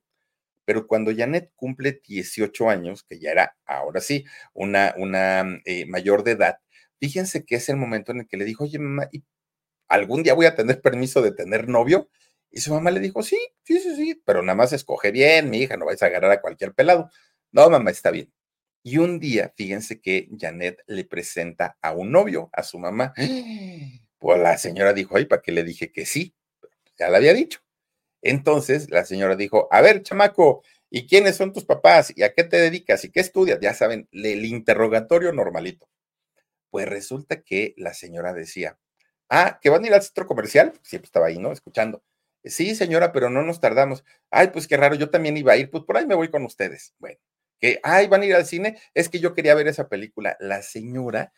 Pero 0.66 0.88
cuando 0.88 1.16
Janet 1.16 1.52
cumple 1.56 2.02
18 2.08 2.68
años, 2.72 3.04
que 3.04 3.20
ya 3.20 3.30
era 3.32 3.56
ahora 3.68 4.02
sí 4.02 4.26
una, 4.54 4.96
una 4.98 5.46
eh, 5.66 5.86
mayor 5.86 6.24
de 6.24 6.32
edad, 6.32 6.58
fíjense 7.00 7.46
que 7.46 7.58
es 7.58 7.70
el 7.70 7.78
momento 7.78 8.14
en 8.14 8.22
el 8.22 8.28
que 8.28 8.38
le 8.38 8.46
dijo, 8.46 8.64
oye, 8.64 8.80
mamá, 8.80 9.08
¿algún 9.90 10.24
día 10.24 10.34
voy 10.34 10.48
a 10.48 10.56
tener 10.56 10.82
permiso 10.82 11.22
de 11.22 11.34
tener 11.34 11.70
novio? 11.70 12.10
Y 12.52 12.62
su 12.62 12.74
mamá 12.74 12.90
le 12.90 13.00
dijo, 13.00 13.22
sí, 13.22 13.38
sí, 13.64 13.80
sí, 13.80 13.96
sí, 13.96 14.22
pero 14.26 14.42
nada 14.42 14.56
más 14.56 14.74
escoge 14.74 15.12
bien, 15.12 15.52
mi 15.52 15.60
hija, 15.60 15.78
no 15.78 15.86
vais 15.86 16.02
a 16.02 16.08
agarrar 16.08 16.32
a 16.32 16.42
cualquier 16.42 16.74
pelado. 16.74 17.12
No, 17.52 17.70
mamá, 17.70 17.92
está 17.92 18.12
bien. 18.12 18.32
Y 18.88 19.00
un 19.00 19.20
día, 19.20 19.52
fíjense 19.56 20.00
que 20.00 20.30
Janet 20.40 20.84
le 20.86 21.06
presenta 21.06 21.76
a 21.82 21.92
un 21.92 22.12
novio, 22.12 22.52
a 22.54 22.62
su 22.62 22.78
mamá. 22.78 23.16
Pues 24.20 24.40
la 24.40 24.60
señora 24.60 24.94
dijo, 24.94 25.18
ay, 25.18 25.26
¿para 25.26 25.42
qué 25.42 25.52
le 25.52 25.64
dije 25.64 25.92
que 25.92 26.06
sí? 26.06 26.36
Ya 26.96 27.10
le 27.10 27.18
había 27.18 27.34
dicho. 27.34 27.62
Entonces 28.22 28.92
la 28.92 29.04
señora 29.04 29.36
dijo, 29.36 29.68
a 29.72 29.82
ver, 29.82 30.04
chamaco, 30.04 30.64
¿y 30.92 31.08
quiénes 31.08 31.36
son 31.36 31.52
tus 31.52 31.66
papás? 31.66 32.14
¿Y 32.16 32.22
a 32.22 32.34
qué 32.34 32.44
te 32.44 32.58
dedicas? 32.58 33.04
¿Y 33.04 33.12
qué 33.12 33.22
estudias? 33.22 33.60
Ya 33.60 33.74
saben, 33.74 34.08
el 34.12 34.46
interrogatorio 34.46 35.34
normalito. 35.34 35.90
Pues 36.70 36.88
resulta 36.88 37.42
que 37.42 37.74
la 37.78 37.96
señora 37.96 38.34
decía, 38.34 38.78
ah, 39.30 39.60
¿que 39.64 39.72
van 39.72 39.84
a 39.84 39.88
ir 39.88 39.94
al 39.96 40.04
centro 40.04 40.28
comercial? 40.28 40.74
Siempre 40.84 41.08
estaba 41.08 41.26
ahí, 41.26 41.40
¿no? 41.40 41.52
Escuchando. 41.52 42.04
Sí, 42.44 42.76
señora, 42.76 43.12
pero 43.12 43.32
no 43.32 43.42
nos 43.42 43.60
tardamos. 43.60 44.04
Ay, 44.30 44.50
pues 44.54 44.68
qué 44.68 44.78
raro, 44.78 44.94
yo 44.94 45.10
también 45.10 45.38
iba 45.38 45.54
a 45.54 45.58
ir, 45.58 45.72
pues 45.72 45.84
por 45.86 45.98
ahí 45.98 46.06
me 46.06 46.16
voy 46.16 46.30
con 46.30 46.46
ustedes. 46.46 46.94
Bueno, 47.00 47.18
que, 47.60 47.80
ay, 47.84 48.08
van 48.08 48.22
a 48.22 48.26
ir 48.26 48.36
al 48.36 48.46
cine, 48.46 48.78
es 48.94 49.10
que 49.10 49.20
yo 49.20 49.34
quería 49.34 49.56
ver 49.56 49.68
esa 49.68 49.88
película. 49.90 50.38
La 50.40 50.62
señora 50.62 51.34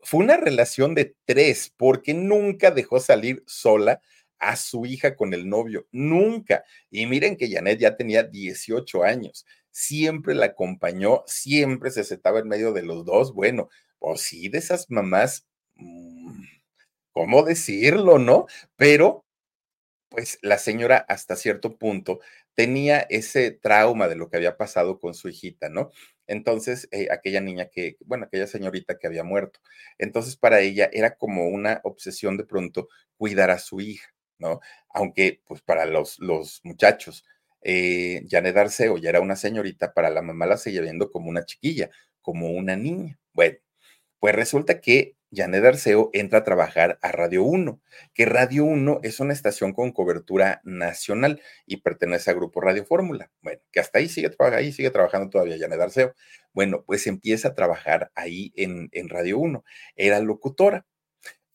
fue 0.00 0.24
una 0.24 0.36
relación 0.36 0.94
de 0.94 1.14
tres, 1.24 1.72
porque 1.76 2.14
nunca 2.14 2.70
dejó 2.70 3.00
salir 3.00 3.42
sola 3.46 4.00
a 4.38 4.56
su 4.56 4.84
hija 4.86 5.16
con 5.16 5.32
el 5.34 5.48
novio, 5.48 5.86
nunca. 5.92 6.64
Y 6.90 7.06
miren 7.06 7.36
que 7.36 7.50
Janet 7.50 7.78
ya 7.78 7.96
tenía 7.96 8.24
18 8.24 9.04
años, 9.04 9.46
siempre 9.70 10.34
la 10.34 10.46
acompañó, 10.46 11.22
siempre 11.26 11.90
se 11.92 12.04
sentaba 12.04 12.40
en 12.40 12.48
medio 12.48 12.72
de 12.72 12.82
los 12.82 13.04
dos. 13.04 13.32
Bueno, 13.34 13.68
pues 13.98 14.22
sí, 14.22 14.48
de 14.48 14.58
esas 14.58 14.90
mamás, 14.90 15.46
mm, 15.76 16.42
¿cómo 17.12 17.42
decirlo, 17.44 18.18
no? 18.18 18.46
Pero 18.76 19.24
pues 20.10 20.38
la 20.42 20.58
señora 20.58 20.98
hasta 21.08 21.36
cierto 21.36 21.78
punto 21.78 22.20
tenía 22.54 23.00
ese 23.10 23.50
trauma 23.52 24.08
de 24.08 24.16
lo 24.16 24.28
que 24.28 24.36
había 24.36 24.56
pasado 24.56 24.98
con 25.00 25.14
su 25.14 25.28
hijita, 25.28 25.68
¿no? 25.68 25.90
Entonces, 26.26 26.88
eh, 26.92 27.08
aquella 27.10 27.40
niña 27.40 27.66
que, 27.70 27.96
bueno, 28.04 28.26
aquella 28.26 28.46
señorita 28.46 28.98
que 28.98 29.06
había 29.06 29.24
muerto. 29.24 29.60
Entonces, 29.98 30.36
para 30.36 30.60
ella 30.60 30.88
era 30.92 31.16
como 31.16 31.48
una 31.48 31.80
obsesión 31.84 32.36
de 32.36 32.44
pronto 32.44 32.88
cuidar 33.16 33.50
a 33.50 33.58
su 33.58 33.80
hija, 33.80 34.08
¿no? 34.38 34.60
Aunque, 34.90 35.40
pues, 35.46 35.62
para 35.62 35.86
los, 35.86 36.18
los 36.20 36.60
muchachos, 36.64 37.24
eh, 37.62 38.24
Janet 38.28 38.56
Arceo 38.56 38.98
ya 38.98 39.10
era 39.10 39.20
una 39.20 39.36
señorita, 39.36 39.92
para 39.94 40.10
la 40.10 40.22
mamá 40.22 40.46
la 40.46 40.56
seguía 40.56 40.80
viendo 40.82 41.10
como 41.10 41.28
una 41.30 41.44
chiquilla, 41.44 41.90
como 42.20 42.50
una 42.50 42.76
niña. 42.76 43.18
Bueno, 43.32 43.58
pues 44.20 44.34
resulta 44.34 44.80
que 44.80 45.16
Janet 45.32 45.64
Arceo 45.64 46.10
entra 46.12 46.40
a 46.40 46.44
trabajar 46.44 46.98
a 47.00 47.10
Radio 47.10 47.42
1, 47.42 47.80
que 48.12 48.26
Radio 48.26 48.64
1 48.64 49.00
es 49.02 49.18
una 49.18 49.32
estación 49.32 49.72
con 49.72 49.92
cobertura 49.92 50.60
nacional 50.64 51.40
y 51.66 51.78
pertenece 51.78 52.30
al 52.30 52.36
grupo 52.36 52.60
Radio 52.60 52.84
Fórmula. 52.84 53.30
Bueno, 53.40 53.60
que 53.72 53.80
hasta 53.80 53.98
ahí 53.98 54.08
sigue, 54.08 54.30
ahí 54.38 54.72
sigue 54.72 54.90
trabajando 54.90 55.30
todavía 55.30 55.56
Janet 55.58 55.80
Arceo. 55.80 56.14
Bueno, 56.52 56.84
pues 56.84 57.06
empieza 57.06 57.48
a 57.48 57.54
trabajar 57.54 58.12
ahí 58.14 58.52
en, 58.56 58.88
en 58.92 59.08
Radio 59.08 59.38
1. 59.38 59.64
Era 59.96 60.20
locutora. 60.20 60.86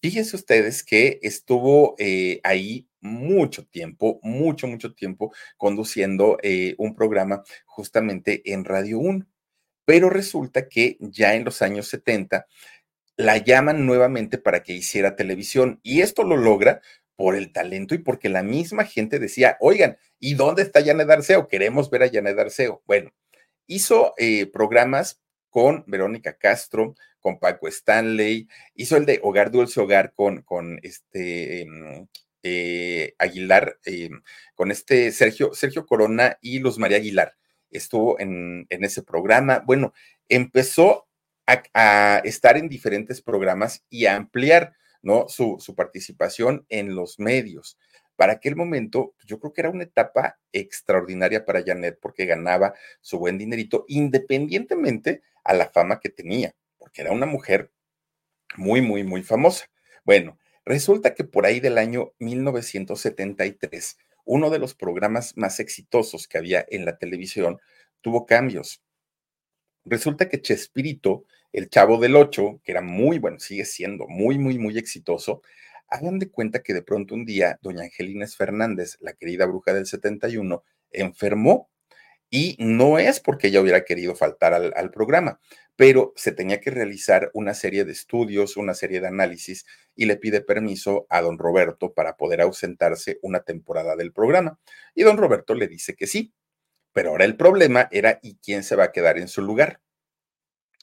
Fíjense 0.02 0.36
ustedes 0.36 0.84
que 0.84 1.20
estuvo 1.22 1.96
eh, 1.98 2.40
ahí 2.44 2.88
mucho 3.00 3.66
tiempo, 3.66 4.20
mucho, 4.22 4.68
mucho 4.68 4.94
tiempo 4.94 5.34
conduciendo 5.58 6.38
eh, 6.44 6.76
un 6.78 6.96
programa 6.96 7.44
justamente 7.66 8.42
en 8.52 8.66
Radio 8.66 9.00
1. 9.00 9.26
Pero 9.86 10.10
resulta 10.10 10.68
que 10.68 10.98
ya 11.00 11.34
en 11.36 11.46
los 11.46 11.62
años 11.62 11.88
70 11.88 12.46
la 13.18 13.38
llaman 13.38 13.86
nuevamente 13.86 14.38
para 14.38 14.64
que 14.64 14.74
hiciera 14.74 15.16
televisión 15.16 15.80
y 15.84 16.02
esto 16.02 16.24
lo 16.24 16.38
logra 16.38 16.82
por 17.16 17.36
el 17.36 17.52
talento 17.52 17.96
y 17.96 17.98
porque 17.98 18.30
la 18.30 18.44
misma 18.44 18.86
gente 18.86 19.18
decía, 19.18 19.58
oigan, 19.60 19.98
¿y 20.20 20.36
dónde 20.36 20.62
está 20.62 20.86
Janet 20.86 21.10
Arceo? 21.10 21.48
Queremos 21.48 21.90
ver 21.90 22.04
a 22.04 22.10
Janet 22.10 22.38
Arceo. 22.38 22.84
Bueno, 22.86 23.12
hizo 23.66 24.14
eh, 24.18 24.46
programas 24.46 25.20
con 25.50 25.84
Verónica 25.88 26.38
Castro, 26.38 26.96
con 27.20 27.40
Paco 27.40 27.68
Stanley, 27.68 28.48
hizo 28.76 28.96
el 28.98 29.06
de 29.06 29.20
Hogar 29.24 29.50
Dulce 29.50 29.82
Hogar 29.82 30.14
con, 30.14 30.44
con 30.44 30.80
este 30.84 31.62
em, 31.62 32.08
eh, 32.44 33.16
Aguilar, 33.18 33.80
em, 33.84 34.22
con 34.54 34.70
este 34.70 35.12
Sergio, 35.12 35.56
Sergio 35.56 35.88
Corona 35.88 36.38
y 36.40 36.60
Luz 36.60 36.78
María 36.78 36.98
Aguilar. 36.98 37.36
Estuvo 37.72 38.20
en, 38.20 38.68
en 38.70 38.84
ese 38.84 39.02
programa. 39.02 39.64
Bueno, 39.66 39.94
empezó 40.30 41.07
a, 41.48 42.22
estar 42.24 42.58
en 42.58 42.70
diferentes 42.70 43.22
programas 43.22 43.84
y 43.90 44.06
a 44.06 44.16
ampliar 44.16 44.74
¿no? 45.02 45.30
Su, 45.30 45.58
su, 45.60 45.76
participación 45.76 46.66
en 46.70 46.96
los 46.96 47.20
medios. 47.20 47.78
Para 48.18 48.34
aquel 48.34 48.56
momento, 48.56 49.14
yo 49.26 49.40
creo 49.40 49.54
que 49.54 49.62
era 49.62 49.70
una 49.70 49.84
etapa 49.84 50.40
extraordinaria 50.52 51.46
para 51.46 51.64
Janet 51.64 52.00
porque 52.02 52.26
ganaba 52.26 52.74
su 53.00 53.20
buen 53.20 53.38
dinerito 53.38 53.86
independientemente 53.88 55.22
a 55.44 55.54
la 55.54 55.70
fama 55.70 56.00
que 56.00 56.10
tenía, 56.10 56.56
porque 56.78 57.04
era 57.04 57.12
una 57.12 57.28
mujer 57.28 57.72
muy, 58.58 58.82
muy, 58.82 59.04
muy 59.04 59.24
famosa. 59.24 59.68
Bueno, 60.04 60.38
resulta 60.66 61.14
que 61.14 61.24
por 61.24 61.46
ahí 61.46 61.60
del 61.60 61.78
año 61.78 62.14
1973, 62.20 63.98
uno 64.26 64.50
de 64.50 64.60
los 64.60 64.74
programas 64.74 65.38
más 65.38 65.60
exitosos 65.60 66.28
que 66.28 66.38
había 66.38 66.66
en 66.70 66.86
la 66.86 66.98
televisión 66.98 67.60
tuvo 68.02 68.26
cambios. 68.26 68.84
Resulta 69.90 70.28
que 70.28 70.42
Chespirito 70.42 71.26
el 71.54 71.70
Chavo 71.70 71.98
del 71.98 72.16
Ocho, 72.16 72.60
que 72.64 72.72
era 72.72 72.82
muy 72.82 73.20
bueno, 73.20 73.40
sigue 73.40 73.66
siendo 73.66 74.08
muy, 74.08 74.38
muy, 74.38 74.60
muy 74.60 74.78
exitoso, 74.78 75.42
hagan 75.88 76.20
de 76.20 76.30
cuenta 76.30 76.62
que 76.62 76.74
de 76.74 76.82
pronto 76.82 77.16
un 77.16 77.26
día 77.26 77.58
doña 77.62 77.84
Angelina 77.84 78.28
Fernández, 78.28 78.98
la 79.00 79.14
querida 79.14 79.46
bruja 79.46 79.74
del 79.74 79.86
71, 79.86 80.64
enfermó 80.92 81.70
Y 82.30 82.58
no 82.60 83.00
es 83.00 83.22
porque 83.22 83.48
ella 83.48 83.62
hubiera 83.62 83.86
querido 83.86 84.14
faltar 84.14 84.54
al, 84.54 84.74
al 84.76 84.92
programa, 84.92 85.40
pero 85.78 86.14
se 86.18 86.34
tenía 86.34 86.60
que 86.60 86.72
realizar 86.72 87.32
una 87.34 87.54
serie 87.54 87.86
de 87.86 87.94
estudios, 87.94 88.58
una 88.58 88.74
serie 88.74 89.00
de 89.00 89.08
análisis, 89.08 89.66
y 89.96 90.06
le 90.08 90.18
pide 90.18 90.42
permiso 90.42 91.08
a 91.10 91.22
don 91.22 91.38
Roberto 91.38 91.94
para 91.94 92.18
poder 92.18 92.42
ausentarse 92.42 93.20
una 93.22 93.42
temporada 93.42 93.96
del 93.96 94.12
programa. 94.12 94.60
Y 94.94 95.04
don 95.04 95.18
Roberto 95.18 95.56
le 95.56 95.70
dice 95.70 95.96
que 95.96 96.08
sí, 96.08 96.34
pero 96.98 97.12
ahora 97.12 97.26
el 97.26 97.38
problema 97.38 97.88
era 97.92 98.20
¿y 98.24 98.38
quién 98.38 98.64
se 98.64 98.76
va 98.76 98.86
a 98.86 98.92
quedar 98.92 99.20
en 99.20 99.28
su 99.28 99.44
lugar? 99.44 99.82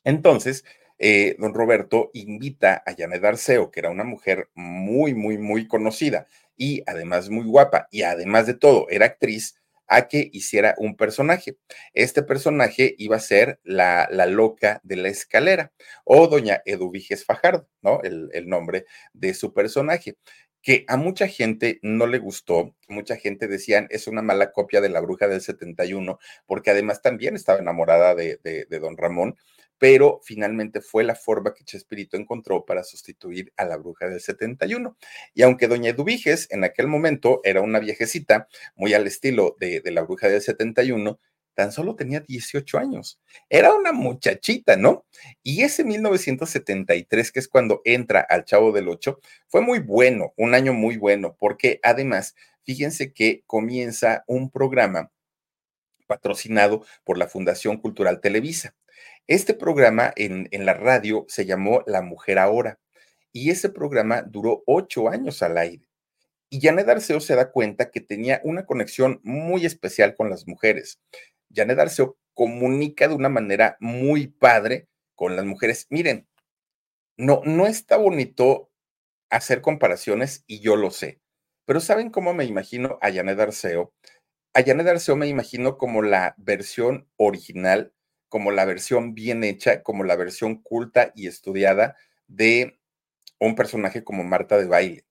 Entonces, 0.04 0.64
eh, 0.96 1.34
don 1.40 1.54
Roberto 1.54 2.12
invita 2.14 2.84
a 2.86 2.94
Janet 2.94 3.24
Arceo, 3.24 3.72
que 3.72 3.80
era 3.80 3.90
una 3.90 4.04
mujer 4.04 4.48
muy, 4.54 5.12
muy, 5.12 5.38
muy 5.38 5.66
conocida 5.66 6.28
y 6.56 6.84
además 6.86 7.30
muy 7.30 7.46
guapa 7.46 7.88
y 7.90 8.02
además 8.02 8.46
de 8.46 8.54
todo 8.54 8.86
era 8.90 9.06
actriz, 9.06 9.56
a 9.88 10.08
que 10.08 10.30
hiciera 10.32 10.74
un 10.78 10.96
personaje. 10.96 11.56
Este 11.92 12.22
personaje 12.22 12.94
iba 12.96 13.16
a 13.16 13.20
ser 13.20 13.58
la, 13.64 14.08
la 14.10 14.26
loca 14.26 14.80
de 14.84 14.96
la 14.96 15.08
escalera 15.08 15.72
o 16.04 16.28
doña 16.28 16.62
Eduviges 16.64 17.24
Fajardo, 17.24 17.68
¿no? 17.82 18.02
El, 18.02 18.30
el 18.32 18.48
nombre 18.48 18.86
de 19.12 19.34
su 19.34 19.52
personaje 19.52 20.16
que 20.64 20.86
a 20.88 20.96
mucha 20.96 21.28
gente 21.28 21.78
no 21.82 22.06
le 22.06 22.18
gustó, 22.18 22.74
mucha 22.88 23.16
gente 23.16 23.48
decían 23.48 23.86
es 23.90 24.06
una 24.06 24.22
mala 24.22 24.50
copia 24.50 24.80
de 24.80 24.88
la 24.88 25.00
bruja 25.00 25.28
del 25.28 25.42
71, 25.42 26.18
porque 26.46 26.70
además 26.70 27.02
también 27.02 27.36
estaba 27.36 27.58
enamorada 27.58 28.14
de, 28.14 28.40
de, 28.42 28.78
don 28.78 28.96
Ramón, 28.96 29.36
pero 29.76 30.20
finalmente 30.24 30.80
fue 30.80 31.04
la 31.04 31.16
forma 31.16 31.52
que 31.52 31.64
Chespirito 31.64 32.16
encontró 32.16 32.64
para 32.64 32.82
sustituir 32.82 33.52
a 33.58 33.66
la 33.66 33.76
bruja 33.76 34.08
del 34.08 34.20
71. 34.20 34.96
Y 35.34 35.42
aunque 35.42 35.68
doña 35.68 35.90
Eduviges 35.90 36.48
en 36.50 36.64
aquel 36.64 36.86
momento 36.86 37.42
era 37.44 37.60
una 37.60 37.78
viejecita, 37.78 38.48
muy 38.74 38.94
al 38.94 39.06
estilo 39.06 39.56
de, 39.60 39.82
de 39.82 39.90
la 39.90 40.00
bruja 40.00 40.28
del 40.28 40.40
71, 40.40 41.20
tan 41.54 41.72
solo 41.72 41.96
tenía 41.96 42.20
18 42.20 42.78
años. 42.78 43.20
Era 43.48 43.74
una 43.74 43.92
muchachita, 43.92 44.76
¿no? 44.76 45.04
Y 45.42 45.62
ese 45.62 45.84
1973, 45.84 47.32
que 47.32 47.40
es 47.40 47.48
cuando 47.48 47.80
entra 47.84 48.20
al 48.20 48.44
Chavo 48.44 48.72
del 48.72 48.88
Ocho, 48.88 49.20
fue 49.48 49.60
muy 49.60 49.78
bueno, 49.78 50.32
un 50.36 50.54
año 50.54 50.72
muy 50.74 50.96
bueno, 50.96 51.36
porque 51.38 51.80
además, 51.82 52.34
fíjense 52.64 53.12
que 53.12 53.42
comienza 53.46 54.24
un 54.26 54.50
programa 54.50 55.10
patrocinado 56.06 56.84
por 57.04 57.18
la 57.18 57.28
Fundación 57.28 57.78
Cultural 57.78 58.20
Televisa. 58.20 58.74
Este 59.26 59.54
programa 59.54 60.12
en, 60.16 60.48
la 60.52 60.74
radio 60.74 61.24
se 61.28 61.46
llamó 61.46 61.82
La 61.86 62.02
Mujer 62.02 62.38
Ahora 62.38 62.78
y 63.32 63.50
ese 63.50 63.68
programa 63.70 64.22
duró 64.22 64.62
ocho 64.66 65.08
años 65.08 65.42
al 65.42 65.56
aire. 65.58 65.88
Y 66.50 66.60
Janet 66.60 66.88
Arceo 66.88 67.20
se 67.20 67.34
da 67.34 67.50
cuenta 67.50 67.90
que 67.90 68.00
tenía 68.00 68.40
una 68.44 68.66
conexión 68.66 69.20
muy 69.24 69.66
especial 69.66 70.14
con 70.14 70.30
las 70.30 70.46
mujeres. 70.46 71.00
Janet 71.54 71.78
Arceo 71.78 72.16
comunica 72.34 73.08
de 73.08 73.14
una 73.14 73.28
manera 73.28 73.76
muy 73.80 74.26
padre 74.26 74.88
con 75.14 75.36
las 75.36 75.44
mujeres. 75.44 75.86
Miren, 75.90 76.26
no, 77.16 77.42
no 77.44 77.66
está 77.66 77.96
bonito 77.96 78.70
hacer 79.30 79.60
comparaciones 79.60 80.44
y 80.46 80.60
yo 80.60 80.76
lo 80.76 80.90
sé, 80.90 81.20
pero 81.64 81.80
¿saben 81.80 82.10
cómo 82.10 82.34
me 82.34 82.44
imagino 82.44 82.98
a 83.00 83.12
Janet 83.12 83.40
Arceo? 83.40 83.92
A 84.54 84.62
Janet 84.62 84.86
Arceo 84.86 85.16
me 85.16 85.26
imagino 85.28 85.78
como 85.78 86.02
la 86.02 86.34
versión 86.38 87.08
original 87.16 87.94
como 88.34 88.50
la 88.50 88.64
versión 88.64 89.14
bien 89.14 89.44
hecha, 89.44 89.84
como 89.84 90.02
la 90.02 90.16
versión 90.16 90.60
culta 90.60 91.12
y 91.14 91.28
estudiada 91.28 91.96
de 92.26 92.80
un 93.38 93.54
personaje 93.54 94.02
como 94.02 94.24
Marta 94.24 94.58
de 94.58 94.66
baile. 94.66 95.06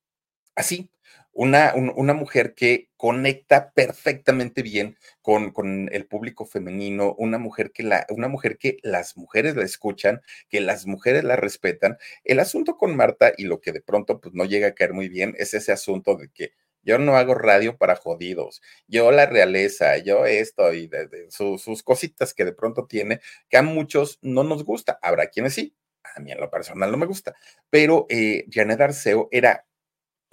Así, 0.56 0.92
una, 1.34 1.74
un, 1.76 1.92
una 1.96 2.14
mujer 2.14 2.54
que 2.56 2.90
conecta 2.98 3.72
perfectamente 3.74 4.62
bien 4.62 4.98
con, 5.22 5.52
con, 5.52 5.90
el 5.92 6.06
público 6.06 6.46
femenino, 6.46 7.16
una 7.18 7.38
mujer, 7.38 7.72
que 7.72 7.84
la, 7.84 8.06
una 8.10 8.28
mujer 8.28 8.58
que 8.58 8.78
las 8.84 9.18
mujeres 9.18 9.56
la 9.56 9.64
escuchan, 9.64 10.22
que 10.50 10.62
las 10.62 10.86
mujeres 10.86 11.24
la 11.24 11.36
respetan. 11.36 11.98
El 12.24 12.40
asunto 12.40 12.78
con 12.78 12.96
Marta 12.96 13.34
y 13.38 13.46
lo 13.46 13.60
que 13.62 13.72
de 13.72 13.82
pronto 13.82 14.22
pues, 14.22 14.34
no 14.34 14.46
llega 14.46 14.68
a 14.70 14.76
caer 14.76 14.94
muy 14.94 15.10
bien 15.10 15.36
es 15.38 15.54
ese 15.54 15.72
asunto 15.72 16.16
de 16.16 16.30
que 16.30 16.54
yo 16.84 16.98
no 17.00 17.16
hago 17.16 17.34
radio 17.34 17.78
para 17.78 17.96
jodidos. 17.96 18.62
Yo 18.88 19.12
la 19.12 19.26
realeza, 19.26 19.98
yo 19.98 20.26
esto 20.26 20.74
y 20.74 20.90
sus 21.30 21.84
cositas 21.84 22.34
que 22.34 22.46
de 22.46 22.54
pronto 22.54 22.86
tiene, 22.88 23.22
que 23.50 23.58
a 23.58 23.62
muchos 23.64 24.20
no 24.22 24.44
nos 24.44 24.64
gusta. 24.66 25.00
Habrá 25.02 25.28
quienes 25.28 25.54
sí. 25.54 25.76
A 26.16 26.20
mí 26.20 26.32
en 26.32 26.40
lo 26.40 26.50
personal 26.52 26.92
no 26.92 26.98
me 26.98 27.06
gusta. 27.06 27.36
Pero 27.70 28.06
eh, 28.10 28.46
Janet 28.52 28.82
Arceo 28.82 29.30
era 29.32 29.66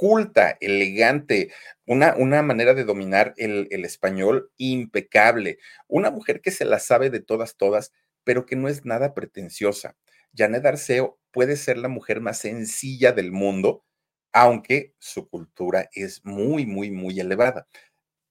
culta, 0.00 0.56
elegante, 0.62 1.52
una, 1.86 2.14
una 2.16 2.40
manera 2.42 2.72
de 2.72 2.84
dominar 2.84 3.34
el, 3.36 3.68
el 3.70 3.84
español 3.84 4.50
impecable. 4.56 5.58
Una 5.88 6.10
mujer 6.10 6.40
que 6.40 6.50
se 6.50 6.64
la 6.64 6.78
sabe 6.78 7.10
de 7.10 7.20
todas, 7.20 7.58
todas, 7.58 7.92
pero 8.24 8.46
que 8.46 8.56
no 8.56 8.68
es 8.68 8.86
nada 8.86 9.12
pretenciosa. 9.12 9.98
Janet 10.34 10.64
Arceo 10.64 11.18
puede 11.32 11.56
ser 11.56 11.76
la 11.76 11.88
mujer 11.88 12.22
más 12.22 12.38
sencilla 12.38 13.12
del 13.12 13.30
mundo, 13.30 13.84
aunque 14.32 14.94
su 14.98 15.28
cultura 15.28 15.90
es 15.92 16.24
muy, 16.24 16.64
muy, 16.64 16.90
muy 16.90 17.20
elevada. 17.20 17.66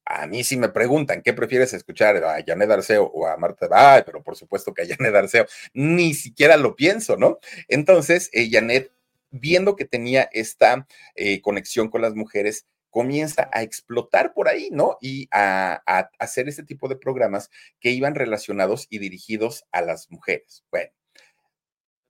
A 0.05 0.26
mí 0.26 0.43
si 0.43 0.57
me 0.57 0.70
preguntan, 0.70 1.22
¿qué 1.22 1.34
prefieres 1.34 1.72
escuchar? 1.76 2.17
¿A 2.24 2.43
Janet 2.43 2.72
Arceo 2.72 3.03
o 3.05 3.28
a 3.28 3.38
Marta? 3.38 3.67
Ay, 3.72 4.01
pero 4.07 4.24
por 4.24 4.36
supuesto 4.36 4.74
que 4.74 4.82
a 4.82 4.88
Janet 4.88 5.13
Arceo. 5.13 5.45
Ni 5.74 6.15
siquiera 6.15 6.57
lo 6.57 6.76
pienso, 6.76 7.15
¿no? 7.15 7.38
Entonces, 7.67 8.32
eh, 8.34 8.49
Janet, 8.51 8.91
viendo 9.32 9.75
que 9.75 9.86
tenía 9.86 10.30
esta 10.32 10.88
eh, 11.15 11.41
conexión 11.41 11.89
con 11.89 12.01
las 12.01 12.15
mujeres, 12.15 12.65
comienza 12.89 13.49
a 13.53 13.61
explotar 13.61 14.34
por 14.34 14.47
ahí, 14.47 14.69
¿no? 14.71 14.97
Y 15.01 15.27
a, 15.32 15.82
hacer 16.19 16.49
este 16.49 16.63
tipo 16.63 16.88
de 16.88 16.95
programas 16.95 17.49
que 17.80 17.91
iban 17.91 18.15
relacionados 18.15 18.88
y 18.89 18.99
dirigidos 18.99 19.65
a 19.71 19.82
las 19.82 20.09
mujeres. 20.09 20.63
Bueno, 20.71 20.91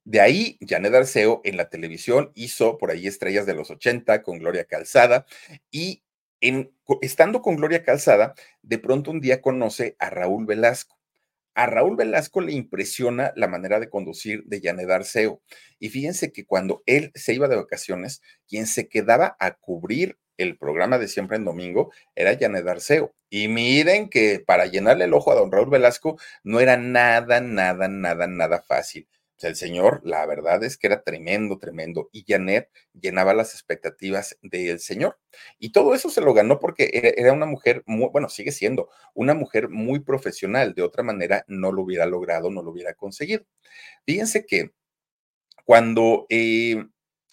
de 0.05 0.21
ahí, 0.21 0.57
Janet 0.67 0.93
Arceo 0.93 1.41
en 1.43 1.57
la 1.57 1.69
televisión 1.69 2.31
hizo 2.33 2.77
por 2.77 2.91
ahí 2.91 3.07
Estrellas 3.07 3.45
de 3.45 3.55
los 3.55 3.69
80 3.69 4.23
con 4.23 4.39
Gloria 4.39 4.65
Calzada 4.65 5.25
y 5.69 6.03
en, 6.41 6.73
estando 7.01 7.41
con 7.41 7.57
Gloria 7.57 7.83
Calzada, 7.83 8.33
de 8.61 8.79
pronto 8.79 9.11
un 9.11 9.19
día 9.19 9.41
conoce 9.41 9.95
a 9.99 10.09
Raúl 10.09 10.45
Velasco. 10.45 10.98
A 11.55 11.65
Raúl 11.65 11.95
Velasco 11.95 12.41
le 12.41 12.53
impresiona 12.53 13.33
la 13.35 13.47
manera 13.47 13.79
de 13.79 13.89
conducir 13.89 14.43
de 14.45 14.61
Janet 14.61 14.89
Arceo. 14.89 15.41
Y 15.79 15.89
fíjense 15.89 16.31
que 16.31 16.45
cuando 16.45 16.83
él 16.85 17.11
se 17.15 17.33
iba 17.33 17.47
de 17.47 17.55
vacaciones, 17.55 18.21
quien 18.47 18.67
se 18.67 18.87
quedaba 18.87 19.35
a 19.39 19.55
cubrir 19.55 20.17
el 20.37 20.57
programa 20.57 20.97
de 20.97 21.07
siempre 21.07 21.37
en 21.37 21.45
domingo 21.45 21.91
era 22.15 22.37
Janet 22.39 22.67
Arceo. 22.67 23.13
Y 23.29 23.47
miren 23.47 24.09
que 24.09 24.39
para 24.45 24.65
llenarle 24.65 25.05
el 25.05 25.13
ojo 25.13 25.31
a 25.31 25.35
don 25.35 25.51
Raúl 25.51 25.69
Velasco 25.69 26.17
no 26.43 26.59
era 26.59 26.77
nada, 26.77 27.41
nada, 27.41 27.87
nada, 27.87 28.27
nada 28.27 28.61
fácil 28.61 29.07
el 29.47 29.55
señor, 29.55 30.01
la 30.03 30.25
verdad 30.25 30.63
es 30.63 30.77
que 30.77 30.87
era 30.87 31.01
tremendo, 31.03 31.57
tremendo. 31.59 32.09
Y 32.11 32.25
Janet 32.27 32.69
llenaba 32.93 33.33
las 33.33 33.53
expectativas 33.53 34.37
del 34.41 34.79
señor. 34.79 35.17
Y 35.59 35.71
todo 35.71 35.95
eso 35.95 36.09
se 36.09 36.21
lo 36.21 36.33
ganó 36.33 36.59
porque 36.59 37.13
era 37.17 37.33
una 37.33 37.45
mujer, 37.45 37.83
muy, 37.85 38.09
bueno, 38.09 38.29
sigue 38.29 38.51
siendo 38.51 38.89
una 39.13 39.33
mujer 39.33 39.69
muy 39.69 39.99
profesional. 39.99 40.73
De 40.73 40.81
otra 40.81 41.03
manera, 41.03 41.45
no 41.47 41.71
lo 41.71 41.83
hubiera 41.83 42.05
logrado, 42.05 42.49
no 42.49 42.61
lo 42.61 42.71
hubiera 42.71 42.93
conseguido. 42.93 43.43
Fíjense 44.05 44.45
que 44.45 44.71
cuando 45.65 46.25
eh, 46.29 46.85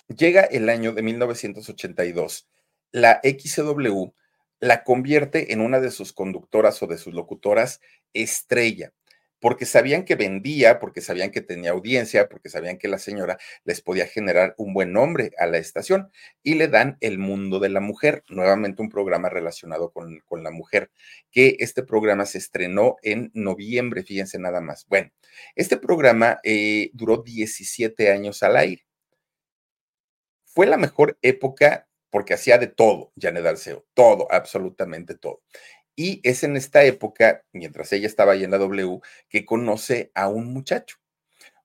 llega 0.08 0.42
el 0.42 0.68
año 0.68 0.92
de 0.92 1.02
1982, 1.02 2.48
la 2.92 3.20
XW 3.22 4.12
la 4.60 4.84
convierte 4.84 5.52
en 5.52 5.60
una 5.60 5.80
de 5.80 5.90
sus 5.90 6.12
conductoras 6.12 6.82
o 6.82 6.86
de 6.86 6.98
sus 6.98 7.14
locutoras 7.14 7.80
estrella 8.12 8.92
porque 9.40 9.66
sabían 9.66 10.04
que 10.04 10.14
vendía, 10.14 10.78
porque 10.78 11.00
sabían 11.00 11.30
que 11.30 11.40
tenía 11.40 11.70
audiencia, 11.72 12.28
porque 12.28 12.48
sabían 12.48 12.78
que 12.78 12.88
la 12.88 12.98
señora 12.98 13.38
les 13.64 13.80
podía 13.80 14.06
generar 14.06 14.54
un 14.58 14.74
buen 14.74 14.92
nombre 14.92 15.32
a 15.38 15.46
la 15.46 15.58
estación 15.58 16.10
y 16.42 16.54
le 16.54 16.68
dan 16.68 16.96
El 17.00 17.18
Mundo 17.18 17.58
de 17.58 17.68
la 17.68 17.80
Mujer, 17.80 18.24
nuevamente 18.28 18.82
un 18.82 18.88
programa 18.88 19.28
relacionado 19.28 19.90
con, 19.90 20.20
con 20.26 20.42
la 20.42 20.50
mujer, 20.50 20.90
que 21.30 21.56
este 21.60 21.82
programa 21.82 22.26
se 22.26 22.38
estrenó 22.38 22.96
en 23.02 23.30
noviembre, 23.34 24.02
fíjense 24.02 24.38
nada 24.38 24.60
más. 24.60 24.86
Bueno, 24.88 25.10
este 25.54 25.76
programa 25.76 26.38
eh, 26.42 26.90
duró 26.94 27.22
17 27.22 28.10
años 28.10 28.42
al 28.42 28.56
aire. 28.56 28.86
Fue 30.44 30.66
la 30.66 30.78
mejor 30.78 31.18
época 31.20 31.86
porque 32.10 32.34
hacía 32.34 32.56
de 32.56 32.68
todo, 32.68 33.12
Janet 33.20 33.44
todo, 33.92 34.26
absolutamente 34.30 35.16
todo. 35.16 35.42
Y 35.96 36.20
es 36.24 36.44
en 36.44 36.56
esta 36.56 36.84
época, 36.84 37.44
mientras 37.52 37.92
ella 37.92 38.06
estaba 38.06 38.32
ahí 38.32 38.44
en 38.44 38.50
la 38.50 38.58
W, 38.58 39.00
que 39.28 39.44
conoce 39.46 40.10
a 40.14 40.28
un 40.28 40.52
muchacho. 40.52 40.98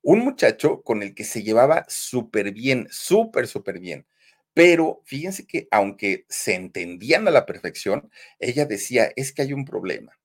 Un 0.02 0.20
muchacho 0.20 0.82
con 0.84 1.04
el 1.04 1.16
que 1.16 1.24
se 1.26 1.44
llevaba 1.44 1.86
súper 1.90 2.52
bien, 2.54 2.88
súper, 2.92 3.48
súper 3.48 3.80
bien. 3.80 4.08
Pero 4.54 5.02
fíjense 5.06 5.48
que 5.48 5.68
aunque 5.72 6.26
se 6.30 6.56
entendían 6.56 7.28
a 7.28 7.32
la 7.32 7.46
perfección, 7.46 8.12
ella 8.40 8.66
decía, 8.66 9.12
es 9.16 9.34
que 9.34 9.44
hay 9.44 9.54
un 9.54 9.66
problema. 9.66 10.20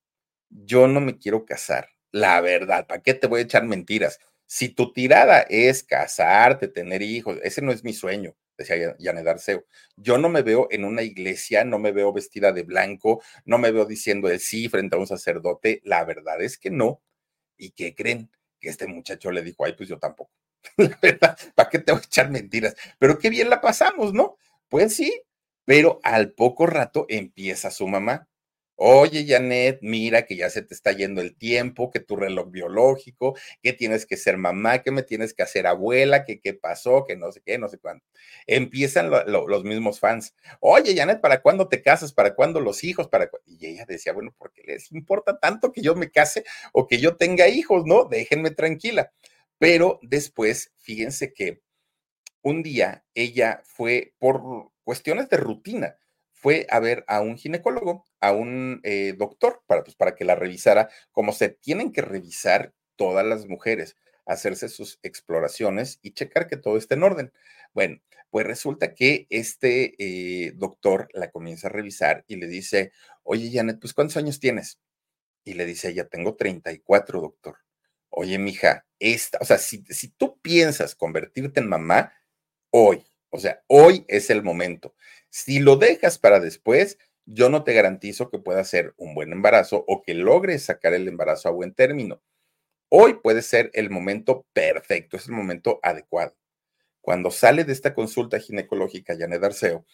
Yo 0.51 0.89
no 0.89 1.01
me 1.01 1.19
quiero 1.19 1.45
casar. 1.47 1.91
La 2.13 2.41
verdad, 2.41 2.87
¿para 2.87 3.03
qué 3.03 3.15
te 3.15 3.27
voy 3.29 3.41
a 3.41 3.45
echar 3.45 3.65
mentiras? 3.65 4.21
Si 4.47 4.69
tu 4.71 4.93
tirada 4.93 5.43
es 5.43 5.85
casarte, 5.85 6.69
tener 6.69 7.03
hijos, 7.03 7.39
ese 7.43 7.63
no 7.63 7.73
es 7.73 7.85
mi 7.85 7.93
sueño. 7.95 8.35
Decía 8.57 8.97
Janet. 8.99 9.65
Yo 9.97 10.19
no 10.19 10.29
me 10.29 10.43
veo 10.43 10.69
en 10.71 10.85
una 10.85 11.03
iglesia, 11.03 11.65
no 11.65 11.79
me 11.79 11.93
veo 11.93 12.13
vestida 12.13 12.53
de 12.53 12.63
blanco, 12.63 13.23
no 13.45 13.59
me 13.59 13.71
veo 13.73 13.85
diciendo 13.85 14.29
el 14.29 14.41
sí 14.41 14.69
frente 14.69 14.97
a 14.97 14.99
un 14.99 15.07
sacerdote. 15.07 15.81
La 15.85 16.05
verdad 16.05 16.43
es 16.43 16.59
que 16.59 16.71
no. 16.71 17.03
¿Y 17.57 17.71
qué 17.71 17.95
creen? 17.95 18.31
Que 18.61 18.69
este 18.69 18.87
muchacho 18.87 19.31
le 19.31 19.43
dijo, 19.43 19.65
ay, 19.65 19.75
pues 19.75 19.89
yo 19.89 19.99
tampoco. 19.99 20.33
La 20.77 20.99
verdad, 21.01 21.39
¿para 21.55 21.71
qué 21.71 21.79
te 21.79 21.93
voy 21.93 22.01
a 22.01 22.05
echar 22.05 22.31
mentiras? 22.31 22.77
Pero 22.99 23.19
qué 23.19 23.31
bien 23.31 23.51
la 23.51 23.61
pasamos, 23.61 24.13
¿no? 24.13 24.39
Pues 24.69 24.95
sí, 24.97 25.23
pero 25.65 26.01
al 26.03 26.33
poco 26.33 26.67
rato 26.67 27.07
empieza 27.09 27.71
su 27.71 27.87
mamá. 27.89 28.29
Oye, 28.79 29.25
Janet, 29.27 29.79
mira 29.81 30.27
que 30.27 30.37
ya 30.37 30.51
se 30.51 30.61
te 30.61 30.75
está 30.75 30.93
yendo 30.93 31.23
el 31.23 31.35
tiempo, 31.35 31.91
que 31.91 31.99
tu 32.01 32.15
reloj 32.15 32.51
biológico, 32.51 33.35
que 33.63 33.73
tienes 33.73 34.05
que 34.05 34.19
ser 34.19 34.37
mamá, 34.37 34.83
que 34.83 34.91
me 34.91 35.03
tienes 35.03 35.33
que 35.33 35.43
hacer 35.43 35.67
abuela, 35.67 36.25
que 36.27 36.41
qué 36.41 36.53
pasó, 36.53 37.05
que 37.07 37.17
no 37.17 37.33
sé 37.33 37.41
qué, 37.43 37.57
no 37.57 37.69
sé 37.71 37.79
cuándo. 37.79 38.05
Empiezan 38.47 39.11
los 39.27 39.65
mismos 39.65 39.99
fans. 39.99 40.35
Oye, 40.61 40.95
Janet, 40.95 41.23
¿para 41.23 41.41
cuándo 41.41 41.69
te 41.69 41.81
casas? 41.81 42.13
¿Para 42.13 42.35
cuándo 42.35 42.61
los 42.61 42.85
hijos? 42.85 43.09
¿Para 43.09 43.31
y 43.47 43.65
ella 43.67 43.87
decía, 43.89 44.13
bueno, 44.13 44.35
¿por 44.37 44.53
qué 44.53 44.63
les 44.67 44.93
importa 44.93 45.39
tanto 45.39 45.73
que 45.73 45.81
yo 45.81 45.95
me 45.95 46.11
case 46.11 46.45
o 46.73 46.87
que 46.87 46.99
yo 46.99 47.17
tenga 47.17 47.49
hijos? 47.49 47.85
No, 47.87 48.05
déjenme 48.05 48.51
tranquila. 48.51 49.11
Pero 49.59 49.99
después, 50.03 50.73
fíjense 50.77 51.33
que 51.33 51.63
un 52.43 52.63
día 52.63 53.05
ella 53.15 53.63
fue 53.65 54.15
por 54.19 54.71
cuestiones 54.85 55.29
de 55.31 55.39
rutina 55.39 55.97
fue 56.37 56.67
a 56.71 56.81
ver 56.81 57.05
a 57.09 57.23
un 57.23 57.37
ginecólogo, 57.39 58.05
a 58.21 58.33
un 58.33 58.81
eh, 58.85 59.15
doctor, 59.17 59.63
para, 59.67 59.83
pues, 59.83 59.97
para 59.97 60.15
que 60.15 60.25
la 60.25 60.35
revisara, 60.35 60.91
como 61.11 61.33
se 61.33 61.49
tienen 61.49 61.93
que 61.93 62.03
revisar 62.03 62.75
todas 62.95 63.25
las 63.27 63.47
mujeres, 63.47 63.97
hacerse 64.27 64.69
sus 64.69 64.99
exploraciones 65.03 65.99
y 66.03 66.13
checar 66.13 66.47
que 66.47 66.57
todo 66.57 66.77
esté 66.77 66.95
en 66.95 67.05
orden. 67.05 67.33
Bueno, 67.73 68.01
pues 68.31 68.47
resulta 68.47 68.95
que 68.95 69.27
este 69.31 69.95
eh, 69.99 70.53
doctor 70.57 71.09
la 71.15 71.31
comienza 71.31 71.69
a 71.69 71.71
revisar 71.71 72.25
y 72.29 72.37
le 72.37 72.49
dice, 72.49 72.93
oye, 73.23 73.51
Janet, 73.51 73.79
pues 73.81 73.95
¿cuántos 73.95 74.17
años 74.19 74.39
tienes? 74.39 74.79
Y 75.45 75.55
le 75.55 75.65
dice, 75.65 75.95
ya 75.95 76.05
tengo 76.07 76.37
34, 76.37 77.21
doctor. 77.21 77.59
Oye, 78.11 78.39
mija, 78.39 78.87
esta, 78.99 79.39
o 79.41 79.45
sea, 79.45 79.59
si, 79.59 79.85
si 79.89 80.09
tú 80.09 80.39
piensas 80.41 80.95
convertirte 80.95 81.61
en 81.61 81.69
mamá, 81.69 82.13
hoy, 82.71 83.05
o 83.37 83.39
sea, 83.39 83.63
hoy 83.67 84.05
es 84.09 84.31
el 84.31 84.43
momento. 84.43 84.95
Si 85.31 85.59
lo 85.59 85.77
dejas 85.77 86.19
para 86.19 86.41
después, 86.41 86.99
yo 87.27 87.51
no 87.51 87.65
te 87.65 87.75
garantizo 87.75 88.31
que 88.31 88.39
pueda 88.39 88.65
ser 88.65 88.95
un 88.97 89.15
buen 89.15 89.33
embarazo 89.33 89.85
o 89.87 90.03
que 90.03 90.15
logres 90.15 90.65
sacar 90.65 90.95
el 90.95 91.07
embarazo 91.07 91.49
a 91.49 91.53
buen 91.53 91.75
término. 91.75 92.23
Hoy 92.89 93.15
puede 93.15 93.43
ser 93.43 93.71
el 93.75 93.91
momento 93.91 94.47
perfecto, 94.53 95.17
es 95.17 95.27
el 95.27 95.35
momento 95.35 95.81
adecuado. 95.83 96.35
Cuando 97.01 97.31
sale 97.31 97.65
de 97.65 97.73
esta 97.73 97.95
consulta 97.95 98.41
ginecológica, 98.41 99.17
Janet 99.19 99.45
Arceo, 99.45 99.85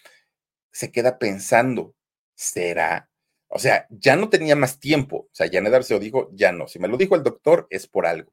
se 0.71 0.93
queda 0.93 1.19
pensando, 1.19 1.95
¿será? 2.35 3.11
O 3.49 3.59
sea, 3.59 3.87
ya 3.91 4.17
no 4.17 4.31
tenía 4.31 4.57
más 4.57 4.79
tiempo. 4.81 5.29
O 5.31 5.35
sea, 5.35 5.49
Janet 5.51 5.75
Arceo 5.75 5.99
dijo, 5.99 6.31
ya 6.33 6.53
no. 6.53 6.69
Si 6.69 6.79
me 6.79 6.89
lo 6.89 6.97
dijo 6.97 7.17
el 7.17 7.23
doctor, 7.23 7.67
es 7.71 7.87
por 7.87 8.07
algo. 8.07 8.33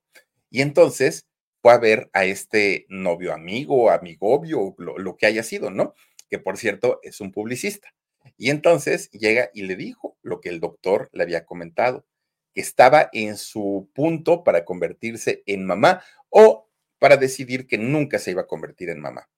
Y 0.50 0.62
entonces 0.62 1.26
fue 1.62 1.74
a 1.74 1.78
ver 1.78 2.10
a 2.14 2.26
este 2.26 2.86
novio 2.90 3.34
amigo, 3.34 3.92
amigobio, 3.92 4.76
lo, 4.78 4.98
lo 4.98 5.18
que 5.18 5.26
haya 5.26 5.44
sido, 5.44 5.72
¿no? 5.72 5.94
Que 6.30 6.40
por 6.40 6.58
cierto 6.58 7.00
es 7.04 7.22
un 7.22 7.32
publicista. 7.32 7.94
Y 8.38 8.50
entonces 8.50 9.10
llega 9.12 9.50
y 9.54 9.64
le 9.64 9.76
dijo 9.76 10.18
lo 10.22 10.40
que 10.42 10.50
el 10.50 10.60
doctor 10.60 11.10
le 11.14 11.24
había 11.24 11.46
comentado, 11.46 12.06
que 12.54 12.62
estaba 12.62 13.10
en 13.14 13.38
su 13.38 13.90
punto 13.94 14.44
para 14.44 14.66
convertirse 14.66 15.44
en 15.46 15.66
mamá 15.66 16.02
o 16.30 16.70
para 17.00 17.18
decidir 17.18 17.68
que 17.68 17.78
nunca 17.78 18.20
se 18.20 18.32
iba 18.32 18.44
a 18.44 18.48
convertir 18.48 18.90
en 18.90 19.00
mamá. 19.00 19.30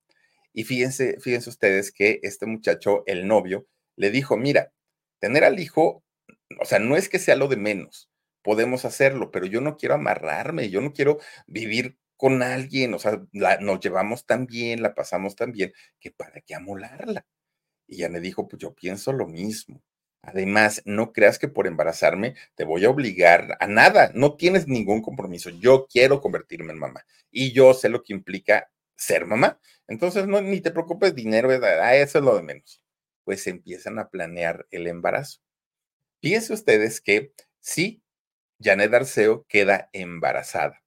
Y 0.53 0.63
fíjense, 0.63 1.17
fíjense 1.19 1.49
ustedes 1.49 1.91
que 1.91 2.19
este 2.23 2.45
muchacho, 2.45 3.03
el 3.05 3.27
novio, 3.27 3.67
le 3.95 4.11
dijo, 4.11 4.37
mira, 4.37 4.73
tener 5.19 5.43
al 5.43 5.59
hijo, 5.59 6.03
o 6.59 6.65
sea, 6.65 6.79
no 6.79 6.97
es 6.97 7.07
que 7.09 7.19
sea 7.19 7.35
lo 7.35 7.47
de 7.47 7.57
menos, 7.57 8.09
podemos 8.41 8.85
hacerlo, 8.85 9.31
pero 9.31 9.45
yo 9.45 9.61
no 9.61 9.77
quiero 9.77 9.95
amarrarme, 9.95 10.69
yo 10.69 10.81
no 10.81 10.91
quiero 10.93 11.19
vivir 11.47 11.97
con 12.21 12.43
alguien, 12.43 12.93
o 12.93 12.99
sea, 12.99 13.19
nos 13.61 13.79
llevamos 13.79 14.27
tan 14.27 14.45
bien, 14.45 14.83
la 14.83 14.93
pasamos 14.93 15.35
tan 15.35 15.51
bien, 15.51 15.73
que 15.99 16.11
para 16.11 16.39
qué 16.41 16.53
amolarla. 16.53 17.25
Y 17.87 17.97
ya 17.97 18.09
me 18.09 18.19
dijo, 18.19 18.47
pues 18.47 18.61
yo 18.61 18.75
pienso 18.75 19.11
lo 19.11 19.25
mismo. 19.25 19.81
Además, 20.21 20.83
no 20.85 21.13
creas 21.13 21.39
que 21.39 21.47
por 21.47 21.65
embarazarme 21.65 22.35
te 22.53 22.63
voy 22.63 22.85
a 22.85 22.91
obligar 22.91 23.57
a 23.59 23.65
nada, 23.65 24.11
no 24.13 24.35
tienes 24.35 24.67
ningún 24.67 25.01
compromiso. 25.01 25.49
Yo 25.49 25.87
quiero 25.91 26.21
convertirme 26.21 26.73
en 26.73 26.77
mamá 26.77 27.03
y 27.31 27.53
yo 27.53 27.73
sé 27.73 27.89
lo 27.89 28.03
que 28.03 28.13
implica 28.13 28.69
ser 28.95 29.25
mamá. 29.25 29.59
Entonces, 29.87 30.27
no, 30.27 30.41
ni 30.41 30.61
te 30.61 30.69
preocupes, 30.69 31.15
dinero, 31.15 31.49
ah, 31.81 31.95
eso 31.95 32.19
es 32.19 32.23
lo 32.23 32.35
de 32.35 32.43
menos. 32.43 32.83
Pues 33.23 33.47
empiezan 33.47 33.97
a 33.97 34.09
planear 34.09 34.67
el 34.69 34.85
embarazo. 34.85 35.39
Fíjense 36.21 36.53
ustedes 36.53 37.01
que 37.01 37.33
sí, 37.61 38.03
Janet 38.61 38.93
Arceo 38.93 39.43
queda 39.49 39.89
embarazada 39.91 40.80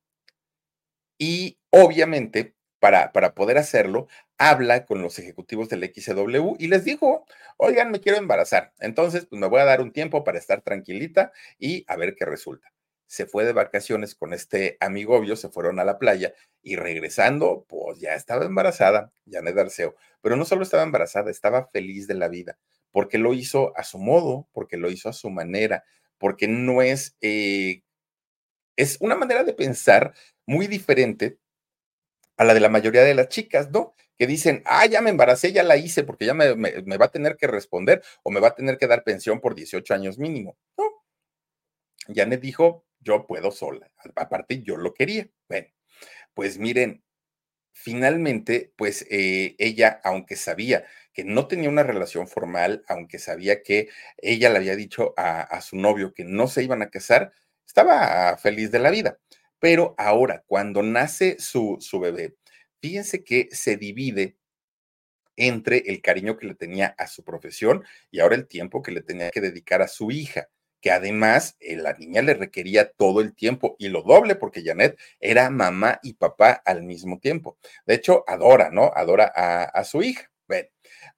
y 1.25 1.59
obviamente, 1.71 2.55
para, 2.81 3.11
para 3.13 3.35
poder 3.35 3.57
hacerlo, 3.57 4.09
habla 4.37 4.85
con 4.85 5.01
los 5.01 5.19
ejecutivos 5.19 5.71
del 5.71 5.91
XW 5.91 6.57
y 6.59 6.69
les 6.69 6.85
dijo, 6.85 7.25
oigan, 7.57 7.91
me 7.91 8.01
quiero 8.01 8.19
embarazar. 8.19 8.75
Entonces, 8.79 9.25
pues 9.25 9.41
me 9.41 9.47
voy 9.47 9.63
a 9.63 9.65
dar 9.65 9.81
un 9.81 9.91
tiempo 9.91 10.23
para 10.23 10.39
estar 10.39 10.61
tranquilita 10.61 11.33
y 11.59 11.87
a 11.89 11.97
ver 11.97 12.15
qué 12.15 12.27
resulta. 12.27 12.75
Se 13.07 13.25
fue 13.25 13.47
de 13.47 13.55
vacaciones 13.55 14.15
con 14.15 14.35
este 14.35 14.77
amigo 14.81 15.17
obvio, 15.17 15.35
se 15.37 15.49
fueron 15.49 15.79
a 15.79 15.85
la 15.85 15.99
playa 15.99 16.35
y 16.63 16.77
regresando, 16.77 17.65
pues 17.71 18.01
ya 18.01 18.15
estaba 18.15 18.45
embarazada, 18.45 19.11
Janet 19.27 19.57
Arceo. 19.57 19.95
Pero 20.21 20.37
no 20.37 20.45
solo 20.45 20.63
estaba 20.63 20.83
embarazada, 20.83 21.31
estaba 21.31 21.69
feliz 21.69 22.07
de 22.07 22.15
la 22.17 22.29
vida, 22.29 22.59
porque 22.91 23.17
lo 23.17 23.33
hizo 23.33 23.75
a 23.79 23.83
su 23.85 23.97
modo, 23.99 24.47
porque 24.53 24.77
lo 24.77 24.91
hizo 24.91 25.09
a 25.09 25.15
su 25.15 25.31
manera, 25.31 25.85
porque 26.19 26.49
no 26.49 26.83
es 26.83 27.17
eh, 27.23 27.83
es 28.77 28.99
una 29.01 29.15
manera 29.15 29.45
de 29.45 29.55
pensar 29.55 30.15
muy 30.47 30.67
diferente 30.67 31.39
a 32.37 32.45
la 32.45 32.55
de 32.55 32.61
la 32.61 32.69
mayoría 32.69 33.03
de 33.03 33.15
las 33.15 33.29
chicas, 33.29 33.71
¿no? 33.71 33.95
Que 34.19 34.27
dicen, 34.27 34.63
ah, 34.67 34.87
ya 34.87 35.01
me 35.01 35.11
embaracé, 35.11 35.53
ya 35.53 35.63
la 35.63 35.77
hice, 35.77 36.05
porque 36.05 36.27
ya 36.27 36.35
me, 36.35 36.53
va 36.55 37.07
a 37.07 37.11
tener 37.11 37.37
que 37.37 37.47
responder 37.47 38.03
o 38.23 38.31
me 38.31 38.41
va 38.41 38.49
a 38.49 38.55
tener 38.55 38.79
que 38.79 38.87
dar 38.87 39.05
pensión 39.05 39.41
por 39.41 39.55
18 39.55 39.95
años 39.95 40.19
mínimo. 40.19 40.57
No. 40.77 40.85
Janet 42.15 42.41
dijo, 42.41 42.87
yo 43.01 43.27
puedo 43.27 43.51
sola. 43.51 43.91
Aparte, 44.17 44.63
yo 44.63 44.77
lo 44.77 44.95
quería. 44.95 45.29
Bueno, 45.49 45.69
pues 46.35 46.59
miren, 46.59 47.05
finalmente, 47.73 48.73
pues 48.77 49.07
eh, 49.11 49.57
ella, 49.59 50.01
aunque 50.05 50.37
sabía 50.37 50.85
que 51.13 51.25
no 51.25 51.47
tenía 51.47 51.69
una 51.69 51.85
relación 51.85 52.29
formal, 52.29 52.85
aunque 52.89 53.19
sabía 53.19 53.63
que 53.63 53.89
ella 54.19 54.51
le 54.51 54.59
había 54.59 54.77
dicho 54.77 55.15
a 55.17 55.61
su 55.61 55.77
novio 55.77 56.13
que 56.13 56.25
no 56.25 56.49
se 56.49 56.65
iban 56.65 56.83
a 56.83 56.91
casar, 56.91 57.33
estaba 57.67 58.37
feliz 58.37 58.71
de 58.71 58.79
la 58.79 58.91
vida. 58.91 59.19
Pero 59.59 59.95
ahora, 59.99 60.45
cuando 60.47 60.83
nace 60.83 61.37
su, 61.39 61.79
su 61.81 61.99
bebé, 62.01 62.35
fíjense 62.81 63.25
que 63.25 63.49
se 63.51 63.77
divide 63.77 64.37
entre 65.37 65.79
el 65.87 66.01
cariño 66.01 66.37
que 66.37 66.47
le 66.47 66.55
tenía 66.55 66.95
a 66.99 67.07
su 67.07 67.25
profesión 67.25 67.85
y 68.11 68.21
ahora 68.21 68.37
el 68.37 68.47
tiempo 68.47 68.83
que 68.83 68.93
le 68.93 69.03
tenía 69.03 69.31
que 69.31 69.41
dedicar 69.41 69.83
a 69.83 69.89
su 69.89 70.11
hija, 70.11 70.49
que 70.81 70.91
además 70.91 71.57
eh, 71.61 71.77
la 71.77 71.95
niña 71.95 72.23
le 72.23 72.35
requería 72.35 72.91
todo 72.93 73.21
el 73.21 73.35
tiempo 73.35 73.75
y 73.79 73.89
lo 73.89 74.03
doble 74.03 74.35
porque 74.37 74.63
Janet 74.63 74.99
era 75.19 75.49
mamá 75.51 75.99
y 76.03 76.15
papá 76.15 76.63
al 76.65 76.83
mismo 76.83 77.19
tiempo. 77.19 77.59
De 77.87 77.95
hecho, 77.95 78.25
adora, 78.27 78.71
¿no? 78.71 78.93
Adora 78.95 79.33
a, 79.35 79.85
su 79.85 80.03
hija. 80.03 80.31
Bueno, 80.47 80.69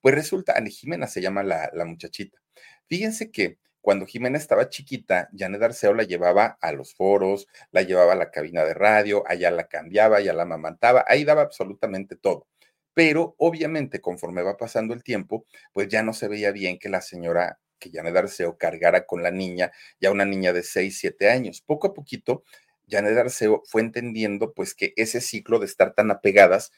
pues 0.01 0.15
resulta, 0.15 0.57
Ani 0.57 0.71
Jimena 0.71 1.09
se 1.09 1.21
llama 1.21 1.43
la, 1.43 1.71
la 1.75 1.85
muchachita. 1.85 2.39
Fíjense 2.87 3.33
que 3.33 3.59
cuando 3.87 4.05
Jimena 4.05 4.37
estaba 4.37 4.69
chiquita, 4.69 5.31
Janet 5.33 5.63
Arceo 5.63 5.95
la 5.95 6.03
llevaba 6.03 6.59
a 6.61 6.73
los 6.73 6.93
foros, 6.93 7.47
la 7.71 7.83
llevaba 7.83 8.15
a 8.15 8.17
la 8.17 8.33
cabina 8.33 8.65
de 8.65 8.75
radio, 8.75 9.23
allá 9.29 9.53
la 9.53 9.69
cambiaba, 9.69 10.17
allá 10.17 10.33
la 10.33 10.43
amamantaba, 10.43 11.05
ahí 11.07 11.23
daba 11.23 11.43
absolutamente 11.43 12.17
todo. 12.17 12.49
Pero 12.95 13.37
obviamente, 13.39 14.01
conforme 14.01 14.43
va 14.43 14.57
pasando 14.57 14.93
el 14.93 15.05
tiempo, 15.05 15.47
pues 15.73 15.87
ya 15.87 16.03
no 16.03 16.15
se 16.15 16.27
veía 16.27 16.51
bien 16.51 16.81
que 16.81 16.89
la 16.89 17.01
señora, 17.01 17.61
que 17.79 17.93
Janet 17.93 18.17
Arceo 18.17 18.59
cargara 18.59 19.07
con 19.07 19.23
la 19.23 19.31
niña, 19.31 19.71
ya 20.01 20.11
una 20.11 20.25
niña 20.25 20.53
de 20.53 20.65
6, 20.65 20.99
7 20.99 21.31
años. 21.31 21.63
Poco 21.63 21.87
a 21.87 21.95
poquito, 21.95 22.43
Janet 22.89 23.17
Arceo 23.17 23.63
fue 23.67 23.83
entendiendo 23.83 24.53
pues 24.53 24.75
que 24.75 24.95
ese 24.97 25.21
ciclo 25.21 25.61
de 25.61 25.67
estar 25.67 25.95
tan 25.95 26.11
apegadas 26.11 26.73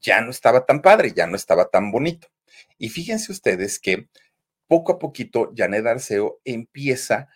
ya 0.00 0.22
no 0.22 0.30
estaba 0.30 0.64
tan 0.64 0.80
padre, 0.80 1.12
ya 1.14 1.26
no 1.26 1.36
estaba 1.36 1.68
tan 1.68 1.92
bonito. 1.92 2.28
Y 2.78 2.88
fíjense 2.88 3.30
ustedes 3.30 3.78
que 3.78 4.08
poco 4.68 4.92
a 4.92 4.98
poquito 4.98 5.52
Janet 5.56 5.86
Arceo 5.86 6.40
empieza 6.44 7.28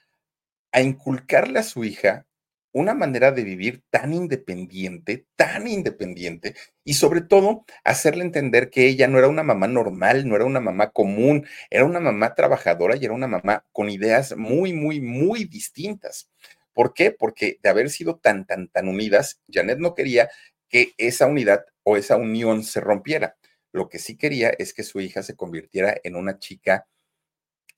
a 0.73 0.81
inculcarle 0.81 1.59
a 1.59 1.65
su 1.65 1.85
hija 1.85 2.27
una 2.73 2.95
manera 2.95 3.33
de 3.33 3.43
vivir 3.43 3.83
tan 3.91 4.15
independiente, 4.15 5.27
tan 5.37 5.67
independiente, 5.67 6.55
y 6.85 6.95
sobre 6.95 7.21
todo 7.21 7.65
hacerle 7.85 8.25
entender 8.25 8.71
que 8.71 8.87
ella 8.87 9.09
no 9.09 9.19
era 9.19 9.29
una 9.29 9.43
mamá 9.43 9.67
normal, 9.67 10.29
no 10.29 10.37
era 10.37 10.45
una 10.45 10.61
mamá 10.61 10.91
común, 10.91 11.47
era 11.69 11.85
una 11.85 12.01
mamá 12.01 12.35
trabajadora 12.35 12.97
y 12.97 13.05
era 13.05 13.15
una 13.15 13.27
mamá 13.27 13.65
con 13.73 13.91
ideas 13.91 14.37
muy, 14.37 14.73
muy, 14.73 15.01
muy 15.01 15.45
distintas. 15.45 16.31
¿Por 16.73 16.95
qué? 16.95 17.11
Porque 17.11 17.59
de 17.63 17.69
haber 17.69 17.91
sido 17.91 18.17
tan, 18.19 18.47
tan, 18.47 18.69
tan 18.69 18.89
unidas, 18.89 19.41
Janet 19.53 19.79
no 19.79 19.95
quería 19.95 20.31
que 20.69 20.93
esa 20.99 21.27
unidad 21.27 21.65
o 21.83 21.97
esa 21.97 22.17
unión 22.17 22.63
se 22.63 22.81
rompiera. 22.81 23.37
Lo 23.73 23.89
que 23.89 23.99
sí 23.99 24.17
quería 24.17 24.51
es 24.51 24.73
que 24.73 24.85
su 24.85 25.01
hija 25.01 25.23
se 25.23 25.37
convirtiera 25.37 25.97
en 26.05 26.17
una 26.17 26.39
chica 26.39 26.87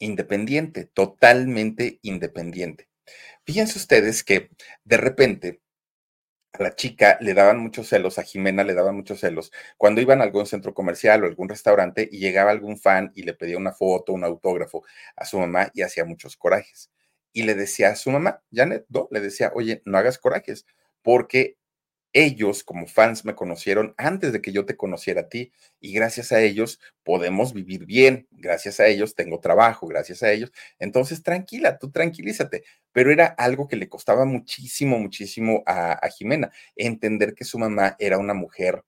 independiente, 0.03 0.85
totalmente 0.85 2.01
independiente. 2.03 2.89
Fíjense 3.45 3.79
ustedes 3.79 4.25
que 4.25 4.51
de 4.85 4.97
repente 4.97 5.61
a 6.53 6.63
la 6.63 6.75
chica 6.75 7.17
le 7.21 7.35
daban 7.35 7.59
muchos 7.59 7.89
celos, 7.89 8.19
a 8.19 8.25
Jimena 8.25 8.65
le 8.65 8.75
daban 8.75 8.97
muchos 8.97 9.21
celos, 9.21 9.53
cuando 9.79 10.01
iban 10.01 10.21
a 10.21 10.25
algún 10.25 10.47
centro 10.47 10.75
comercial 10.75 11.23
o 11.23 11.27
algún 11.27 11.49
restaurante 11.49 12.09
y 12.11 12.19
llegaba 12.19 12.51
algún 12.51 12.79
fan 12.79 13.13
y 13.15 13.23
le 13.23 13.35
pedía 13.35 13.57
una 13.57 13.73
foto, 13.73 14.13
un 14.13 14.25
autógrafo 14.25 14.85
a 15.17 15.25
su 15.25 15.39
mamá 15.39 15.71
y 15.73 15.83
hacía 15.83 16.05
muchos 16.05 16.37
corajes. 16.37 16.91
Y 17.33 17.45
le 17.45 17.55
decía 17.55 17.91
a 17.91 17.97
su 17.97 18.11
mamá, 18.11 18.43
Janet, 18.53 18.85
no, 18.89 19.09
le 19.11 19.21
decía, 19.21 19.53
oye, 19.55 19.83
no 19.87 19.99
hagas 19.99 20.19
corajes, 20.19 20.67
porque 21.01 21.57
ellos 22.13 22.63
como 22.63 22.87
fans 22.87 23.25
me 23.25 23.35
conocieron 23.35 23.95
antes 23.97 24.33
de 24.33 24.43
que 24.43 24.53
yo 24.53 24.67
te 24.67 24.77
conociera 24.77 25.23
a 25.23 25.29
ti 25.29 25.53
y 25.81 25.93
gracias 25.93 26.33
a 26.33 26.43
ellos 26.43 26.81
podemos 27.05 27.55
vivir 27.55 27.87
bien, 27.87 28.29
gracias 28.31 28.81
a 28.81 28.87
ellos 28.87 29.15
tengo 29.15 29.41
trabajo, 29.41 29.87
gracias 29.87 30.23
a 30.23 30.31
ellos. 30.31 30.53
Entonces, 30.79 31.23
tranquila, 31.23 31.79
tú 31.79 31.91
tranquilízate. 31.91 32.65
Pero 32.93 33.11
era 33.11 33.27
algo 33.27 33.69
que 33.69 33.77
le 33.77 33.89
costaba 33.89 34.25
muchísimo, 34.25 34.99
muchísimo 34.99 35.63
a, 35.67 36.09
Jimena, 36.09 36.53
entender 36.77 37.35
que 37.35 37.45
su 37.45 37.59
mamá 37.59 37.97
era 37.99 38.19
una 38.19 38.35
mujer 38.35 38.85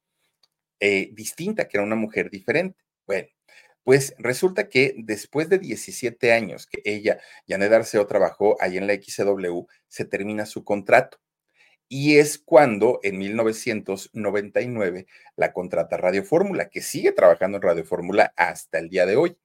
eh, 0.80 1.10
distinta, 1.12 1.66
que 1.68 1.78
era 1.78 1.84
una 1.84 1.96
mujer 1.96 2.30
diferente. 2.30 2.78
Bueno, 3.06 3.28
pues 3.84 4.14
resulta 4.18 4.68
que 4.68 4.94
después 4.98 5.48
de 5.48 5.58
17 5.58 6.32
años 6.32 6.66
que 6.66 6.82
ella, 6.84 7.18
Janet 7.48 7.72
Arceo, 7.72 8.06
trabajó 8.06 8.56
ahí 8.60 8.76
en 8.78 8.86
la 8.86 8.94
XW, 8.94 9.66
se 9.88 10.04
termina 10.04 10.46
su 10.46 10.64
contrato 10.64 11.18
y 11.88 12.18
es 12.18 12.38
cuando 12.38 13.00
en 13.02 13.18
1999 13.18 15.06
la 15.36 15.52
contrata 15.52 15.96
Radio 15.96 16.24
Fórmula, 16.24 16.68
que 16.68 16.82
sigue 16.82 17.12
trabajando 17.12 17.56
en 17.58 17.62
Radio 17.62 17.84
Fórmula 17.84 18.32
hasta 18.36 18.78
el 18.78 18.88
día 18.88 19.06
de 19.06 19.16
hoy. 19.16 19.36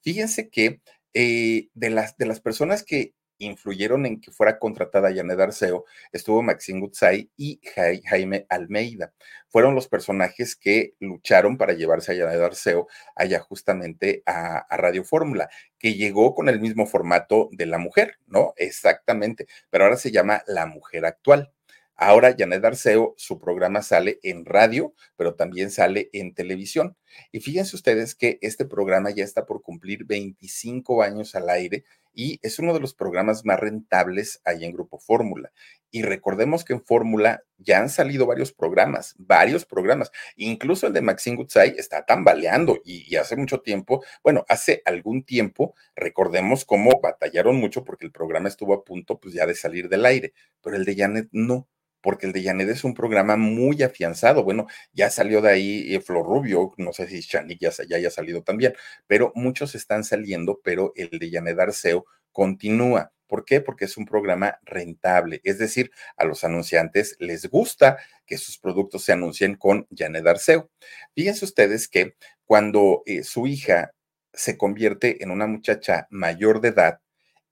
Fíjense 0.00 0.48
que 0.48 0.80
eh, 1.14 1.68
de, 1.74 1.90
las, 1.90 2.16
de 2.16 2.26
las 2.26 2.40
personas 2.40 2.82
que 2.84 3.14
influyeron 3.38 4.04
en 4.06 4.20
que 4.20 4.32
fuera 4.32 4.58
contratada 4.58 5.14
Janet 5.14 5.38
Arceo 5.38 5.84
estuvo 6.12 6.42
Maxine 6.42 6.80
Gutzai 6.80 7.30
y 7.36 7.60
Jaime 8.04 8.46
Almeida. 8.48 9.12
Fueron 9.48 9.74
los 9.74 9.88
personajes 9.88 10.56
que 10.56 10.94
lucharon 11.00 11.56
para 11.56 11.72
llevarse 11.72 12.12
a 12.12 12.16
Janet 12.16 12.40
Arceo 12.40 12.88
allá 13.14 13.40
justamente 13.40 14.22
a, 14.26 14.58
a 14.58 14.76
Radio 14.76 15.04
Fórmula, 15.04 15.48
que 15.78 15.94
llegó 15.94 16.34
con 16.34 16.48
el 16.48 16.60
mismo 16.60 16.86
formato 16.86 17.48
de 17.52 17.66
la 17.66 17.78
mujer, 17.78 18.18
¿no? 18.26 18.54
Exactamente, 18.56 19.46
pero 19.70 19.84
ahora 19.84 19.96
se 19.96 20.10
llama 20.10 20.42
La 20.46 20.66
Mujer 20.66 21.06
Actual. 21.06 21.52
Ahora 22.00 22.32
Janet 22.38 22.64
Arceo, 22.64 23.14
su 23.16 23.40
programa 23.40 23.82
sale 23.82 24.20
en 24.22 24.44
radio, 24.44 24.94
pero 25.16 25.34
también 25.34 25.72
sale 25.72 26.10
en 26.12 26.32
televisión. 26.32 26.96
Y 27.32 27.40
fíjense 27.40 27.74
ustedes 27.74 28.14
que 28.14 28.38
este 28.40 28.64
programa 28.64 29.10
ya 29.10 29.24
está 29.24 29.46
por 29.46 29.62
cumplir 29.62 30.04
25 30.04 31.02
años 31.02 31.34
al 31.34 31.50
aire 31.50 31.84
y 32.14 32.38
es 32.42 32.60
uno 32.60 32.72
de 32.72 32.78
los 32.78 32.94
programas 32.94 33.44
más 33.44 33.58
rentables 33.58 34.40
ahí 34.44 34.64
en 34.64 34.72
Grupo 34.72 35.00
Fórmula. 35.00 35.50
Y 35.90 36.02
recordemos 36.02 36.64
que 36.64 36.74
en 36.74 36.84
Fórmula 36.84 37.42
ya 37.56 37.80
han 37.80 37.88
salido 37.90 38.26
varios 38.26 38.52
programas, 38.52 39.16
varios 39.18 39.64
programas. 39.64 40.12
Incluso 40.36 40.86
el 40.86 40.92
de 40.92 41.02
Maxine 41.02 41.36
Gutzai 41.36 41.74
está 41.78 42.06
tambaleando 42.06 42.78
y, 42.84 43.12
y 43.12 43.16
hace 43.16 43.34
mucho 43.34 43.60
tiempo, 43.60 44.04
bueno, 44.22 44.44
hace 44.48 44.82
algún 44.84 45.24
tiempo, 45.24 45.74
recordemos 45.96 46.64
cómo 46.64 47.00
batallaron 47.02 47.56
mucho 47.56 47.82
porque 47.82 48.06
el 48.06 48.12
programa 48.12 48.48
estuvo 48.48 48.72
a 48.72 48.84
punto 48.84 49.18
pues 49.18 49.34
ya 49.34 49.46
de 49.46 49.56
salir 49.56 49.88
del 49.88 50.06
aire, 50.06 50.32
pero 50.62 50.76
el 50.76 50.84
de 50.84 50.94
Janet 50.94 51.28
no 51.32 51.66
porque 52.00 52.26
el 52.26 52.32
de 52.32 52.42
Janet 52.42 52.68
es 52.68 52.84
un 52.84 52.94
programa 52.94 53.36
muy 53.36 53.82
afianzado. 53.82 54.44
Bueno, 54.44 54.66
ya 54.92 55.10
salió 55.10 55.40
de 55.40 55.50
ahí 55.50 55.94
eh, 55.94 56.00
Flor 56.00 56.26
Rubio, 56.26 56.72
no 56.76 56.92
sé 56.92 57.08
si 57.08 57.20
Chanik 57.20 57.58
ya, 57.60 57.70
ya 57.88 57.96
haya 57.96 58.10
salido 58.10 58.42
también, 58.42 58.74
pero 59.06 59.32
muchos 59.34 59.74
están 59.74 60.04
saliendo, 60.04 60.60
pero 60.62 60.92
el 60.96 61.10
de 61.18 61.30
Janet 61.30 61.58
Arceo 61.58 62.06
continúa. 62.32 63.12
¿Por 63.26 63.44
qué? 63.44 63.60
Porque 63.60 63.84
es 63.84 63.96
un 63.98 64.06
programa 64.06 64.58
rentable, 64.64 65.40
es 65.44 65.58
decir, 65.58 65.90
a 66.16 66.24
los 66.24 66.44
anunciantes 66.44 67.14
les 67.18 67.46
gusta 67.46 67.98
que 68.26 68.38
sus 68.38 68.58
productos 68.58 69.04
se 69.04 69.12
anuncien 69.12 69.54
con 69.54 69.86
Janet 69.94 70.26
Arceo. 70.26 70.70
Fíjense 71.14 71.44
ustedes 71.44 71.88
que 71.88 72.14
cuando 72.46 73.02
eh, 73.04 73.22
su 73.22 73.46
hija 73.46 73.92
se 74.32 74.56
convierte 74.56 75.22
en 75.22 75.30
una 75.30 75.46
muchacha 75.46 76.06
mayor 76.10 76.60
de 76.60 76.68
edad, 76.68 77.00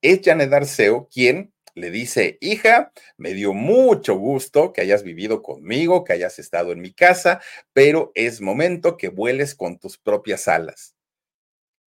es 0.00 0.20
Janet 0.24 0.52
Arceo 0.52 1.08
quien 1.12 1.52
le 1.76 1.90
dice, 1.90 2.38
hija, 2.40 2.90
me 3.18 3.34
dio 3.34 3.52
mucho 3.52 4.16
gusto 4.16 4.72
que 4.72 4.80
hayas 4.80 5.02
vivido 5.04 5.42
conmigo, 5.42 6.04
que 6.04 6.14
hayas 6.14 6.38
estado 6.38 6.72
en 6.72 6.80
mi 6.80 6.92
casa, 6.92 7.40
pero 7.74 8.12
es 8.14 8.40
momento 8.40 8.96
que 8.96 9.08
vueles 9.08 9.54
con 9.54 9.78
tus 9.78 9.98
propias 9.98 10.48
alas. 10.48 10.96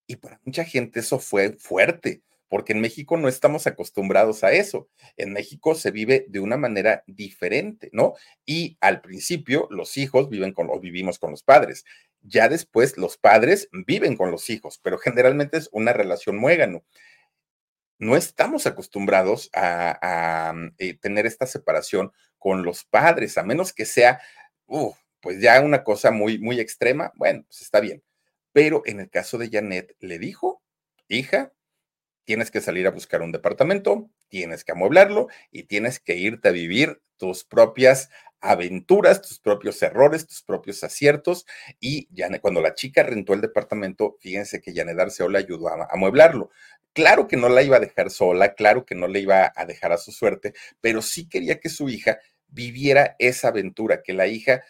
Y 0.05 0.17
para 0.17 0.39
mucha 0.45 0.63
gente 0.63 0.99
eso 0.99 1.17
fue 1.17 1.53
fuerte, 1.53 2.21
porque 2.49 2.73
en 2.73 2.81
México 2.81 3.17
no 3.17 3.27
estamos 3.27 3.65
acostumbrados 3.65 4.43
a 4.43 4.51
eso. 4.51 4.87
En 5.17 5.33
México 5.33 5.73
se 5.73 5.89
vive 5.89 6.25
de 6.29 6.39
una 6.39 6.55
manera 6.55 7.03
diferente, 7.07 7.89
¿no? 7.91 8.13
Y 8.45 8.77
al 8.81 9.01
principio 9.01 9.67
los 9.71 9.97
hijos 9.97 10.29
viven 10.29 10.53
con 10.53 10.67
los 10.67 10.81
vivimos 10.81 11.17
con 11.17 11.31
los 11.31 11.41
padres. 11.41 11.83
Ya 12.21 12.47
después 12.47 12.95
los 12.97 13.17
padres 13.17 13.69
viven 13.71 14.15
con 14.15 14.29
los 14.29 14.51
hijos, 14.51 14.79
pero 14.83 14.99
generalmente 14.99 15.57
es 15.57 15.67
una 15.71 15.93
relación 15.93 16.37
muégano 16.37 16.83
no 17.99 18.15
estamos 18.17 18.65
acostumbrados 18.67 19.49
a, 19.53 20.53
mm, 20.55 20.73
eh, 20.79 20.97
tener 20.97 21.25
esta 21.27 21.45
separación 21.45 22.11
con 22.39 22.63
los 22.63 22.85
padres, 22.85 23.37
a 23.37 23.43
menos 23.43 23.73
que 23.73 23.85
sea, 23.85 24.21
pues 25.21 25.41
ya 25.41 25.61
una 25.61 25.83
cosa 25.83 26.11
muy, 26.11 26.39
muy 26.39 26.59
extrema, 26.59 27.11
bueno, 27.15 27.43
pues 27.47 27.61
está 27.61 27.79
bien. 27.79 28.03
Pero 28.53 28.81
en 28.85 28.99
el 28.99 29.09
caso 29.09 29.37
de 29.37 29.49
Janet, 29.49 29.95
le 29.99 30.19
dijo, 30.19 30.61
hija, 31.07 31.53
tienes 32.25 32.51
que 32.51 32.61
salir 32.61 32.87
a 32.87 32.91
buscar 32.91 33.21
un 33.21 33.31
departamento, 33.31 34.09
tienes 34.29 34.63
que 34.63 34.73
amueblarlo 34.73 35.27
y 35.51 35.63
tienes 35.63 35.99
que 35.99 36.15
irte 36.15 36.49
a 36.49 36.51
vivir 36.51 37.01
tus 37.17 37.43
propias 37.43 38.09
aventuras, 38.41 39.21
tus 39.21 39.39
propios 39.39 39.81
errores, 39.81 40.27
tus 40.27 40.41
propios 40.43 40.83
aciertos. 40.83 41.45
Y 41.79 42.07
ya 42.11 42.29
cuando 42.39 42.61
la 42.61 42.73
chica 42.73 43.03
rentó 43.03 43.33
el 43.33 43.41
departamento, 43.41 44.17
fíjense 44.19 44.61
que 44.61 44.73
Janet 44.73 44.99
Arceo 44.99 45.29
le 45.29 45.39
ayudó 45.39 45.69
a 45.69 45.87
amueblarlo. 45.91 46.49
Claro 46.93 47.27
que 47.27 47.37
no 47.37 47.49
la 47.49 47.61
iba 47.63 47.77
a 47.77 47.79
dejar 47.79 48.09
sola, 48.09 48.55
claro 48.55 48.85
que 48.85 48.95
no 48.95 49.07
le 49.07 49.19
iba 49.19 49.51
a 49.55 49.65
dejar 49.65 49.91
a 49.91 49.97
su 49.97 50.11
suerte, 50.11 50.53
pero 50.81 51.01
sí 51.01 51.29
quería 51.29 51.59
que 51.59 51.69
su 51.69 51.87
hija 51.87 52.19
viviera 52.47 53.15
esa 53.19 53.49
aventura, 53.49 54.01
que 54.03 54.13
la 54.13 54.27
hija 54.27 54.63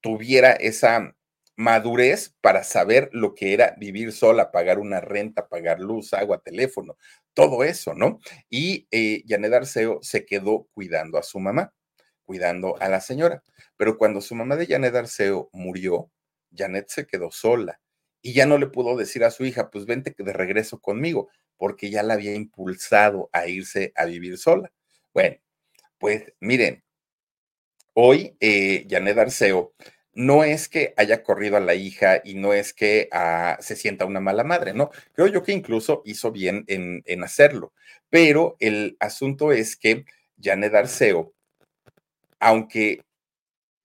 tuviera 0.00 0.52
esa 0.52 1.14
madurez 1.56 2.34
para 2.40 2.62
saber 2.62 3.10
lo 3.12 3.34
que 3.34 3.52
era 3.52 3.74
vivir 3.78 4.12
sola, 4.12 4.52
pagar 4.52 4.78
una 4.78 5.00
renta, 5.00 5.48
pagar 5.48 5.80
luz, 5.80 6.14
agua, 6.14 6.40
teléfono, 6.40 6.96
todo 7.34 7.64
eso, 7.64 7.94
¿no? 7.94 8.20
Y 8.48 8.86
eh, 8.92 9.24
Janet 9.26 9.52
Arceo 9.52 9.98
se 10.00 10.24
quedó 10.24 10.68
cuidando 10.72 11.18
a 11.18 11.22
su 11.24 11.40
mamá, 11.40 11.74
cuidando 12.28 12.76
a 12.78 12.90
la 12.90 13.00
señora. 13.00 13.42
Pero 13.78 13.96
cuando 13.96 14.20
su 14.20 14.34
mamá 14.34 14.56
de 14.56 14.66
Janet 14.66 14.94
Arceo 14.94 15.48
murió, 15.54 16.10
Janet 16.54 16.90
se 16.90 17.06
quedó 17.06 17.30
sola 17.30 17.80
y 18.20 18.34
ya 18.34 18.44
no 18.44 18.58
le 18.58 18.66
pudo 18.66 18.98
decir 18.98 19.24
a 19.24 19.30
su 19.30 19.46
hija, 19.46 19.70
pues 19.70 19.86
vente 19.86 20.14
de 20.16 20.32
regreso 20.34 20.78
conmigo 20.78 21.30
porque 21.56 21.88
ya 21.88 22.02
la 22.02 22.14
había 22.14 22.34
impulsado 22.34 23.30
a 23.32 23.48
irse 23.48 23.92
a 23.96 24.04
vivir 24.04 24.36
sola. 24.36 24.70
Bueno, 25.14 25.36
pues 25.96 26.34
miren, 26.38 26.84
hoy 27.94 28.36
eh, 28.40 28.86
Janet 28.90 29.16
Arceo 29.16 29.72
no 30.12 30.44
es 30.44 30.68
que 30.68 30.92
haya 30.98 31.22
corrido 31.22 31.56
a 31.56 31.60
la 31.60 31.74
hija 31.74 32.20
y 32.22 32.34
no 32.34 32.52
es 32.52 32.74
que 32.74 33.08
ah, 33.10 33.56
se 33.60 33.74
sienta 33.74 34.04
una 34.04 34.20
mala 34.20 34.44
madre, 34.44 34.74
¿no? 34.74 34.90
Creo 35.14 35.28
yo 35.28 35.42
que 35.42 35.52
incluso 35.52 36.02
hizo 36.04 36.30
bien 36.30 36.64
en, 36.66 37.02
en 37.06 37.24
hacerlo, 37.24 37.72
pero 38.10 38.56
el 38.60 38.98
asunto 39.00 39.50
es 39.52 39.76
que 39.76 40.04
Janet 40.40 40.74
Arceo, 40.74 41.32
aunque 42.40 43.04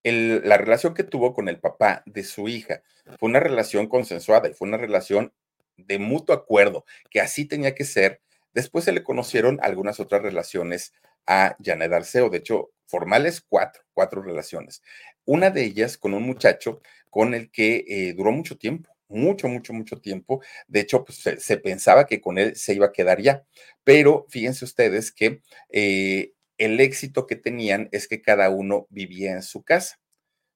la 0.03 0.57
relación 0.57 0.93
que 0.93 1.03
tuvo 1.03 1.33
con 1.33 1.47
el 1.47 1.59
papá 1.59 2.03
de 2.05 2.23
su 2.23 2.49
hija 2.49 2.83
fue 3.19 3.29
una 3.29 3.39
relación 3.39 3.87
consensuada 3.87 4.49
y 4.49 4.53
fue 4.53 4.67
una 4.67 4.77
relación 4.77 5.33
de 5.77 5.97
mutuo 5.97 6.35
acuerdo, 6.35 6.85
que 7.09 7.21
así 7.21 7.45
tenía 7.45 7.73
que 7.73 7.85
ser. 7.85 8.21
Después 8.53 8.85
se 8.85 8.91
le 8.91 9.03
conocieron 9.03 9.59
algunas 9.61 9.99
otras 9.99 10.21
relaciones 10.21 10.93
a 11.25 11.55
Janet 11.63 11.91
Arceo, 11.93 12.29
de 12.29 12.39
hecho, 12.39 12.71
formales 12.85 13.41
cuatro, 13.41 13.83
cuatro 13.93 14.21
relaciones. 14.21 14.81
Una 15.25 15.49
de 15.49 15.63
ellas 15.63 15.97
con 15.97 16.13
un 16.13 16.23
muchacho 16.23 16.81
con 17.09 17.33
el 17.33 17.49
que 17.49 17.85
eh, 17.87 18.13
duró 18.13 18.31
mucho 18.31 18.57
tiempo, 18.57 18.93
mucho, 19.07 19.47
mucho, 19.47 19.73
mucho 19.73 19.97
tiempo. 19.97 20.41
De 20.67 20.81
hecho, 20.81 21.05
pues, 21.05 21.23
se, 21.39 21.57
pensaba 21.57 22.05
que 22.05 22.19
con 22.21 22.37
él 22.37 22.55
se 22.55 22.73
iba 22.73 22.87
a 22.87 22.91
quedar 22.91 23.21
ya. 23.21 23.43
Pero 23.83 24.25
fíjense 24.29 24.65
ustedes 24.65 25.11
que 25.11 25.41
eh, 25.69 26.32
el 26.57 26.79
éxito 26.79 27.27
que 27.27 27.35
tenían 27.35 27.89
es 27.91 28.07
que 28.07 28.21
cada 28.21 28.49
uno 28.49 28.87
vivía 28.89 29.31
en 29.33 29.43
su 29.43 29.63
casa, 29.63 29.99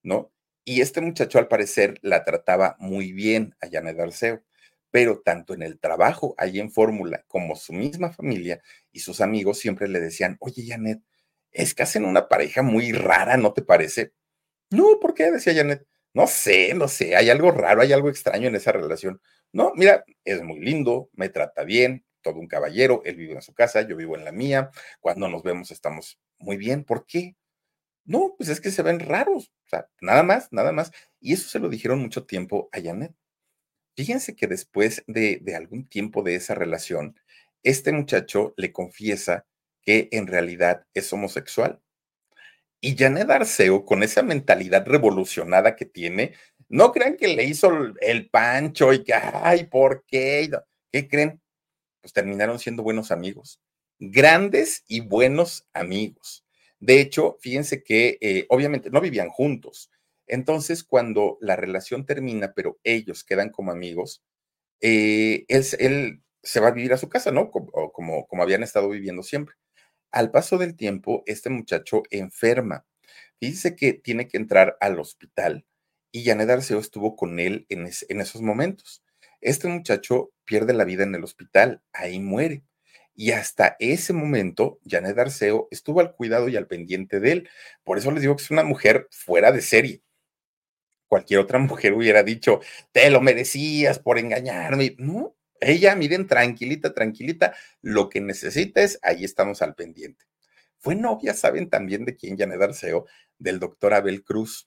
¿no? 0.04 0.32
Y 0.66 0.82
este 0.82 1.02
muchacho 1.02 1.40
al 1.40 1.48
parecer 1.48 1.98
la 2.02 2.24
trataba 2.26 2.76
muy 2.80 3.14
bien 3.14 3.56
a 3.62 3.70
Janet 3.70 4.00
Arceo 4.00 4.44
pero 4.92 5.20
tanto 5.20 5.54
en 5.54 5.62
el 5.62 5.80
trabajo, 5.80 6.34
ahí 6.40 6.60
en 6.60 6.72
Fórmula, 6.72 7.24
como 7.28 7.56
su 7.56 7.72
misma 7.74 8.12
familia 8.12 8.62
y 8.92 9.02
sus 9.02 9.22
amigos 9.22 9.60
siempre 9.60 9.88
le 9.88 10.00
decían, 10.00 10.38
oye, 10.40 10.66
Janet, 10.68 11.02
es 11.52 11.76
que 11.76 11.84
hacen 11.84 12.06
una 12.06 12.28
pareja 12.28 12.64
muy 12.64 12.92
rara, 12.94 13.38
¿no 13.38 13.54
te 13.54 13.62
parece? 13.62 14.14
No, 14.72 15.00
¿por 15.00 15.14
qué? 15.14 15.32
Decía 15.32 15.56
Janet. 15.56 15.86
no 16.14 16.28
sé, 16.28 16.74
no 16.74 16.88
sé, 16.88 17.16
hay 17.16 17.30
algo 17.30 17.52
raro, 17.52 17.82
hay 17.82 17.94
algo 17.94 18.10
extraño 18.10 18.48
en 18.48 18.56
esa 18.56 18.72
relación. 18.72 19.22
No, 19.54 19.72
mira, 19.76 20.04
es 20.26 20.42
muy 20.44 20.60
lindo, 20.62 21.12
me 21.14 21.30
trata 21.30 21.64
bien, 21.64 22.06
todo 22.28 22.40
un 22.42 22.48
caballero, 22.48 23.02
él 23.06 23.16
vive 23.16 23.34
en 23.36 23.42
su 23.42 23.54
casa, 23.54 23.82
yo 23.88 23.96
vivo 23.96 24.18
en 24.18 24.26
la 24.26 24.34
mía, 24.34 24.70
cuando 25.00 25.30
nos 25.30 25.44
vemos 25.44 25.72
estamos 25.72 26.20
muy 26.40 26.58
bien, 26.58 26.84
¿por 26.84 27.06
qué? 27.06 27.38
No, 28.04 28.36
pues 28.38 28.50
es 28.50 28.60
que 28.60 28.72
se 28.72 28.82
ven 28.84 29.00
raros, 29.00 29.52
o 29.66 29.70
sea, 29.70 29.90
nada 30.02 30.24
más, 30.24 30.50
nada 30.52 30.72
más. 30.74 30.92
Y 31.22 31.34
eso 31.34 31.48
se 31.50 31.60
lo 31.60 31.70
dijeron 31.70 32.00
mucho 32.00 32.26
tiempo 32.26 32.70
a 32.74 32.82
Janet. 32.82 33.14
Fíjense 33.96 34.36
que 34.36 34.48
después 34.48 35.04
de, 35.08 35.40
de 35.42 35.56
algún 35.56 35.88
tiempo 35.88 36.22
de 36.24 36.36
esa 36.36 36.54
relación, 36.54 37.20
este 37.64 37.92
muchacho 37.94 38.54
le 38.58 38.72
confiesa 38.72 39.46
que 39.82 40.10
en 40.12 40.28
realidad 40.28 40.86
es 40.94 41.12
homosexual. 41.14 41.82
Y 42.82 42.98
Janet 42.98 43.30
Arceo, 43.30 43.86
con 43.86 44.04
esa 44.04 44.22
mentalidad 44.22 44.86
revolucionada 44.86 45.76
que 45.76 45.86
tiene, 45.86 46.34
no 46.70 46.92
crean 46.92 47.18
que 47.18 47.30
le 47.30 47.46
hizo 47.46 47.72
el 48.02 48.30
pancho 48.30 48.94
y 48.94 49.04
que, 49.04 49.14
ay, 49.14 49.66
¿por 49.66 50.06
qué? 50.06 50.50
¿Qué 50.92 51.08
creen? 51.08 51.42
Pues 52.02 52.14
terminaron 52.14 52.60
siendo 52.60 52.84
buenos 52.84 53.12
amigos, 53.12 53.60
grandes 54.00 54.84
y 54.88 55.02
buenos 55.02 55.68
amigos. 55.74 56.46
De 56.80 57.02
hecho, 57.02 57.38
fíjense 57.42 57.84
que 57.84 58.18
eh, 58.22 58.46
obviamente 58.50 58.90
no 58.90 59.02
vivían 59.02 59.30
juntos. 59.30 59.90
Entonces, 60.28 60.84
cuando 60.84 61.38
la 61.42 61.56
relación 61.56 62.06
termina, 62.06 62.54
pero 62.54 62.80
ellos 62.84 63.24
quedan 63.24 63.50
como 63.50 63.72
amigos, 63.72 64.24
eh, 64.82 65.46
él, 65.48 66.22
se 66.44 66.60
va 66.60 66.70
a 66.70 66.72
vivir 66.72 66.94
a 66.94 66.98
su 66.98 67.10
casa, 67.10 67.32
¿no? 67.32 67.52
Como, 67.52 67.92
como, 67.92 68.28
como 68.28 68.44
habían 68.44 68.64
estado 68.64 68.90
viviendo 68.90 69.24
siempre. 69.24 69.56
Al 70.12 70.32
paso 70.32 70.58
del 70.58 70.76
tiempo, 70.76 71.24
este 71.26 71.50
muchacho 71.50 72.04
enferma. 72.12 72.86
Dice 73.42 73.76
que 73.76 73.94
tiene 73.94 74.28
que 74.28 74.38
entrar 74.38 74.78
al 74.82 75.00
hospital 75.00 75.66
y 76.12 76.26
Janet 76.26 76.50
Arceo 76.50 76.80
estuvo 76.80 77.16
con 77.16 77.40
él 77.40 77.66
en, 77.70 77.90
en 78.10 78.22
esos 78.22 78.42
momentos. 78.42 79.04
Este 79.42 79.68
muchacho 79.68 80.32
pierde 80.46 80.74
la 80.74 80.84
vida 80.84 81.04
en 81.04 81.16
el 81.16 81.24
hospital, 81.24 81.82
ahí 81.94 82.20
muere. 82.20 82.64
Y 83.16 83.32
hasta 83.32 83.76
ese 83.80 84.14
momento, 84.14 84.80
Janet 84.86 85.18
Arceo 85.18 85.68
estuvo 85.72 86.02
al 86.02 86.14
cuidado 86.14 86.50
y 86.50 86.56
al 86.56 86.68
pendiente 86.68 87.20
de 87.20 87.32
él. 87.32 87.50
Por 87.84 87.98
eso 87.98 88.12
les 88.12 88.22
digo 88.22 88.36
que 88.36 88.44
es 88.44 88.52
una 88.52 88.64
mujer 88.64 89.08
fuera 89.12 89.52
de 89.52 89.62
serie. 89.62 90.04
Cualquier 91.08 91.40
otra 91.40 91.60
mujer 91.60 91.94
hubiera 91.94 92.24
dicho, 92.24 92.62
te 92.92 93.10
lo 93.10 93.22
merecías 93.22 94.00
por 94.00 94.20
engañarme. 94.20 94.96
No, 95.00 95.36
ella, 95.60 95.96
miren, 95.96 96.28
tranquilita, 96.28 96.94
tranquilita, 96.94 97.56
lo 97.82 98.10
que 98.10 98.22
necesites, 98.22 99.00
ahí 99.02 99.24
estamos 99.24 99.62
al 99.62 99.76
pendiente. 99.76 100.26
Fue 100.78 100.96
novia, 100.96 101.34
¿saben 101.34 101.70
también 101.70 102.06
de 102.06 102.16
quién, 102.16 102.38
Janet 102.38 102.62
Arceo? 102.62 103.06
Del 103.40 103.60
doctor 103.60 103.94
Abel 103.94 104.24
Cruz. 104.24 104.67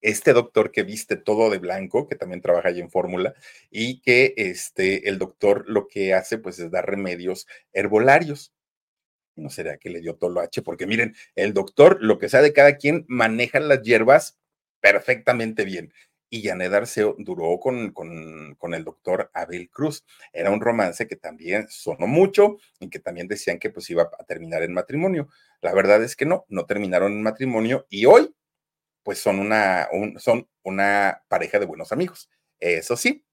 Este 0.00 0.32
doctor 0.32 0.70
que 0.72 0.82
viste 0.82 1.16
todo 1.16 1.50
de 1.50 1.58
blanco, 1.58 2.08
que 2.08 2.16
también 2.16 2.40
trabaja 2.40 2.68
ahí 2.68 2.80
en 2.80 2.90
Fórmula, 2.90 3.34
y 3.70 4.00
que 4.00 4.34
este, 4.36 5.08
el 5.08 5.18
doctor 5.18 5.64
lo 5.68 5.88
que 5.88 6.14
hace, 6.14 6.38
pues, 6.38 6.58
es 6.58 6.70
dar 6.70 6.86
remedios 6.86 7.46
herbolarios. 7.72 8.52
No 9.36 9.50
será 9.50 9.76
que 9.78 9.90
le 9.90 10.00
dio 10.00 10.16
todo 10.16 10.30
lo 10.30 10.40
H, 10.40 10.62
porque 10.62 10.86
miren, 10.86 11.14
el 11.34 11.52
doctor, 11.54 11.98
lo 12.00 12.18
que 12.18 12.28
sea 12.28 12.42
de 12.42 12.52
cada 12.52 12.76
quien, 12.76 13.04
maneja 13.08 13.60
las 13.60 13.82
hierbas 13.82 14.38
perfectamente 14.80 15.64
bien 15.64 15.92
y 16.30 16.42
Janet 16.42 16.72
Arceo 16.72 17.14
duró 17.18 17.58
con, 17.58 17.92
con, 17.92 18.74
el 18.74 18.84
doctor 18.84 19.30
Abel 19.32 19.70
Cruz. 19.70 20.04
Era 20.32 20.50
un 20.50 20.60
romance 20.60 21.06
que 21.06 21.16
también 21.16 21.66
sonó 21.68 22.06
mucho 22.06 22.58
y 22.80 22.88
que 22.88 22.98
también 22.98 23.28
decían 23.28 23.58
que 23.58 23.70
pues 23.70 23.88
iba 23.90 24.10
a 24.18 24.24
terminar 24.24 24.62
en 24.62 24.74
matrimonio. 24.74 25.28
La 25.60 25.72
verdad 25.72 26.02
es 26.02 26.16
que 26.16 26.26
no, 26.26 26.44
no 26.48 26.66
terminaron 26.66 27.12
en 27.12 27.22
matrimonio 27.22 27.86
y 27.88 28.06
hoy 28.06 28.34
pues 29.06 29.20
son 29.20 29.38
una, 29.38 29.88
son 30.18 30.48
una 30.64 31.22
pareja 31.28 31.60
de 31.60 31.66
buenos 31.66 31.92
amigos. 31.92 32.28
Eso 32.58 32.96
sí, 32.96 33.24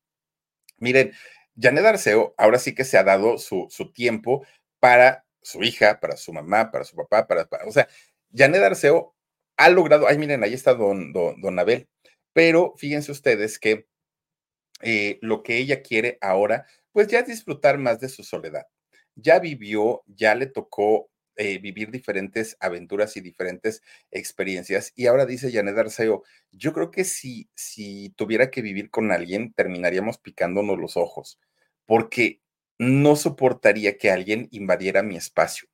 miren, 0.77 1.13
Janet 1.59 1.83
Arceo 1.83 2.35
ahora 2.37 2.59
sí 2.59 2.75
que 2.75 2.83
se 2.83 2.95
ha 2.95 3.03
dado 3.03 3.39
su, 3.39 3.65
su 3.71 3.91
tiempo 3.91 4.45
para 4.79 5.25
su 5.41 5.63
hija, 5.63 5.99
para 5.99 6.15
su 6.15 6.31
mamá, 6.31 6.69
para 6.69 6.83
su 6.83 6.95
papá, 6.95 7.25
para, 7.25 7.49
o 7.65 7.71
sea, 7.71 7.87
Janet 8.31 8.61
Arceo 8.61 9.15
ha 9.57 9.69
logrado, 9.71 10.07
ay 10.07 10.19
miren, 10.19 10.43
ahí 10.43 10.53
está 10.53 10.75
don, 10.75 11.11
don, 11.11 11.41
don 11.41 11.57
Abel, 11.57 11.89
pero 12.33 12.75
fíjense 12.77 13.11
ustedes 13.11 13.57
que 13.57 13.87
eh, 14.83 15.17
lo 15.23 15.41
que 15.41 15.57
ella 15.57 15.81
quiere 15.81 16.19
ahora, 16.21 16.67
pues 16.91 17.07
ya 17.07 17.21
es 17.21 17.25
disfrutar 17.25 17.79
más 17.79 17.99
de 17.99 18.09
su 18.09 18.23
soledad. 18.23 18.67
Ya 19.15 19.39
vivió, 19.39 20.03
ya 20.05 20.35
le 20.35 20.45
tocó 20.45 21.09
eh, 21.35 21.57
vivir 21.59 21.91
diferentes 21.91 22.57
aventuras 22.59 23.17
y 23.17 23.21
diferentes 23.21 23.81
experiencias. 24.11 24.93
Y 24.95 25.07
ahora 25.07 25.25
dice 25.25 25.51
Janet 25.51 25.77
Arceo, 25.77 26.23
yo 26.51 26.73
creo 26.73 26.91
que 26.91 27.03
si, 27.03 27.49
si 27.55 28.11
tuviera 28.15 28.51
que 28.51 28.61
vivir 28.61 28.89
con 28.89 29.11
alguien, 29.11 29.53
terminaríamos 29.53 30.17
picándonos 30.17 30.77
los 30.77 30.97
ojos, 30.97 31.39
porque 31.85 32.41
no 32.77 33.15
soportaría 33.15 33.97
que 33.97 34.11
alguien 34.11 34.47
invadiera 34.51 35.03
mi 35.03 35.15
espacio. 35.15 35.67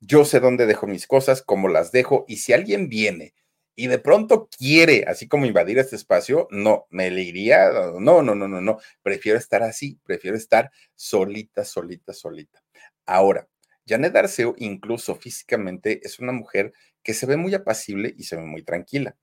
Yo 0.00 0.24
sé 0.24 0.40
dónde 0.40 0.66
dejo 0.66 0.86
mis 0.86 1.06
cosas, 1.06 1.42
cómo 1.42 1.68
las 1.68 1.92
dejo, 1.92 2.24
y 2.28 2.38
si 2.38 2.52
alguien 2.52 2.88
viene 2.88 3.34
y 3.74 3.86
de 3.86 3.98
pronto 3.98 4.48
quiere, 4.58 5.04
así 5.06 5.28
como 5.28 5.46
invadir 5.46 5.78
este 5.78 5.96
espacio, 5.96 6.48
no, 6.50 6.86
me 6.90 7.10
le 7.10 7.22
iría, 7.22 7.70
no, 7.98 8.22
no, 8.22 8.34
no, 8.34 8.48
no, 8.48 8.60
no, 8.60 8.78
prefiero 9.02 9.38
estar 9.38 9.62
así, 9.62 9.98
prefiero 10.04 10.36
estar 10.36 10.70
solita, 10.94 11.64
solita, 11.64 12.12
solita. 12.12 12.62
Ahora, 13.06 13.48
Janet 13.92 14.16
Arceo, 14.16 14.54
incluso 14.58 15.14
físicamente, 15.14 16.00
es 16.04 16.18
una 16.18 16.32
mujer 16.32 16.72
que 17.02 17.14
se 17.14 17.26
ve 17.26 17.36
muy 17.36 17.54
apacible 17.54 18.14
y 18.16 18.24
se 18.24 18.36
ve 18.36 18.42
muy 18.42 18.62
tranquila, 18.62 19.16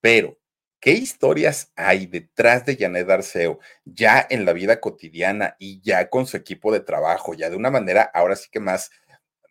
pero 0.00 0.38
¿Qué 0.82 0.90
historias 0.90 1.70
hay 1.76 2.06
detrás 2.06 2.66
de 2.66 2.76
Janet 2.76 3.08
Arceo 3.08 3.60
ya 3.84 4.26
en 4.28 4.44
la 4.44 4.52
vida 4.52 4.80
cotidiana 4.80 5.54
y 5.60 5.80
ya 5.80 6.10
con 6.10 6.26
su 6.26 6.36
equipo 6.36 6.72
de 6.72 6.80
trabajo, 6.80 7.34
ya 7.34 7.48
de 7.50 7.54
una 7.54 7.70
manera 7.70 8.02
ahora 8.12 8.34
sí 8.34 8.48
que 8.50 8.58
más 8.58 8.90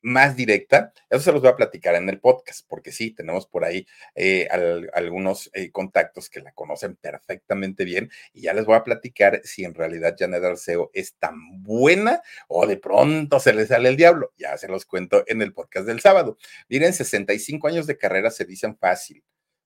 más 0.01 0.35
directa, 0.35 0.93
eso 1.09 1.21
se 1.21 1.31
los 1.31 1.41
voy 1.41 1.51
a 1.51 1.55
platicar 1.55 1.95
en 1.95 2.09
el 2.09 2.19
podcast, 2.19 2.65
porque 2.67 2.91
sí, 2.91 3.11
tenemos 3.11 3.45
por 3.45 3.63
ahí 3.63 3.85
eh, 4.15 4.47
algunos 4.93 5.49
eh, 5.53 5.71
contactos 5.71 6.29
que 6.29 6.41
la 6.41 6.51
conocen 6.53 6.95
perfectamente 6.95 7.85
bien 7.85 8.09
y 8.33 8.41
ya 8.41 8.53
les 8.53 8.65
voy 8.65 8.75
a 8.75 8.83
platicar 8.83 9.41
si 9.43 9.63
en 9.63 9.73
realidad 9.73 10.15
Janet 10.17 10.43
Arceo 10.43 10.91
es 10.93 11.15
tan 11.15 11.63
buena 11.63 12.21
o 12.47 12.67
de 12.67 12.77
pronto 12.77 13.39
se 13.39 13.53
le 13.53 13.65
sale 13.65 13.89
el 13.89 13.97
diablo. 13.97 14.33
Ya 14.37 14.57
se 14.57 14.67
los 14.67 14.85
cuento 14.85 15.23
en 15.27 15.41
el 15.41 15.53
podcast 15.53 15.85
del 15.85 15.99
sábado. 15.99 16.37
Miren, 16.69 16.93
65 16.93 17.67
años 17.67 17.87
de 17.87 17.97
carrera 17.97 18.31
se 18.31 18.45
dicen 18.45 18.77
fácil 18.77 19.23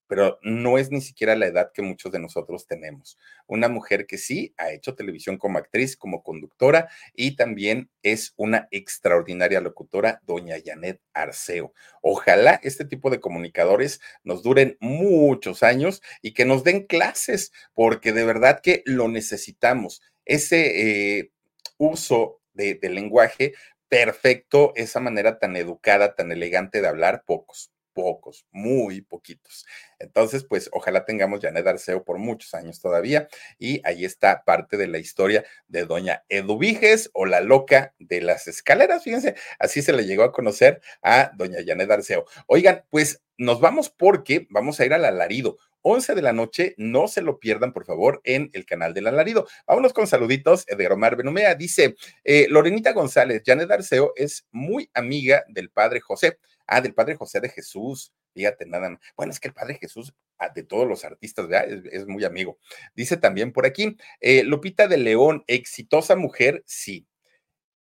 pero 0.07 0.39
no 0.43 0.77
es 0.77 0.91
ni 0.91 1.01
siquiera 1.01 1.35
la 1.35 1.47
edad 1.47 1.71
que 1.73 1.81
muchos 1.81 2.11
de 2.11 2.19
nosotros 2.19 2.67
tenemos. 2.67 3.17
Una 3.47 3.69
mujer 3.69 4.05
que 4.05 4.17
sí 4.17 4.53
ha 4.57 4.71
hecho 4.71 4.95
televisión 4.95 5.37
como 5.37 5.57
actriz, 5.57 5.97
como 5.97 6.23
conductora 6.23 6.89
y 7.13 7.35
también 7.35 7.89
es 8.03 8.33
una 8.37 8.67
extraordinaria 8.71 9.61
locutora, 9.61 10.21
doña 10.25 10.55
Janet 10.63 11.01
Arceo. 11.13 11.73
Ojalá 12.01 12.59
este 12.63 12.85
tipo 12.85 13.09
de 13.09 13.19
comunicadores 13.19 14.01
nos 14.23 14.43
duren 14.43 14.77
muchos 14.79 15.63
años 15.63 16.01
y 16.21 16.33
que 16.33 16.45
nos 16.45 16.63
den 16.63 16.85
clases, 16.85 17.51
porque 17.73 18.13
de 18.13 18.25
verdad 18.25 18.61
que 18.61 18.83
lo 18.85 19.07
necesitamos. 19.07 20.01
Ese 20.25 21.19
eh, 21.19 21.31
uso 21.77 22.41
de, 22.53 22.75
de 22.75 22.89
lenguaje 22.89 23.53
perfecto, 23.89 24.73
esa 24.75 24.99
manera 24.99 25.39
tan 25.39 25.55
educada, 25.55 26.15
tan 26.15 26.31
elegante 26.31 26.81
de 26.81 26.87
hablar, 26.87 27.23
pocos 27.25 27.74
pocos, 27.95 28.45
muy 28.51 29.01
poquitos. 29.01 29.65
Entonces, 29.97 30.43
pues 30.43 30.69
ojalá 30.73 31.05
tengamos 31.05 31.39
Janet 31.41 31.65
Arceo 31.65 32.03
por 32.03 32.19
muchos 32.19 32.53
años 32.53 32.79
todavía. 32.79 33.27
Y 33.57 33.81
ahí 33.85 34.05
está 34.05 34.43
parte 34.43 34.77
de 34.77 34.87
la 34.87 34.99
historia 34.99 35.45
de 35.67 35.85
doña 35.85 36.23
Eduviges 36.29 37.09
o 37.13 37.25
la 37.25 37.41
loca 37.41 37.95
de 37.97 38.21
las 38.21 38.47
escaleras. 38.47 39.03
Fíjense, 39.03 39.35
así 39.57 39.81
se 39.81 39.93
le 39.93 40.05
llegó 40.05 40.23
a 40.23 40.33
conocer 40.33 40.81
a 41.01 41.31
doña 41.35 41.59
Janet 41.65 41.89
Arceo. 41.89 42.25
Oigan, 42.45 42.83
pues 42.91 43.23
nos 43.37 43.59
vamos 43.59 43.89
porque 43.89 44.45
vamos 44.49 44.79
a 44.79 44.85
ir 44.85 44.93
al 44.93 45.05
alarido. 45.05 45.57
11 45.87 46.15
de 46.15 46.21
la 46.23 46.33
noche, 46.33 46.73
no 46.77 47.07
se 47.07 47.21
lo 47.21 47.39
pierdan, 47.39 47.71
por 47.71 47.85
favor, 47.85 48.19
en 48.23 48.49
el 48.53 48.65
canal 48.65 48.95
del 48.95 49.05
alarido. 49.05 49.47
Vámonos 49.67 49.93
con 49.93 50.07
saluditos 50.07 50.65
de 50.65 50.87
Omar 50.87 51.15
Benumea. 51.15 51.53
Dice, 51.53 51.95
eh, 52.23 52.47
Lorenita 52.49 52.91
González, 52.91 53.43
Janet 53.45 53.69
Arceo 53.69 54.11
es 54.15 54.47
muy 54.51 54.89
amiga 54.95 55.43
del 55.47 55.69
padre 55.69 55.99
José. 55.99 56.39
Ah, 56.67 56.81
del 56.81 56.93
Padre 56.93 57.15
José 57.15 57.39
de 57.39 57.49
Jesús. 57.49 58.13
Fíjate, 58.33 58.65
nada 58.65 58.89
más. 58.89 58.99
Bueno, 59.15 59.31
es 59.31 59.39
que 59.39 59.47
el 59.47 59.53
Padre 59.53 59.75
Jesús, 59.75 60.13
ah, 60.37 60.49
de 60.49 60.63
todos 60.63 60.87
los 60.87 61.05
artistas. 61.05 61.47
Es, 61.91 62.07
muy 62.07 62.25
amigo. 62.25 62.57
Dice 62.95 63.17
también 63.17 63.51
por 63.53 63.65
aquí, 63.65 63.97
eh, 64.19 64.43
Lupita 64.43 64.87
de 64.87 64.97
León, 64.97 65.43
exitosa 65.47 66.15
mujer, 66.15 66.63
sí. 66.65 67.07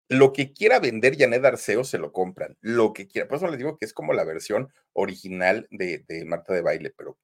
Lo 0.09 0.33
que 0.33 0.51
quiera 0.51 0.79
vender 0.79 1.17
Janet 1.17 1.45
Arceo 1.45 1.83
se 1.83 1.97
lo 1.97 2.11
compran. 2.11 2.57
Lo 2.61 2.93
que 2.93 3.07
quiera. 3.07 3.27
Por 3.27 3.37
eso 3.37 3.47
les 3.47 3.57
digo 3.57 3.77
que 3.77 3.85
es 3.85 3.93
como 3.93 4.13
la 4.13 4.25
versión 4.25 4.69
original 4.93 5.67
de, 5.71 5.99
de 6.07 6.25
Marta 6.25 6.53
de 6.53 6.61
Baile, 6.61 6.93
pero 6.97 7.17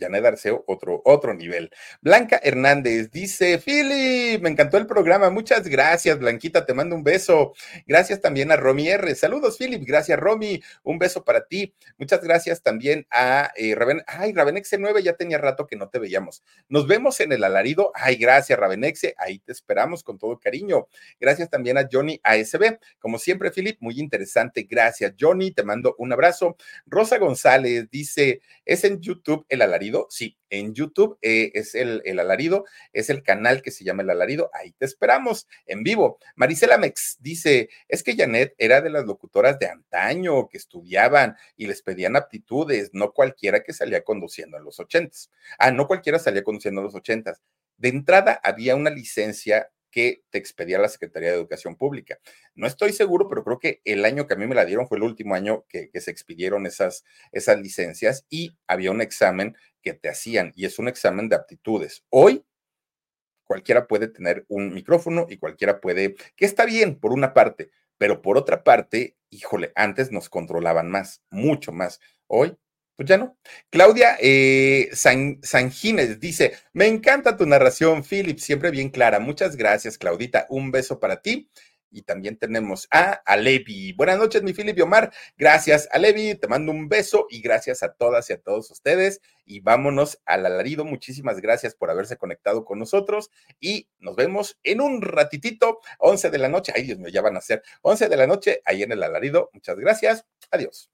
Janet 0.00 0.24
Arceo, 0.24 0.64
otro, 0.66 1.02
otro 1.04 1.34
nivel. 1.34 1.70
Blanca 2.00 2.40
Hernández 2.42 3.10
dice, 3.10 3.58
Philip, 3.58 4.42
me 4.42 4.50
encantó 4.50 4.76
el 4.76 4.86
programa, 4.86 5.30
muchas 5.30 5.66
gracias, 5.66 6.18
Blanquita, 6.18 6.66
te 6.66 6.74
mando 6.74 6.94
un 6.96 7.04
beso. 7.04 7.54
Gracias 7.86 8.20
también 8.20 8.52
a 8.52 8.56
Romy 8.56 8.88
R. 8.88 9.14
Saludos, 9.14 9.56
Philip, 9.58 9.82
gracias, 9.84 10.18
Romy, 10.18 10.62
un 10.82 10.98
beso 10.98 11.24
para 11.24 11.46
ti. 11.46 11.74
Muchas 11.96 12.22
gracias 12.22 12.62
también 12.62 13.06
a 13.10 13.50
eh, 13.56 13.74
Raven, 13.74 14.02
ay, 14.06 14.32
Ravenexe 14.32 14.78
9, 14.78 15.02
ya 15.02 15.14
tenía 15.14 15.38
rato 15.38 15.66
que 15.66 15.76
no 15.76 15.88
te 15.88 15.98
veíamos. 15.98 16.42
Nos 16.68 16.86
vemos 16.86 17.20
en 17.20 17.32
el 17.32 17.44
alarido, 17.44 17.92
ay, 17.94 18.16
gracias, 18.16 18.58
Ravenexe, 18.58 19.14
ahí 19.18 19.38
te 19.38 19.52
esperamos 19.52 20.02
con 20.02 20.18
todo 20.18 20.38
cariño. 20.38 20.88
Gracias 21.20 21.50
también 21.50 21.78
a 21.78 21.88
Johnny 21.90 22.20
ASB, 22.22 22.78
como 22.98 23.18
siempre, 23.18 23.50
Philip, 23.50 23.78
muy 23.80 23.98
interesante, 23.98 24.66
gracias, 24.68 25.14
Johnny, 25.18 25.50
te 25.50 25.62
mando 25.62 25.94
un 25.98 26.12
abrazo. 26.12 26.56
Rosa 26.86 27.18
González 27.18 27.88
dice, 27.90 28.40
¿es 28.64 28.84
en 28.84 29.00
YouTube 29.00 29.46
el 29.48 29.62
alarido? 29.62 29.87
Sí, 30.10 30.36
en 30.50 30.74
YouTube 30.74 31.18
eh, 31.22 31.50
es 31.54 31.74
el, 31.74 32.02
el, 32.04 32.18
alarido, 32.18 32.64
es 32.92 33.10
el 33.10 33.22
canal 33.22 33.62
que 33.62 33.70
se 33.70 33.84
llama 33.84 34.02
El 34.02 34.10
Alarido. 34.10 34.50
Ahí 34.52 34.72
te 34.72 34.84
esperamos 34.84 35.46
en 35.66 35.82
vivo. 35.82 36.18
Marisela 36.36 36.78
Mex 36.78 37.16
dice: 37.20 37.68
Es 37.88 38.02
que 38.02 38.16
Janet 38.16 38.54
era 38.58 38.80
de 38.80 38.90
las 38.90 39.04
locutoras 39.04 39.58
de 39.58 39.68
antaño 39.68 40.48
que 40.48 40.58
estudiaban 40.58 41.36
y 41.56 41.66
les 41.66 41.82
pedían 41.82 42.16
aptitudes, 42.16 42.90
no 42.92 43.12
cualquiera 43.12 43.62
que 43.62 43.72
salía 43.72 44.02
conduciendo 44.04 44.56
en 44.56 44.64
los 44.64 44.78
ochentas. 44.80 45.30
Ah, 45.58 45.70
no 45.70 45.86
cualquiera 45.86 46.18
salía 46.18 46.44
conduciendo 46.44 46.80
en 46.80 46.86
los 46.86 46.94
ochentas. 46.94 47.42
De 47.76 47.88
entrada 47.88 48.40
había 48.42 48.74
una 48.74 48.90
licencia 48.90 49.70
que 49.90 50.22
te 50.30 50.38
expedía 50.38 50.78
la 50.78 50.88
Secretaría 50.88 51.30
de 51.30 51.36
Educación 51.36 51.76
Pública. 51.76 52.18
No 52.54 52.66
estoy 52.66 52.92
seguro, 52.92 53.28
pero 53.28 53.44
creo 53.44 53.58
que 53.58 53.80
el 53.84 54.04
año 54.04 54.26
que 54.26 54.34
a 54.34 54.36
mí 54.36 54.46
me 54.46 54.54
la 54.54 54.64
dieron 54.64 54.88
fue 54.88 54.98
el 54.98 55.04
último 55.04 55.34
año 55.34 55.64
que, 55.68 55.90
se 55.98 56.10
expidieron 56.10 56.66
esas, 56.66 57.04
esas 57.32 57.60
licencias 57.60 58.24
y 58.28 58.56
había 58.66 58.90
un 58.90 59.00
examen 59.00 59.56
que 59.82 59.94
te 59.94 60.08
hacían 60.08 60.52
y 60.54 60.66
es 60.66 60.78
un 60.78 60.88
examen 60.88 61.28
de 61.28 61.36
aptitudes. 61.36 62.04
Hoy 62.10 62.44
cualquiera 63.44 63.86
puede 63.86 64.08
tener 64.08 64.44
un 64.48 64.72
micrófono 64.72 65.26
y 65.28 65.38
cualquiera 65.38 65.80
puede, 65.80 66.14
que 66.36 66.44
está 66.44 66.66
bien 66.66 67.00
por 67.00 67.12
una 67.12 67.34
parte, 67.34 67.70
pero 67.96 68.22
por 68.22 68.36
otra 68.36 68.62
parte, 68.62 69.16
híjole, 69.30 69.72
antes 69.74 70.12
nos 70.12 70.28
controlaban 70.28 70.90
más, 70.90 71.22
mucho 71.30 71.72
más. 71.72 72.00
Hoy 72.26 72.56
pues 72.98 73.08
ya 73.08 73.16
no. 73.16 73.38
Claudia 73.70 74.16
eh, 74.20 74.88
San, 74.92 75.40
dice, 76.18 76.54
me 76.72 76.88
encanta 76.88 77.36
tu 77.36 77.46
narración, 77.46 78.02
Philip, 78.02 78.40
siempre 78.40 78.72
bien 78.72 78.90
clara. 78.90 79.20
Muchas 79.20 79.54
gracias, 79.54 79.98
Claudita. 79.98 80.46
Un 80.48 80.72
beso 80.72 80.98
para 80.98 81.22
ti. 81.22 81.48
Y 81.92 82.02
también 82.02 82.38
tenemos 82.38 82.88
a 82.90 83.12
Alevi. 83.24 83.92
Buenas 83.92 84.18
noches, 84.18 84.42
mi 84.42 84.52
Philip 84.52 84.76
y 84.76 84.80
Omar. 84.80 85.12
Gracias, 85.36 85.88
Alevi. 85.92 86.34
Te 86.34 86.48
mando 86.48 86.72
un 86.72 86.88
beso 86.88 87.28
y 87.30 87.40
gracias 87.40 87.84
a 87.84 87.92
todas 87.92 88.28
y 88.30 88.32
a 88.32 88.40
todos 88.40 88.68
ustedes. 88.72 89.20
Y 89.44 89.60
vámonos 89.60 90.20
al 90.24 90.44
alarido. 90.44 90.84
Muchísimas 90.84 91.40
gracias 91.40 91.76
por 91.76 91.90
haberse 91.90 92.16
conectado 92.16 92.64
con 92.64 92.80
nosotros. 92.80 93.30
Y 93.60 93.86
nos 94.00 94.16
vemos 94.16 94.58
en 94.64 94.80
un 94.80 95.02
ratitito, 95.02 95.78
11 96.00 96.30
de 96.30 96.38
la 96.38 96.48
noche. 96.48 96.72
Ay, 96.74 96.82
Dios 96.82 96.98
mío, 96.98 97.10
ya 97.10 97.22
van 97.22 97.36
a 97.36 97.40
ser 97.40 97.62
11 97.82 98.08
de 98.08 98.16
la 98.16 98.26
noche 98.26 98.60
ahí 98.64 98.82
en 98.82 98.90
el 98.90 99.04
alarido. 99.04 99.50
Muchas 99.52 99.76
gracias. 99.76 100.26
Adiós. 100.50 100.90